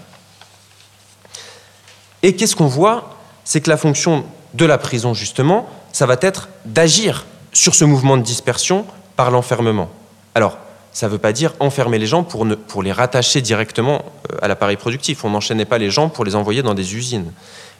Et 2.21 2.35
qu'est-ce 2.35 2.55
qu'on 2.55 2.67
voit? 2.67 3.15
C'est 3.43 3.59
que 3.59 3.69
la 3.69 3.75
fonction 3.75 4.23
de 4.53 4.65
la 4.65 4.77
prison, 4.77 5.13
justement, 5.13 5.67
ça 5.91 6.05
va 6.05 6.15
être 6.21 6.47
d'agir 6.63 7.25
sur 7.51 7.75
ce 7.75 7.83
mouvement 7.83 8.15
de 8.15 8.21
dispersion 8.21 8.85
par 9.17 9.31
l'enfermement. 9.31 9.89
Alors, 10.33 10.57
ça 10.93 11.07
ne 11.07 11.11
veut 11.11 11.17
pas 11.17 11.33
dire 11.33 11.53
enfermer 11.59 11.97
les 11.97 12.05
gens 12.05 12.23
pour, 12.23 12.83
les 12.83 12.91
rattacher 12.91 13.41
directement 13.41 14.05
euh, 14.31 14.37
à 14.41 14.47
l'appareil 14.47 14.77
productif. 14.77 15.25
On 15.25 15.31
n'enchaînait 15.31 15.65
pas 15.65 15.79
les 15.79 15.89
gens 15.89 16.07
pour 16.07 16.23
les 16.23 16.35
envoyer 16.35 16.61
dans 16.61 16.75
des 16.75 16.95
usines. 16.95 17.31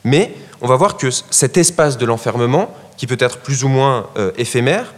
Mais 0.04 0.34
on 0.62 0.67
va 0.67 0.76
voir 0.76 0.97
que 0.97 1.10
cet 1.12 1.58
espace 1.58 1.97
de 1.97 2.06
l'enfermement, 2.06 2.76
qui 2.97 3.08
peut 3.08 3.17
être 3.19 3.38
plus 3.38 3.63
ou 3.63 3.67
moins 3.67 4.08
euh, 4.17 4.32
éphémère, 4.38 4.93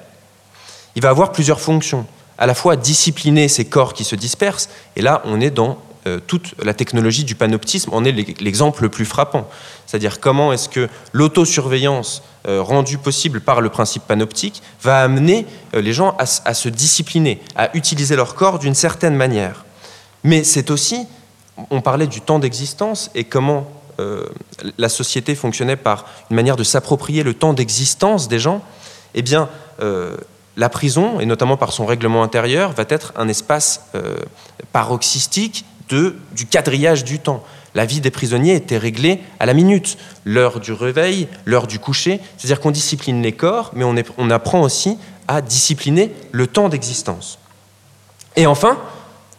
il 0.96 1.02
va 1.02 1.10
avoir 1.10 1.34
plusieurs 1.34 1.60
fonctions. 1.60 2.06
À 2.38 2.48
la 2.48 2.54
fois 2.54 2.78
discipliner 2.78 3.48
ces 3.48 3.66
corps 3.66 3.94
qui 3.94 4.04
se 4.04 4.16
dispersent, 4.16 4.70
et 4.96 5.02
là 5.02 5.22
on 5.26 5.42
est 5.42 5.52
dans 5.52 5.78
euh, 6.08 6.20
toute 6.28 6.54
la 6.64 6.76
technologie 6.76 7.24
du 7.24 7.34
panoptisme 7.34 7.90
en 7.92 8.06
est 8.06 8.12
l'exemple 8.40 8.84
le 8.84 8.90
plus 8.90 9.06
frappant. 9.06 9.50
C'est-à-dire 9.88 10.20
comment 10.20 10.54
est-ce 10.54 10.70
que 10.70 10.88
l'autosurveillance 11.14 12.22
euh, 12.48 12.62
rendue 12.62 13.00
possible 13.00 13.42
par 13.42 13.60
le 13.60 13.70
principe 13.70 14.04
panoptique 14.04 14.62
va 14.84 15.02
amener 15.02 15.48
euh, 15.74 15.82
les 15.82 15.94
gens 15.94 16.16
à, 16.20 16.54
se 16.54 16.70
discipliner, 16.70 17.42
à 17.56 17.76
utiliser 17.76 18.16
leur 18.16 18.36
corps 18.36 18.60
d'une 18.60 18.76
certaine 18.76 19.16
manière. 19.16 19.66
Mais 20.24 20.44
c'est 20.44 20.70
aussi, 20.70 21.08
on 21.72 21.82
parlait 21.82 22.06
du 22.06 22.22
temps 22.22 22.38
d'existence 22.38 23.10
et 23.16 23.24
comment 23.24 23.68
la 24.78 24.90
société 24.90 25.36
fonctionnait 25.36 25.78
par 25.78 26.06
une 26.30 26.36
manière 26.36 26.58
de 26.58 26.64
s'approprier 26.66 27.24
le 27.24 27.34
temps 27.34 27.54
d'existence 27.54 28.28
des 28.28 28.40
gens. 28.40 28.62
Eh 29.14 29.22
bien, 29.22 29.48
la 30.58 30.70
prison, 30.70 31.22
et 31.22 31.26
notamment 31.26 31.56
par 31.56 31.72
son 31.72 31.86
règlement 31.86 32.22
intérieur, 32.22 32.74
va 32.74 32.84
être 32.90 33.14
un 33.16 33.30
espace 33.30 33.86
paroxystique 34.74 35.64
du 35.90 36.46
quadrillage 36.50 37.04
du 37.04 37.20
temps. 37.20 37.44
La 37.76 37.86
vie 37.86 38.00
des 38.00 38.10
prisonniers 38.10 38.56
était 38.56 38.78
réglée 38.78 39.20
à 39.40 39.46
la 39.46 39.54
minute, 39.54 39.98
l'heure 40.24 40.62
du 40.62 40.72
réveil, 40.72 41.28
l'heure 41.44 41.68
du 41.68 41.78
coucher, 41.78 42.22
c'est-à-dire 42.38 42.62
qu'on 42.62 42.72
discipline 42.72 43.22
les 43.22 43.34
corps, 43.34 43.72
mais 43.76 43.84
on, 43.84 44.30
apprend 44.30 44.62
aussi 44.62 44.98
à 45.28 45.42
discipliner 45.42 46.12
le 46.32 46.48
temps 46.48 46.70
d'existence. 46.70 47.38
Et 48.38 48.48
enfin, 48.48 48.78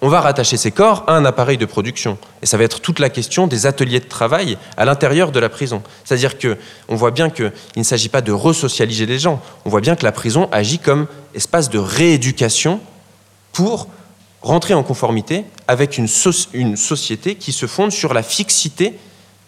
on 0.02 0.08
va 0.08 0.20
rattacher 0.20 0.58
ces 0.58 0.70
corps 0.70 1.04
à 1.06 1.14
un 1.14 1.24
appareil 1.24 1.56
de 1.56 1.64
production. 1.64 2.18
Et 2.42 2.46
ça 2.46 2.58
va 2.58 2.64
être 2.64 2.80
toute 2.80 2.98
la 2.98 3.08
question 3.08 3.46
des 3.46 3.64
ateliers 3.64 4.00
de 4.00 4.04
travail 4.04 4.58
à 4.76 4.84
l'intérieur 4.84 5.32
de 5.32 5.40
la 5.40 5.48
prison. 5.48 5.82
C'est-à-dire 6.04 6.36
que 6.36 6.58
on 6.88 6.96
voit 6.96 7.12
bien 7.12 7.30
qu'il 7.30 7.52
ne 7.76 7.82
s'agit 7.82 8.10
pas 8.10 8.20
de 8.20 8.32
resocialiser 8.32 9.06
les 9.06 9.18
gens. 9.18 9.40
On 9.64 9.70
voit 9.70 9.80
bien 9.80 9.96
que 9.96 10.04
la 10.04 10.12
prison 10.12 10.50
agit 10.52 10.78
comme 10.78 11.06
espace 11.34 11.70
de 11.70 11.78
rééducation 11.78 12.80
pour 13.52 13.88
rentrer 14.46 14.74
en 14.74 14.84
conformité 14.84 15.44
avec 15.66 15.98
une, 15.98 16.06
une 16.52 16.76
société 16.76 17.34
qui 17.34 17.52
se 17.52 17.66
fonde 17.66 17.90
sur 17.90 18.14
la 18.14 18.22
fixité 18.22 18.94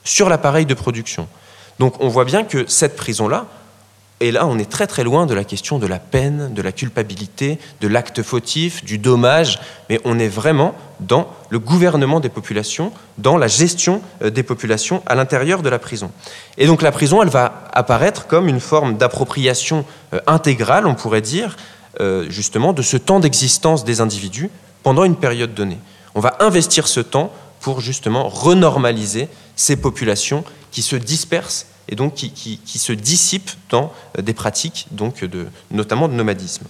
sur 0.02 0.28
l'appareil 0.28 0.66
de 0.66 0.74
production. 0.74 1.28
Donc 1.78 1.94
on 2.00 2.08
voit 2.08 2.24
bien 2.24 2.42
que 2.42 2.66
cette 2.66 2.96
prison-là, 2.96 3.46
et 4.18 4.32
là 4.32 4.44
on 4.48 4.58
est 4.58 4.68
très 4.68 4.88
très 4.88 5.04
loin 5.04 5.26
de 5.26 5.34
la 5.34 5.44
question 5.44 5.78
de 5.78 5.86
la 5.86 6.00
peine, 6.00 6.52
de 6.52 6.62
la 6.62 6.72
culpabilité, 6.72 7.58
de 7.80 7.86
l'acte 7.86 8.24
fautif, 8.24 8.84
du 8.84 8.98
dommage, 8.98 9.60
mais 9.88 10.00
on 10.04 10.18
est 10.18 10.26
vraiment 10.28 10.74
dans 10.98 11.28
le 11.48 11.60
gouvernement 11.60 12.18
des 12.18 12.28
populations, 12.28 12.90
dans 13.18 13.36
la 13.36 13.46
gestion 13.46 14.02
euh, 14.22 14.30
des 14.30 14.42
populations 14.42 15.04
à 15.06 15.14
l'intérieur 15.14 15.62
de 15.62 15.68
la 15.68 15.78
prison. 15.78 16.10
Et 16.56 16.66
donc 16.66 16.82
la 16.82 16.90
prison, 16.90 17.22
elle 17.22 17.28
va 17.28 17.68
apparaître 17.72 18.26
comme 18.26 18.48
une 18.48 18.60
forme 18.60 18.96
d'appropriation 18.96 19.84
euh, 20.12 20.18
intégrale, 20.26 20.88
on 20.88 20.96
pourrait 20.96 21.20
dire, 21.20 21.56
euh, 22.00 22.26
justement, 22.28 22.72
de 22.72 22.82
ce 22.82 22.96
temps 22.96 23.20
d'existence 23.20 23.84
des 23.84 24.00
individus 24.00 24.50
pendant 24.88 25.04
une 25.04 25.16
période 25.16 25.52
donnée. 25.52 25.76
On 26.14 26.20
va 26.20 26.38
investir 26.40 26.88
ce 26.88 27.00
temps 27.00 27.30
pour 27.60 27.82
justement 27.82 28.26
renormaliser 28.30 29.28
ces 29.54 29.76
populations 29.76 30.44
qui 30.70 30.80
se 30.80 30.96
dispersent 30.96 31.66
et 31.90 31.94
donc 31.94 32.14
qui, 32.14 32.58
se 32.78 32.92
dissipent 32.94 33.50
dans 33.68 33.92
euh, 34.16 34.22
des 34.22 34.32
pratiques, 34.32 34.86
donc 34.90 35.22
notamment 35.70 36.08
de 36.08 36.14
nomadisme. 36.14 36.64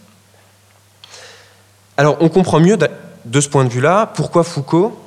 Alors 1.96 2.16
on 2.18 2.28
comprend 2.28 2.59
mieux 2.59 2.76
de 3.24 3.40
ce 3.40 3.48
point 3.48 3.62
de 3.62 3.68
vue-là 3.68 4.07
pourquoi 4.07 4.42
Foucault 4.42 4.98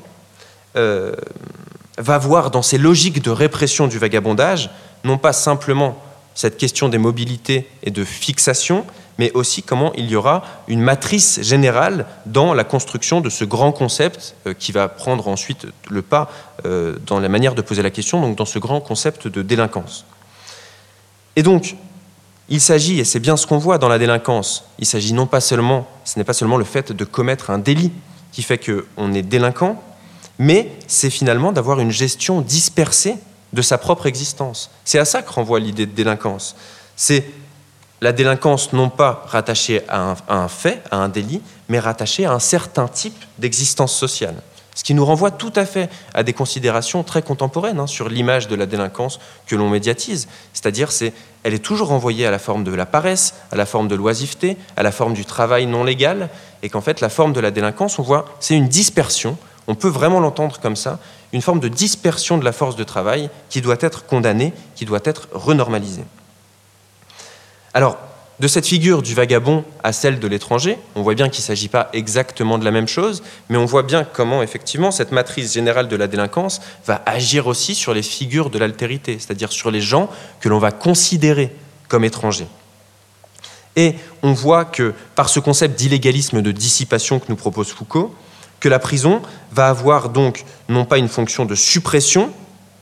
euh, 0.77 1.13
va 1.97 2.17
voir 2.17 2.49
dans 2.49 2.61
ces 2.61 2.77
logiques 2.77 3.21
de 3.21 3.29
répression 3.29 3.87
du 3.87 3.99
vagabondage 3.99 4.69
non 5.03 5.17
pas 5.17 5.33
simplement 5.33 6.01
cette 6.33 6.55
question 6.55 6.87
des 6.87 6.97
mobilités 6.97 7.67
et 7.83 7.91
de 7.91 8.05
fixation, 8.05 8.85
mais 9.17 9.31
aussi 9.33 9.63
comment 9.63 9.93
il 9.93 10.09
y 10.09 10.15
aura 10.15 10.43
une 10.67 10.81
matrice 10.81 11.41
générale 11.41 12.05
dans 12.25 12.53
la 12.53 12.63
construction 12.63 13.21
de 13.21 13.29
ce 13.29 13.45
grand 13.45 13.71
concept 13.71 14.35
euh, 14.47 14.53
qui 14.53 14.71
va 14.71 14.87
prendre 14.87 15.27
ensuite 15.27 15.67
le 15.89 16.01
pas 16.01 16.29
euh, 16.65 16.97
dans 17.05 17.19
la 17.19 17.29
manière 17.29 17.55
de 17.55 17.61
poser 17.61 17.81
la 17.81 17.91
question, 17.91 18.21
donc 18.21 18.37
dans 18.37 18.45
ce 18.45 18.59
grand 18.59 18.81
concept 18.81 19.27
de 19.27 19.41
délinquance. 19.41 20.05
Et 21.35 21.43
donc, 21.43 21.75
il 22.49 22.59
s'agit, 22.59 22.99
et 22.99 23.05
c'est 23.05 23.19
bien 23.19 23.37
ce 23.37 23.47
qu'on 23.47 23.57
voit 23.57 23.77
dans 23.77 23.87
la 23.87 23.97
délinquance, 23.97 24.65
il 24.79 24.85
s'agit 24.85 25.13
non 25.13 25.25
pas 25.25 25.39
seulement, 25.39 25.87
ce 26.03 26.19
n'est 26.19 26.25
pas 26.25 26.33
seulement 26.33 26.57
le 26.57 26.65
fait 26.65 26.91
de 26.91 27.05
commettre 27.05 27.49
un 27.49 27.57
délit 27.57 27.91
qui 28.31 28.43
fait 28.43 28.57
qu'on 28.57 29.13
est 29.13 29.21
délinquant, 29.21 29.81
mais 30.37 30.71
c'est 30.87 31.09
finalement 31.09 31.51
d'avoir 31.51 31.79
une 31.79 31.91
gestion 31.91 32.41
dispersée 32.41 33.17
de 33.53 33.61
sa 33.61 33.77
propre 33.77 34.05
existence. 34.05 34.69
C'est 34.85 34.99
à 34.99 35.05
ça 35.05 35.21
que 35.21 35.31
renvoie 35.31 35.59
l'idée 35.59 35.85
de 35.85 35.91
délinquance. 35.91 36.55
C'est 36.95 37.25
la 38.01 38.11
délinquance 38.11 38.73
non 38.73 38.89
pas 38.89 39.23
rattachée 39.27 39.83
à 39.87 40.15
un, 40.27 40.47
fait, 40.47 40.81
à 40.89 40.97
un 40.97 41.07
délit, 41.07 41.41
mais 41.69 41.79
rattachée 41.79 42.25
à 42.25 42.33
un 42.33 42.39
certain 42.39 42.87
type 42.87 43.23
d'existence 43.37 43.95
sociale. 43.95 44.35
Ce 44.73 44.83
qui 44.83 44.95
nous 44.95 45.05
renvoie 45.05 45.31
tout 45.31 45.53
à 45.55 45.65
fait 45.65 45.89
à 46.13 46.23
des 46.23 46.33
considérations 46.33 47.03
très 47.03 47.21
contemporaines 47.21 47.79
hein, 47.79 47.87
sur 47.87 48.09
l'image 48.09 48.47
de 48.47 48.55
la 48.55 48.65
délinquance 48.65 49.19
que 49.45 49.55
l'on 49.55 49.69
médiatise. 49.69 50.27
C'est-à-dire, 50.53 50.91
c'est, 50.91 51.13
elle 51.43 51.53
est 51.53 51.59
toujours 51.59 51.89
renvoyée 51.89 52.25
à 52.25 52.31
la 52.31 52.39
forme 52.39 52.63
de 52.63 52.73
la 52.73 52.85
paresse, 52.87 53.35
à 53.51 53.55
la 53.55 53.65
forme 53.65 53.87
de 53.87 53.95
l'oisiveté, 53.95 54.57
à 54.77 54.83
la 54.83 54.91
forme 54.91 55.13
du 55.13 55.25
travail 55.25 55.67
non 55.67 55.83
légal, 55.83 56.29
et 56.63 56.69
qu'en 56.69 56.81
fait, 56.81 57.01
la 57.01 57.09
forme 57.09 57.33
de 57.33 57.39
la 57.39 57.51
délinquance, 57.51 57.99
on 57.99 58.03
voit, 58.03 58.25
c'est 58.39 58.55
une 58.55 58.69
dispersion. 58.69 59.37
On 59.67 59.75
peut 59.75 59.89
vraiment 59.89 60.19
l'entendre 60.19 60.59
comme 60.59 60.77
ça, 60.77 60.99
une 61.33 61.41
forme 61.41 61.59
de 61.59 61.67
dispersion 61.67 62.37
de 62.37 62.45
la 62.45 62.51
force 62.51 62.75
de 62.75 62.83
travail 62.83 63.29
qui 63.49 63.61
doit 63.61 63.77
être 63.81 64.05
condamnée, 64.05 64.53
qui 64.75 64.85
doit 64.85 65.01
être 65.03 65.27
renormalisée. 65.33 66.05
Alors, 67.73 67.97
de 68.41 68.47
cette 68.47 68.65
figure 68.65 69.03
du 69.03 69.13
vagabond 69.13 69.63
à 69.83 69.93
celle 69.93 70.19
de 70.19 70.27
l'étranger, 70.27 70.77
on 70.95 71.03
voit 71.03 71.13
bien 71.13 71.29
qu'il 71.29 71.41
ne 71.41 71.45
s'agit 71.45 71.67
pas 71.67 71.89
exactement 71.93 72.57
de 72.57 72.65
la 72.65 72.71
même 72.71 72.87
chose, 72.87 73.21
mais 73.49 73.57
on 73.57 73.65
voit 73.65 73.83
bien 73.83 74.03
comment 74.03 74.41
effectivement 74.41 74.89
cette 74.89 75.11
matrice 75.11 75.53
générale 75.53 75.87
de 75.87 75.95
la 75.95 76.07
délinquance 76.07 76.59
va 76.87 77.03
agir 77.05 77.45
aussi 77.45 77.75
sur 77.75 77.93
les 77.93 78.01
figures 78.01 78.49
de 78.49 78.57
l'altérité, 78.57 79.17
c'est-à-dire 79.19 79.51
sur 79.51 79.69
les 79.69 79.79
gens 79.79 80.09
que 80.39 80.49
l'on 80.49 80.57
va 80.57 80.71
considérer 80.71 81.55
comme 81.87 82.03
étrangers. 82.03 82.47
Et 83.75 83.95
on 84.23 84.33
voit 84.33 84.65
que 84.65 84.93
par 85.15 85.29
ce 85.29 85.39
concept 85.39 85.77
d'illégalisme 85.77 86.41
de 86.41 86.51
dissipation 86.51 87.19
que 87.19 87.27
nous 87.29 87.35
propose 87.35 87.69
Foucault, 87.69 88.13
que 88.59 88.69
la 88.69 88.79
prison 88.79 89.21
va 89.51 89.67
avoir 89.67 90.09
donc 90.09 90.45
non 90.67 90.85
pas 90.85 90.97
une 90.97 91.09
fonction 91.09 91.45
de 91.45 91.55
suppression 91.55 92.31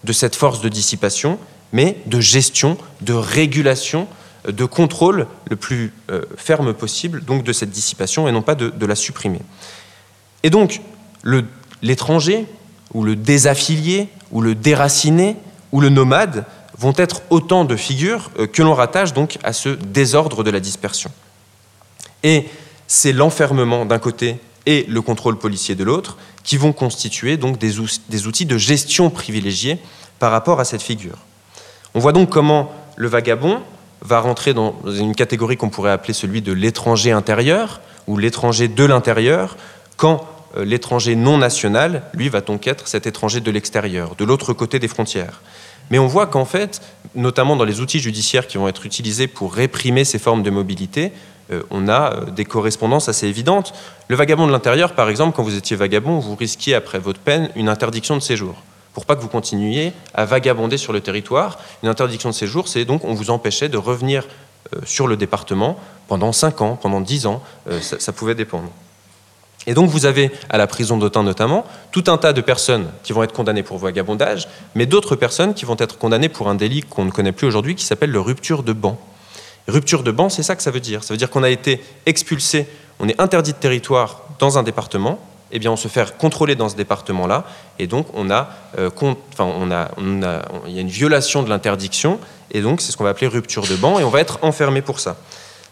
de 0.05 0.13
cette 0.13 0.35
force 0.35 0.61
de 0.61 0.69
dissipation, 0.69 1.37
mais 1.73 1.97
de 2.05 2.19
gestion, 2.21 2.77
de 3.01 3.13
régulation 3.13 4.07
de 4.51 4.65
contrôle 4.65 5.27
le 5.49 5.55
plus 5.55 5.93
euh, 6.11 6.23
ferme 6.35 6.73
possible 6.73 7.23
donc 7.23 7.43
de 7.43 7.53
cette 7.53 7.69
dissipation 7.69 8.27
et 8.27 8.31
non 8.31 8.41
pas 8.41 8.55
de, 8.55 8.85
la 8.85 8.95
supprimer. 8.95 9.41
Et 10.43 10.49
donc 10.49 10.81
l'étranger 11.81 12.45
ou 12.93 13.03
le 13.03 13.15
désaffilié 13.15 14.09
ou 14.31 14.41
le 14.41 14.55
déraciné 14.55 15.35
ou 15.71 15.81
le 15.81 15.89
nomade 15.89 16.45
vont 16.77 16.93
être 16.95 17.21
autant 17.29 17.65
de 17.65 17.75
figures 17.75 18.31
euh, 18.39 18.47
que 18.47 18.61
l'on 18.61 18.73
rattache 18.73 19.13
donc 19.13 19.37
à 19.43 19.53
ce 19.53 19.69
désordre 19.69 20.43
de 20.43 20.51
la 20.51 20.59
dispersion. 20.59 21.11
Et 22.23 22.45
c'est 22.87 23.13
l'enfermement 23.13 23.85
d'un 23.85 23.99
côté 23.99 24.39
et 24.65 24.85
le 24.87 25.01
contrôle 25.01 25.37
policier 25.37 25.75
de 25.75 25.83
l'autre 25.83 26.17
qui 26.43 26.57
vont 26.57 26.73
constituer 26.73 27.37
donc 27.37 27.57
des 27.57 28.27
outils 28.27 28.45
de 28.45 28.57
gestion 28.57 29.09
privilégiés 29.09 29.79
par 30.19 30.31
rapport 30.31 30.59
à 30.59 30.65
cette 30.65 30.81
figure. 30.81 31.17
On 31.93 31.99
voit 31.99 32.11
donc 32.11 32.29
comment 32.29 32.71
le 32.95 33.07
vagabond 33.07 33.61
va 34.01 34.19
rentrer 34.19 34.53
dans 34.53 34.75
une 34.85 35.15
catégorie 35.15 35.57
qu'on 35.57 35.69
pourrait 35.69 35.91
appeler 35.91 36.13
celui 36.13 36.41
de 36.41 36.53
l'étranger 36.53 37.11
intérieur 37.11 37.81
ou 38.07 38.17
l'étranger 38.17 38.67
de 38.67 38.85
l'intérieur, 38.85 39.57
quand 39.97 40.25
euh, 40.57 40.65
l'étranger 40.65 41.15
non 41.15 41.37
national, 41.37 42.03
lui, 42.13 42.29
va 42.29 42.41
donc 42.41 42.67
être 42.67 42.87
cet 42.87 43.05
étranger 43.07 43.41
de 43.41 43.51
l'extérieur, 43.51 44.15
de 44.15 44.25
l'autre 44.25 44.53
côté 44.53 44.79
des 44.79 44.87
frontières. 44.87 45.41
Mais 45.91 45.99
on 45.99 46.07
voit 46.07 46.27
qu'en 46.27 46.45
fait, 46.45 46.81
notamment 47.15 47.55
dans 47.55 47.65
les 47.65 47.81
outils 47.81 47.99
judiciaires 47.99 48.47
qui 48.47 48.57
vont 48.57 48.67
être 48.67 48.85
utilisés 48.85 49.27
pour 49.27 49.53
réprimer 49.53 50.05
ces 50.05 50.19
formes 50.19 50.43
de 50.43 50.49
mobilité, 50.49 51.11
euh, 51.51 51.63
on 51.71 51.87
a 51.87 52.13
euh, 52.13 52.25
des 52.25 52.45
correspondances 52.45 53.09
assez 53.09 53.27
évidentes. 53.27 53.73
Le 54.07 54.15
vagabond 54.15 54.47
de 54.47 54.51
l'intérieur, 54.51 54.93
par 54.93 55.09
exemple, 55.09 55.35
quand 55.35 55.43
vous 55.43 55.57
étiez 55.57 55.75
vagabond, 55.75 56.19
vous 56.19 56.35
risquiez, 56.35 56.75
après 56.75 56.99
votre 56.99 57.19
peine, 57.19 57.49
une 57.55 57.69
interdiction 57.69 58.15
de 58.15 58.21
séjour 58.21 58.55
pour 58.99 59.05
pas 59.05 59.15
que 59.15 59.21
vous 59.21 59.29
continuiez 59.29 59.93
à 60.13 60.25
vagabonder 60.25 60.75
sur 60.75 60.91
le 60.91 60.99
territoire. 60.99 61.57
Une 61.83 61.87
interdiction 61.87 62.27
de 62.27 62.35
séjour, 62.35 62.67
c'est 62.67 62.83
donc 62.83 63.05
on 63.05 63.13
vous 63.13 63.29
empêchait 63.29 63.69
de 63.69 63.77
revenir 63.77 64.27
euh, 64.75 64.79
sur 64.83 65.07
le 65.07 65.15
département 65.15 65.79
pendant 66.09 66.33
5 66.33 66.61
ans, 66.61 66.75
pendant 66.75 66.99
10 66.99 67.25
ans, 67.25 67.41
euh, 67.69 67.79
ça, 67.79 68.11
pouvait 68.11 68.35
dépendre. 68.35 68.67
Et 69.67 69.73
donc 69.73 69.89
vous 69.89 70.05
avez, 70.05 70.31
à 70.49 70.57
la 70.57 70.67
prison 70.67 70.97
d'Autun 70.97 71.23
notamment, 71.23 71.65
tout 71.93 72.03
un 72.07 72.17
tas 72.17 72.33
de 72.33 72.41
personnes 72.41 72.89
qui 73.03 73.13
vont 73.13 73.23
être 73.23 73.31
condamnées 73.31 73.63
pour 73.63 73.77
vagabondage, 73.77 74.49
mais 74.75 74.85
d'autres 74.85 75.15
personnes 75.15 75.53
qui 75.53 75.63
vont 75.63 75.77
être 75.79 75.97
condamnées 75.97 76.27
pour 76.27 76.49
un 76.49 76.55
délit 76.55 76.81
qu'on 76.81 77.05
ne 77.05 77.11
connaît 77.11 77.31
plus 77.31 77.47
aujourd'hui, 77.47 77.75
qui 77.75 77.85
s'appelle 77.85 78.11
le 78.11 78.19
rupture 78.19 78.63
de 78.63 78.73
banc. 78.73 78.99
Rupture 79.69 80.03
de 80.03 80.11
banc, 80.11 80.27
c'est 80.27 80.43
ça 80.43 80.57
que 80.57 80.61
ça 80.61 80.71
veut 80.71 80.81
dire. 80.81 81.05
Ça 81.05 81.13
veut 81.13 81.17
dire 81.17 81.29
qu'on 81.29 81.43
a 81.43 81.49
été 81.49 81.81
expulsé, 82.05 82.67
on 82.99 83.07
est 83.07 83.21
interdit 83.21 83.53
de 83.53 83.59
territoire 83.59 84.23
dans 84.39 84.57
un 84.57 84.63
département, 84.63 85.21
eh 85.51 85.59
bien, 85.59 85.71
on 85.71 85.75
se 85.75 85.87
fait 85.87 86.17
contrôler 86.17 86.55
dans 86.55 86.69
ce 86.69 86.75
département-là, 86.75 87.45
et 87.79 87.87
donc 87.87 88.07
on 88.13 88.29
a, 88.29 88.49
euh, 88.77 88.89
on 89.39 89.71
a, 89.71 89.91
il 90.67 90.73
y 90.73 90.77
a 90.77 90.81
une 90.81 90.89
violation 90.89 91.43
de 91.43 91.49
l'interdiction, 91.49 92.19
et 92.51 92.61
donc 92.61 92.81
c'est 92.81 92.91
ce 92.91 92.97
qu'on 92.97 93.03
va 93.03 93.11
appeler 93.11 93.27
rupture 93.27 93.63
de 93.67 93.75
banc, 93.75 93.99
et 93.99 94.03
on 94.03 94.09
va 94.09 94.19
être 94.19 94.39
enfermé 94.41 94.81
pour 94.81 94.99
ça. 94.99 95.17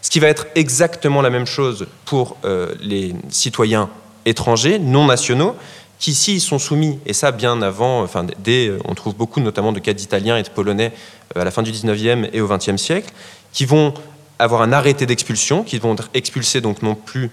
Ce 0.02 0.10
qui 0.10 0.20
va 0.20 0.28
être 0.28 0.46
exactement 0.54 1.22
la 1.22 1.30
même 1.30 1.46
chose 1.46 1.86
pour 2.04 2.36
euh, 2.44 2.74
les 2.80 3.14
citoyens 3.30 3.90
étrangers, 4.24 4.78
non 4.78 5.06
nationaux, 5.06 5.56
qui 5.98 6.12
ici 6.12 6.38
sont 6.38 6.58
soumis, 6.58 7.00
et 7.06 7.12
ça 7.12 7.32
bien 7.32 7.60
avant, 7.62 8.02
enfin, 8.02 8.24
dès, 8.38 8.72
on 8.84 8.94
trouve 8.94 9.16
beaucoup 9.16 9.40
notamment 9.40 9.72
de 9.72 9.80
cas 9.80 9.92
d'Italiens 9.92 10.36
et 10.36 10.42
de 10.42 10.48
Polonais 10.48 10.92
euh, 11.36 11.40
à 11.42 11.44
la 11.44 11.50
fin 11.50 11.62
du 11.62 11.72
19e 11.72 12.30
et 12.32 12.40
au 12.40 12.48
20e 12.48 12.76
siècle, 12.76 13.12
qui 13.52 13.64
vont 13.64 13.94
avoir 14.38 14.62
un 14.62 14.72
arrêté 14.72 15.06
d'expulsion, 15.06 15.64
qui 15.64 15.78
vont 15.78 15.94
être 15.94 16.10
expulsés 16.14 16.60
donc 16.60 16.82
non 16.82 16.94
plus 16.94 17.30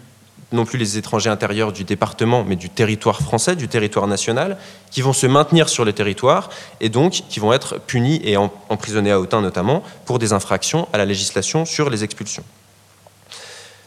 non 0.51 0.65
plus 0.65 0.77
les 0.77 0.97
étrangers 0.97 1.29
intérieurs 1.29 1.71
du 1.71 1.83
département, 1.83 2.43
mais 2.47 2.55
du 2.55 2.69
territoire 2.69 3.21
français, 3.21 3.55
du 3.55 3.67
territoire 3.67 4.07
national, 4.07 4.57
qui 4.91 5.01
vont 5.01 5.13
se 5.13 5.27
maintenir 5.27 5.69
sur 5.69 5.85
le 5.85 5.93
territoire 5.93 6.49
et 6.81 6.89
donc 6.89 7.23
qui 7.29 7.39
vont 7.39 7.53
être 7.53 7.79
punis 7.79 8.21
et 8.23 8.37
emprisonnés 8.37 9.11
à 9.11 9.19
Autun 9.19 9.41
notamment 9.41 9.83
pour 10.05 10.19
des 10.19 10.33
infractions 10.33 10.87
à 10.93 10.97
la 10.97 11.05
législation 11.05 11.65
sur 11.65 11.89
les 11.89 12.03
expulsions. 12.03 12.43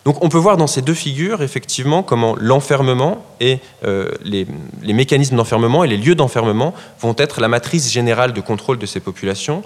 Donc 0.04 0.24
on 0.24 0.30
peut 0.30 0.38
voir 0.38 0.56
dans 0.56 0.66
ces 0.66 0.80
deux 0.80 0.94
figures 0.94 1.42
effectivement 1.42 2.02
comment 2.02 2.34
l'enfermement 2.38 3.26
et 3.40 3.59
euh, 3.84 4.11
les, 4.22 4.46
mécanismes 4.82 5.36
d'enfermement 5.36 5.84
et 5.84 5.86
les 5.88 5.98
lieux 5.98 6.14
d'enfermement 6.14 6.72
vont 7.00 7.14
être 7.18 7.42
la 7.42 7.48
matrice 7.48 7.92
générale 7.92 8.32
de 8.32 8.40
contrôle 8.40 8.78
de 8.78 8.86
ces 8.86 9.00
populations, 9.00 9.62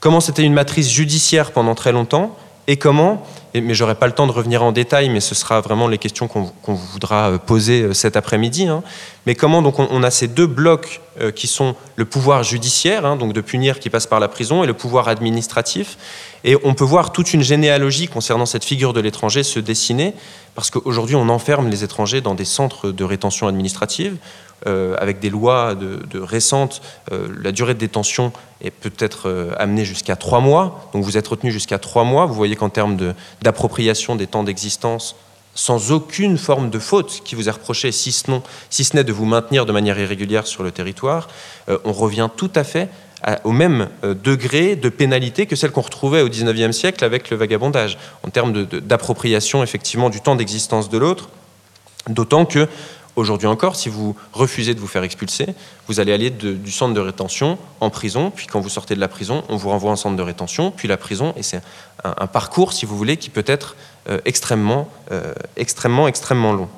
comment 0.00 0.20
c'était 0.20 0.44
une 0.44 0.54
matrice 0.54 0.90
judiciaire 0.90 1.52
pendant 1.52 1.74
très 1.74 1.92
longtemps 1.92 2.34
et 2.68 2.76
comment, 2.76 3.24
mais 3.54 3.74
j'aurai 3.74 3.94
pas 3.94 4.06
le 4.06 4.12
temps 4.12 4.26
de 4.26 4.32
revenir 4.32 4.62
en 4.62 4.72
détail, 4.72 5.08
mais 5.08 5.20
ce 5.20 5.34
sera 5.34 5.60
vraiment 5.60 5.86
les 5.86 5.98
questions 5.98 6.26
qu'on 6.28 6.74
voudra 6.74 7.30
euh, 7.30 7.38
poser 7.38 7.82
euh, 7.82 7.94
cet 7.94 8.16
après-midi, 8.16 8.66
hein. 8.66 8.82
mais 9.24 9.34
comment 9.34 9.62
donc 9.62 9.78
on, 9.78 10.02
a 10.02 10.10
ces 10.10 10.26
deux 10.26 10.46
blocs 10.46 11.00
euh, 11.20 11.30
qui 11.30 11.46
sont 11.46 11.76
le 11.94 12.04
pouvoir 12.04 12.42
judiciaire, 12.42 13.06
hein, 13.06 13.16
donc 13.16 13.32
de 13.32 13.40
punir 13.40 13.78
qui 13.78 13.88
passe 13.88 14.06
par 14.06 14.18
la 14.18 14.28
prison, 14.28 14.64
et 14.64 14.66
le 14.66 14.74
pouvoir 14.74 15.08
administratif, 15.08 15.96
et 16.44 16.56
on 16.64 16.74
peut 16.74 16.84
voir 16.84 17.12
toute 17.12 17.34
une 17.34 17.42
généalogie 17.42 18.08
concernant 18.08 18.46
cette 18.46 18.64
figure 18.64 18.92
de 18.92 19.00
l'étranger 19.00 19.42
se 19.44 19.60
dessiner, 19.60 20.14
parce 20.54 20.70
qu'aujourd'hui 20.70 21.14
on 21.14 21.28
enferme 21.28 21.68
les 21.68 21.84
étrangers 21.84 22.20
dans 22.20 22.34
des 22.34 22.44
centres 22.44 22.90
de 22.90 23.04
rétention 23.04 23.46
administrative, 23.46 24.16
avec 24.64 25.20
des 25.20 25.30
lois 25.30 25.74
de, 25.74 26.18
récentes, 26.18 26.80
euh, 27.12 27.28
la 27.42 27.52
durée 27.52 27.74
de 27.74 27.78
détention 27.78 28.32
est 28.60 28.70
peut-être 28.70 29.28
euh, 29.28 29.52
amenée 29.58 29.84
jusqu'à 29.84 30.16
trois 30.16 30.40
mois. 30.40 30.88
Donc 30.92 31.04
vous 31.04 31.18
êtes 31.18 31.28
retenu 31.28 31.52
jusqu'à 31.52 31.78
trois 31.78 32.04
mois. 32.04 32.26
Vous 32.26 32.34
voyez 32.34 32.56
qu'en 32.56 32.70
termes 32.70 32.96
d'appropriation 33.42 34.16
des 34.16 34.26
temps 34.26 34.44
d'existence, 34.44 35.14
sans 35.54 35.92
aucune 35.92 36.38
forme 36.38 36.70
de 36.70 36.78
faute 36.78 37.22
qui 37.24 37.34
vous 37.34 37.48
est 37.48 37.52
reprochée, 37.52 37.92
si 37.92 38.12
ce, 38.12 38.24
si 38.70 38.84
ce 38.84 38.96
n'est 38.96 39.04
de 39.04 39.12
vous 39.12 39.26
maintenir 39.26 39.66
de 39.66 39.72
manière 39.72 39.98
irrégulière 39.98 40.46
sur 40.46 40.62
le 40.62 40.70
territoire, 40.70 41.28
on 41.84 41.92
revient 41.92 42.28
tout 42.36 42.50
à 42.54 42.62
fait 42.62 42.88
au 43.44 43.52
même 43.52 43.88
degré 44.02 44.76
de 44.76 44.90
pénalité 44.90 45.46
que 45.46 45.56
celle 45.56 45.70
qu'on 45.70 45.80
retrouvait 45.80 46.20
au 46.20 46.28
XIXe 46.28 46.76
siècle 46.76 47.02
avec 47.04 47.30
le 47.30 47.38
vagabondage, 47.38 47.96
en 48.22 48.28
termes 48.28 48.66
d'appropriation 48.66 49.62
effectivement 49.62 50.10
du 50.10 50.20
temps 50.20 50.36
d'existence 50.36 50.90
de 50.90 50.98
l'autre, 50.98 51.30
d'autant 52.08 52.44
que 52.44 52.68
Aujourd'hui 53.16 53.46
encore, 53.46 53.76
si 53.76 53.88
vous 53.88 54.14
refusez 54.34 54.74
de 54.74 54.80
vous 54.80 54.86
faire 54.86 55.02
expulser, 55.02 55.46
vous 55.88 56.00
allez 56.00 56.12
aller 56.12 56.28
du 56.28 56.70
centre 56.70 56.92
de 56.92 57.00
rétention 57.00 57.56
en 57.80 57.88
prison, 57.88 58.30
puis 58.30 58.46
quand 58.46 58.60
vous 58.60 58.68
sortez 58.68 58.94
de 58.94 59.00
la 59.00 59.08
prison, 59.08 59.42
on 59.48 59.56
vous 59.56 59.70
renvoie 59.70 59.90
en 59.90 59.96
centre 59.96 60.16
de 60.16 60.22
rétention, 60.22 60.70
puis 60.70 60.86
la 60.86 60.98
prison, 60.98 61.32
et 61.34 61.42
c'est 61.42 61.62
un, 62.04 62.26
parcours, 62.26 62.74
si 62.74 62.84
vous 62.84 62.94
voulez, 62.94 63.16
qui 63.16 63.30
peut 63.30 63.44
être 63.46 63.74
euh, 64.10 64.18
extrêmement, 64.26 64.88
euh, 65.12 65.32
extrêmement, 65.56 66.08
extrêmement 66.08 66.52
long. 66.52 66.68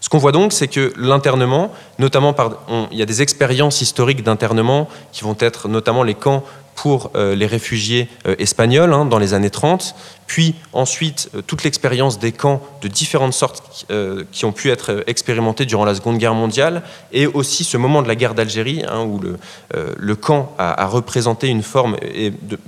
Ce 0.00 0.08
qu'on 0.08 0.18
voit 0.18 0.32
donc, 0.32 0.52
c'est 0.52 0.68
que 0.68 0.92
l'internement, 0.96 1.72
notamment 1.98 2.32
par, 2.32 2.52
il 2.92 2.96
y 2.96 3.02
a 3.02 3.06
des 3.06 3.22
expériences 3.22 3.80
historiques 3.80 4.22
d'internement 4.22 4.88
qui 5.10 5.24
vont 5.24 5.36
être 5.40 5.68
notamment 5.68 6.04
les 6.04 6.14
camps 6.14 6.44
pour 6.80 7.10
euh, 7.14 7.34
les 7.34 7.46
réfugiés 7.46 8.08
espagnols 8.38 8.94
hein, 8.94 9.04
dans 9.04 9.18
les 9.18 9.34
années 9.34 9.50
30, 9.50 9.94
puis 10.30 10.54
ensuite 10.72 11.28
euh, 11.34 11.42
toute 11.42 11.64
l'expérience 11.64 12.20
des 12.20 12.30
camps 12.30 12.62
de 12.82 12.86
différentes 12.86 13.32
sortes 13.32 13.84
euh, 13.90 14.22
qui 14.30 14.44
ont 14.44 14.52
pu 14.52 14.70
être 14.70 15.02
expérimentés 15.08 15.66
durant 15.66 15.84
la 15.84 15.92
Seconde 15.96 16.18
Guerre 16.18 16.34
mondiale, 16.34 16.84
et 17.12 17.26
aussi 17.26 17.64
ce 17.64 17.76
moment 17.76 18.00
de 18.00 18.06
la 18.06 18.14
guerre 18.14 18.34
d'Algérie, 18.34 18.84
hein, 18.88 19.00
où 19.00 19.20
euh, 19.24 19.92
le 19.98 20.14
camp 20.14 20.54
a, 20.56 20.86
représenté 20.86 21.48
une 21.48 21.64
forme 21.64 21.96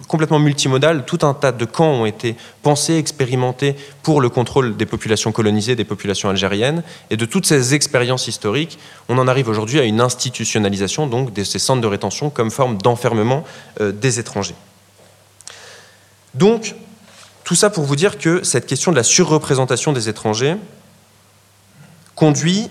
complètement 0.08 0.40
multimodale. 0.40 1.04
Tout 1.04 1.20
un 1.22 1.34
tas 1.34 1.52
de 1.52 1.64
camps 1.64 1.92
ont 1.92 2.04
été 2.04 2.34
pensés, 2.64 2.96
expérimentés 2.96 3.76
pour 4.02 4.20
le 4.20 4.28
contrôle 4.28 4.76
des 4.76 4.86
populations 4.86 5.30
colonisées, 5.30 5.76
des 5.76 5.84
populations 5.84 6.30
algériennes, 6.30 6.82
et 7.10 7.16
de 7.16 7.24
toutes 7.26 7.46
ces 7.46 7.74
expériences 7.74 8.26
historiques, 8.26 8.76
on 9.12 9.18
en 9.18 9.28
arrive 9.28 9.48
aujourd'hui 9.48 9.78
à 9.78 9.84
une 9.84 10.00
institutionnalisation 10.00 11.06
de 11.06 11.44
ces 11.44 11.58
centres 11.58 11.82
de 11.82 11.86
rétention 11.86 12.30
comme 12.30 12.50
forme 12.50 12.78
d'enfermement 12.78 13.44
des 13.80 14.18
étrangers. 14.18 14.54
Donc, 16.34 16.74
tout 17.44 17.54
ça 17.54 17.68
pour 17.68 17.84
vous 17.84 17.96
dire 17.96 18.18
que 18.18 18.42
cette 18.42 18.66
question 18.66 18.90
de 18.90 18.96
la 18.96 19.02
surreprésentation 19.02 19.92
des 19.92 20.08
étrangers 20.08 20.56
conduit 22.14 22.70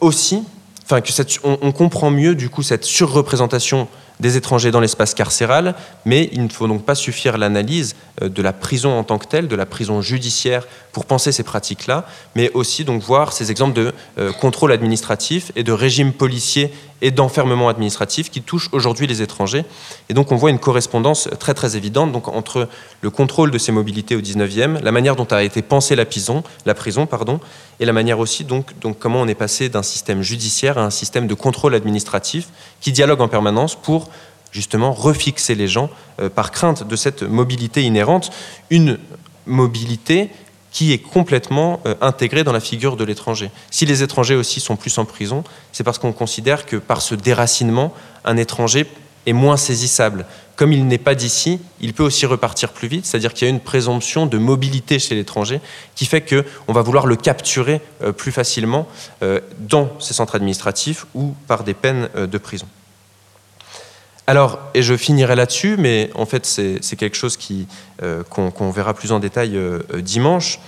aussi, 0.00 0.42
enfin 0.84 1.00
que 1.00 1.10
on, 1.44 1.58
on, 1.60 1.72
comprend 1.72 2.10
mieux 2.10 2.34
du 2.34 2.48
coup 2.48 2.62
cette 2.62 2.84
surreprésentation 2.84 3.88
des 4.20 4.36
étrangers 4.36 4.70
dans 4.70 4.80
l'espace 4.80 5.14
carcéral, 5.14 5.74
mais 6.04 6.28
il 6.32 6.42
ne 6.42 6.48
faut 6.48 6.68
donc 6.68 6.84
pas 6.84 6.94
suffire 6.94 7.36
l'analyse 7.38 7.96
euh, 8.22 8.28
de 8.28 8.42
la 8.42 8.52
prison 8.52 8.96
en 8.96 9.04
tant 9.04 9.18
que 9.18 9.26
telle, 9.26 9.48
de 9.48 9.56
la 9.56 9.66
prison 9.66 10.02
judiciaire 10.02 10.66
pour 10.92 11.06
penser 11.06 11.32
ces 11.32 11.42
pratiques-là, 11.42 12.06
mais 12.34 12.50
aussi 12.52 12.84
donc 12.84 13.02
voir 13.02 13.32
ces 13.32 13.50
exemples 13.50 13.74
de 13.74 13.92
euh, 14.18 14.32
contrôle 14.32 14.72
administratif 14.72 15.50
et 15.56 15.64
de 15.64 15.72
régime 15.72 16.12
policier 16.12 16.72
et 17.04 17.10
d'enfermement 17.10 17.68
administratif 17.68 18.30
qui 18.30 18.40
touchent 18.40 18.70
aujourd'hui 18.72 19.06
les 19.06 19.20
étrangers. 19.20 19.66
Et 20.08 20.14
donc 20.14 20.32
on 20.32 20.36
voit 20.36 20.48
une 20.48 20.58
correspondance 20.58 21.28
très 21.38 21.52
très 21.52 21.76
évidente 21.76 22.10
donc, 22.12 22.28
entre 22.28 22.66
le 23.02 23.10
contrôle 23.10 23.50
de 23.50 23.58
ces 23.58 23.72
mobilités 23.72 24.16
au 24.16 24.22
19e, 24.22 24.82
la 24.82 24.90
manière 24.90 25.14
dont 25.14 25.26
a 25.26 25.42
été 25.42 25.60
pensée 25.60 25.96
la 25.96 26.06
prison, 26.06 26.42
la 26.64 26.72
prison 26.72 27.04
pardon, 27.04 27.40
et 27.78 27.84
la 27.84 27.92
manière 27.92 28.18
aussi 28.18 28.44
donc, 28.44 28.78
donc 28.80 28.98
comment 28.98 29.20
on 29.20 29.28
est 29.28 29.34
passé 29.34 29.68
d'un 29.68 29.82
système 29.82 30.22
judiciaire 30.22 30.78
à 30.78 30.82
un 30.82 30.90
système 30.90 31.26
de 31.26 31.34
contrôle 31.34 31.74
administratif 31.74 32.48
qui 32.80 32.90
dialogue 32.90 33.20
en 33.20 33.28
permanence 33.28 33.74
pour 33.74 34.08
justement 34.50 34.92
refixer 34.92 35.54
les 35.54 35.68
gens 35.68 35.90
euh, 36.20 36.30
par 36.30 36.52
crainte 36.52 36.88
de 36.88 36.96
cette 36.96 37.22
mobilité 37.22 37.82
inhérente, 37.82 38.30
une 38.70 38.98
mobilité 39.44 40.30
qui 40.74 40.92
est 40.92 40.98
complètement 40.98 41.80
euh, 41.86 41.94
intégrée 42.00 42.42
dans 42.42 42.52
la 42.52 42.60
figure 42.60 42.96
de 42.96 43.04
l'étranger. 43.04 43.50
Si 43.70 43.86
les 43.86 44.02
étrangers 44.02 44.34
aussi 44.34 44.58
sont 44.58 44.74
plus 44.74 44.98
en 44.98 45.04
prison, 45.04 45.44
c'est 45.70 45.84
parce 45.84 45.98
qu'on 45.98 46.12
considère 46.12 46.66
que 46.66 46.76
par 46.76 47.00
ce 47.00 47.14
déracinement, 47.14 47.94
un 48.24 48.36
étranger 48.36 48.86
est 49.24 49.32
moins 49.32 49.56
saisissable. 49.56 50.26
Comme 50.56 50.72
il 50.72 50.86
n'est 50.88 50.98
pas 50.98 51.14
d'ici, 51.14 51.60
il 51.80 51.94
peut 51.94 52.02
aussi 52.02 52.26
repartir 52.26 52.72
plus 52.72 52.88
vite, 52.88 53.06
c'est-à-dire 53.06 53.32
qu'il 53.32 53.46
y 53.46 53.50
a 53.50 53.54
une 53.54 53.60
présomption 53.60 54.26
de 54.26 54.36
mobilité 54.36 54.98
chez 54.98 55.14
l'étranger 55.14 55.60
qui 55.94 56.06
fait 56.06 56.22
qu'on 56.22 56.72
va 56.72 56.82
vouloir 56.82 57.06
le 57.06 57.14
capturer 57.14 57.80
euh, 58.02 58.10
plus 58.10 58.32
facilement 58.32 58.88
dans 59.60 59.92
ces 60.00 60.12
centres 60.12 60.34
administratifs 60.34 61.06
ou 61.14 61.34
par 61.46 61.62
des 61.62 61.74
peines 61.74 62.08
de 62.16 62.38
prison. 62.38 62.66
Alors, 64.26 64.58
et 64.72 64.82
je 64.82 64.96
finirai 64.96 65.36
là-dessus, 65.36 65.76
mais 65.78 66.10
en 66.14 66.24
fait 66.24 66.46
c'est 66.46 66.96
quelque 66.96 67.16
chose 67.16 67.38
euh, 68.02 68.22
qu'on 68.24 68.70
verra 68.70 68.94
plus 68.94 69.12
en 69.12 69.20
détail 69.20 69.56
euh, 69.56 69.80
euh, 69.92 70.00
dimanche. 70.00 70.60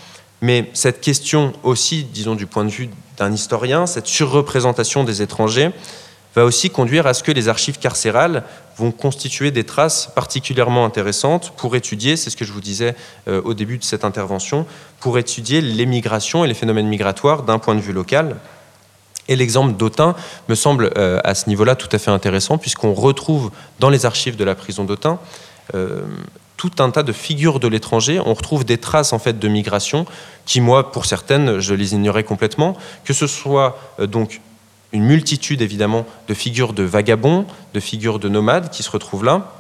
Mais 0.43 0.69
cette 0.75 1.01
question 1.01 1.55
aussi, 1.63 2.05
disons 2.05 2.35
du 2.35 2.47
point 2.47 2.65
de 2.65 2.71
vue 2.71 2.91
d'un 3.17 3.33
historien, 3.33 3.87
cette 3.87 4.07
surreprésentation 4.07 5.05
des 5.05 5.23
étrangers 5.23 5.71
va 6.35 6.45
aussi 6.45 6.69
conduire 6.69 7.07
à 7.07 7.15
ce 7.15 7.23
que 7.23 7.33
les 7.33 7.49
archives 7.49 7.79
carcérales 7.79 8.43
vont 8.77 8.93
constituer 8.93 9.51
des 9.51 9.65
traces 9.65 10.11
particulièrement 10.15 10.85
intéressantes 10.85 11.55
pour 11.57 11.77
étudier, 11.77 12.19
c'est 12.19 12.29
ce 12.29 12.37
que 12.37 12.45
je 12.45 12.53
vous 12.53 12.61
disais 12.61 12.95
au 13.27 13.55
début 13.55 13.79
de 13.79 13.85
cette 13.85 14.05
intervention, 14.05 14.67
pour 15.01 15.17
étudier 15.17 15.63
les 15.63 15.87
migrations 15.87 16.45
et 16.45 16.49
les 16.49 16.53
phénomènes 16.53 16.89
migratoires 16.89 17.43
d'un 17.43 17.59
point 17.59 17.75
de 17.75 17.81
vue 17.81 17.95
local. 17.95 18.37
Et 19.29 19.37
l'exemple 19.37 19.75
d'Autun 19.75 20.15
me 20.49 20.55
semble 20.55 20.91
euh, 20.97 21.21
à 21.25 21.35
ce 21.35 21.49
niveau-là 21.49 21.75
tout 21.75 21.89
à 21.93 21.99
fait 21.99 22.11
intéressant, 22.11 22.59
puisqu'on 22.59 22.95
retrouve 22.95 23.51
dans 23.81 23.91
les 23.91 24.07
archives 24.07 24.37
de 24.37 24.45
la 24.45 24.55
prison 24.55 24.85
d'Autun 24.85 25.19
euh, 25.75 26.03
tout 26.57 26.71
un 26.79 26.91
tas 26.91 27.03
de 27.03 27.13
figures 27.13 27.61
de 27.61 27.69
l'étranger. 27.69 28.21
On 28.25 28.33
retrouve 28.33 28.65
des 28.65 28.79
traces 28.79 29.13
en 29.13 29.19
fait 29.19 29.39
de 29.39 29.49
migration 29.49 30.07
qui, 30.47 30.61
moi, 30.61 30.91
pour 30.91 31.05
certaines, 31.05 31.61
je 31.61 31.75
les 31.75 31.95
ignorais 31.95 32.25
complètement. 32.25 32.77
Que 33.05 33.13
ce 33.13 33.27
soit 33.27 33.79
euh, 34.01 34.07
donc 34.07 34.41
une 34.93 35.05
multitude 35.05 35.61
évidemment 35.61 36.07
de 36.29 36.35
figures 36.35 36.73
de 36.73 36.85
vagabonds, 36.85 37.47
de 37.75 37.81
figures 37.81 38.19
de 38.19 38.29
nomades 38.29 38.71
qui 38.71 38.83
se 38.83 38.91
retrouvent 38.91 39.25
là, 39.25 39.53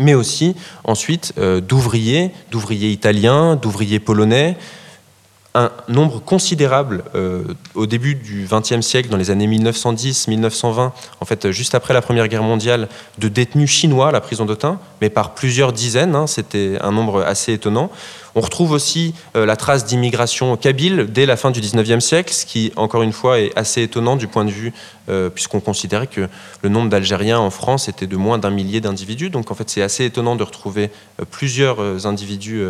mais 0.00 0.14
aussi 0.14 0.56
ensuite 0.82 1.34
d'ouvriers, 1.38 2.32
d'ouvriers 2.50 2.90
italiens, 2.90 3.54
d'ouvriers 3.54 4.00
polonais, 4.00 4.56
un 5.54 5.70
nombre 5.88 6.20
considérable 6.20 7.04
euh, 7.14 7.44
au 7.74 7.86
début 7.86 8.16
du 8.16 8.48
XXe 8.50 8.80
siècle, 8.80 9.08
dans 9.08 9.16
les 9.16 9.30
années 9.30 9.46
1910-1920, 9.46 10.90
en 11.20 11.24
fait, 11.24 11.50
juste 11.52 11.74
après 11.74 11.94
la 11.94 12.02
Première 12.02 12.26
Guerre 12.26 12.42
mondiale, 12.42 12.88
de 13.18 13.28
détenus 13.28 13.70
chinois 13.70 14.08
à 14.08 14.12
la 14.12 14.20
prison 14.20 14.44
d'Autun, 14.44 14.80
mais 15.00 15.10
par 15.10 15.34
plusieurs 15.34 15.72
dizaines, 15.72 16.16
hein, 16.16 16.26
c'était 16.26 16.76
un 16.80 16.90
nombre 16.90 17.22
assez 17.22 17.52
étonnant. 17.52 17.90
On 18.34 18.40
retrouve 18.40 18.72
aussi 18.72 19.14
euh, 19.36 19.46
la 19.46 19.56
trace 19.56 19.84
d'immigration 19.84 20.56
kabyle 20.56 21.06
dès 21.08 21.24
la 21.24 21.36
fin 21.36 21.50
du 21.50 21.60
XIXe 21.60 22.04
siècle, 22.04 22.32
ce 22.32 22.44
qui, 22.44 22.72
encore 22.76 23.02
une 23.02 23.12
fois, 23.12 23.38
est 23.38 23.56
assez 23.56 23.82
étonnant 23.82 24.16
du 24.16 24.26
point 24.26 24.44
de 24.44 24.50
vue, 24.50 24.72
euh, 25.08 25.30
puisqu'on 25.30 25.60
considérait 25.60 26.08
que 26.08 26.28
le 26.62 26.68
nombre 26.68 26.88
d'Algériens 26.88 27.38
en 27.38 27.50
France 27.50 27.88
était 27.88 28.08
de 28.08 28.16
moins 28.16 28.38
d'un 28.38 28.50
millier 28.50 28.80
d'individus. 28.80 29.30
Donc, 29.30 29.50
en 29.50 29.54
fait, 29.54 29.70
c'est 29.70 29.82
assez 29.82 30.04
étonnant 30.04 30.34
de 30.34 30.42
retrouver 30.42 30.90
euh, 31.20 31.24
plusieurs 31.30 32.06
individus 32.06 32.62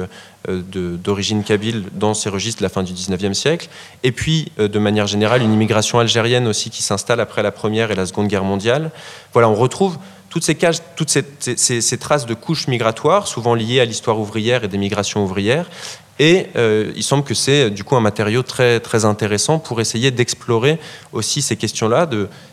d'origine 0.46 1.42
kabyle 1.42 1.84
dans 1.94 2.12
ces 2.12 2.28
registres 2.28 2.60
de 2.60 2.64
la 2.64 2.68
fin 2.68 2.82
du 2.82 2.92
XIXe 2.92 3.36
siècle. 3.36 3.68
Et 4.02 4.12
puis, 4.12 4.52
de 4.58 4.78
manière 4.78 5.06
générale, 5.06 5.42
une 5.42 5.52
immigration 5.52 5.98
algérienne 5.98 6.46
aussi 6.46 6.68
qui 6.68 6.82
s'installe 6.82 7.20
après 7.20 7.42
la 7.42 7.50
Première 7.50 7.90
et 7.90 7.94
la 7.94 8.04
Seconde 8.04 8.28
Guerre 8.28 8.44
mondiale. 8.44 8.90
Voilà, 9.32 9.48
on 9.48 9.54
retrouve 9.54 9.96
toutes 10.34 11.10
ces, 11.10 11.98
traces 11.98 12.26
de 12.26 12.34
couches 12.34 12.66
migratoires, 12.66 13.28
souvent 13.28 13.54
liées 13.54 13.78
à 13.78 13.84
l'histoire 13.84 14.18
ouvrière 14.18 14.64
et 14.64 14.68
des 14.68 14.78
migrations 14.78 15.22
ouvrières. 15.22 15.70
Et 16.18 16.46
euh, 16.56 16.92
il 16.96 17.02
semble 17.02 17.24
que 17.24 17.34
c'est 17.34 17.70
du 17.70 17.82
coup 17.82 17.96
un 17.96 18.00
matériau 18.00 18.42
très, 18.42 19.04
intéressant 19.04 19.58
pour 19.58 19.80
essayer 19.80 20.10
d'explorer 20.10 20.78
aussi 21.12 21.42
ces 21.42 21.56
questions-là, 21.56 22.08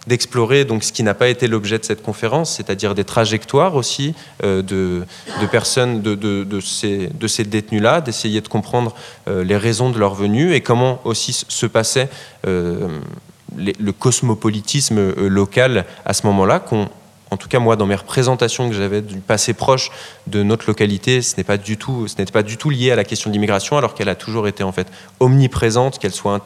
d'explorer 0.08 0.66
ce 0.82 0.92
qui 0.92 1.04
n'a 1.04 1.14
pas 1.14 1.28
été 1.28 1.48
l'objet 1.48 1.80
de 1.80 1.86
cette 1.86 2.04
conférence, 2.04 2.56
c'est-à-dire 2.56 2.96
des 2.96 3.04
trajectoires 3.04 3.76
aussi 3.76 4.14
euh, 4.44 4.62
de, 4.62 5.06
personnes, 5.52 6.02
de, 6.02 6.60
ces, 6.60 7.44
détenus-là, 7.44 8.02
d'essayer 8.02 8.42
de 8.42 8.48
comprendre 8.48 8.96
euh, 9.28 9.44
les 9.44 9.58
raisons 9.58 9.90
de 9.90 9.98
leur 9.98 10.14
venue 10.14 10.54
et 10.54 10.62
comment 10.62 11.00
aussi 11.04 11.34
se 11.48 11.66
passait 11.66 12.10
le 12.44 13.92
cosmopolitisme 13.92 15.28
local 15.28 15.86
à 16.06 16.14
ce 16.14 16.26
moment-là, 16.26 16.60
qu'on 16.60 16.90
en 17.32 17.38
tout 17.38 17.48
cas 17.48 17.60
moi 17.60 17.76
dans 17.76 17.86
mes 17.86 17.96
représentations 17.96 18.70
que 18.70 18.76
j'avais 18.76 19.02
du 19.02 19.20
passé 19.20 19.54
proche 19.54 19.90
de 20.28 20.44
notre 20.44 20.68
localité, 20.68 21.22
ce 21.22 21.32
n'était 21.32 21.44
pas 21.44 21.58
du 21.58 21.78
tout 21.78 22.70
lié 22.70 22.92
à 22.92 22.96
la 22.96 23.04
question 23.04 23.30
de 23.30 23.34
l'immigration, 23.34 23.78
alors 23.78 23.96
qu'elle 23.96 24.10
a 24.10 24.16
toujours 24.16 24.48
été 24.48 24.64
en 24.64 24.72
fait 24.72 24.88
omniprésente, 25.20 25.98
qu'elle 25.98 26.12
soit 26.12 26.46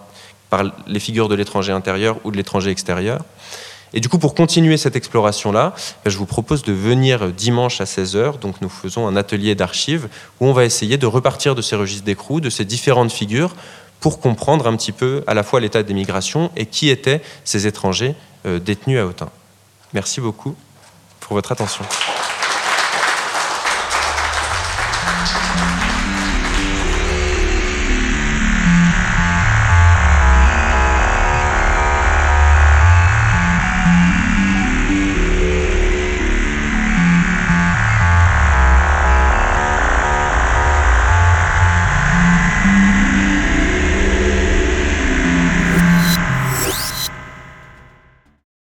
par 0.49 0.63
les 0.87 0.99
figures 0.99 1.27
de 1.27 1.35
l'étranger 1.35 1.71
intérieur 1.71 2.17
ou 2.23 2.31
de 2.31 2.37
l'étranger 2.37 2.69
extérieur. 2.69 3.19
Et 3.93 3.99
du 3.99 4.09
coup, 4.09 4.19
pour 4.19 4.35
continuer 4.35 4.77
cette 4.77 4.95
exploration-là, 4.95 5.73
ben, 6.03 6.11
je 6.11 6.17
vous 6.17 6.25
propose 6.25 6.63
de 6.63 6.73
venir 6.73 7.31
dimanche 7.31 7.79
à 7.79 7.85
16h. 7.85 8.39
Donc, 8.39 8.61
nous 8.61 8.69
faisons 8.69 9.07
un 9.07 9.15
atelier 9.15 9.55
d'archives 9.55 10.09
où 10.39 10.47
on 10.47 10.53
va 10.53 10.65
essayer 10.65 10.97
de 10.97 11.05
repartir 11.05 11.55
de 11.55 11.61
ces 11.61 11.75
registres 11.75 12.03
d'écrou, 12.03 12.41
de 12.41 12.49
ces 12.49 12.65
différentes 12.65 13.11
figures, 13.11 13.55
pour 14.01 14.19
comprendre 14.19 14.67
un 14.67 14.75
petit 14.75 14.91
peu 14.91 15.23
à 15.27 15.33
la 15.33 15.43
fois 15.43 15.61
l'état 15.61 15.81
des 15.81 15.93
migrations 15.93 16.51
et 16.57 16.65
qui 16.65 16.89
étaient 16.89 17.21
ces 17.45 17.67
étrangers 17.67 18.15
euh, 18.45 18.59
détenus 18.59 18.99
à 18.99 19.05
Autun. 19.05 19.29
Merci 19.93 20.19
beaucoup 20.19 20.55
pour 21.25 21.35
votre 21.35 21.51
attention. 21.51 21.83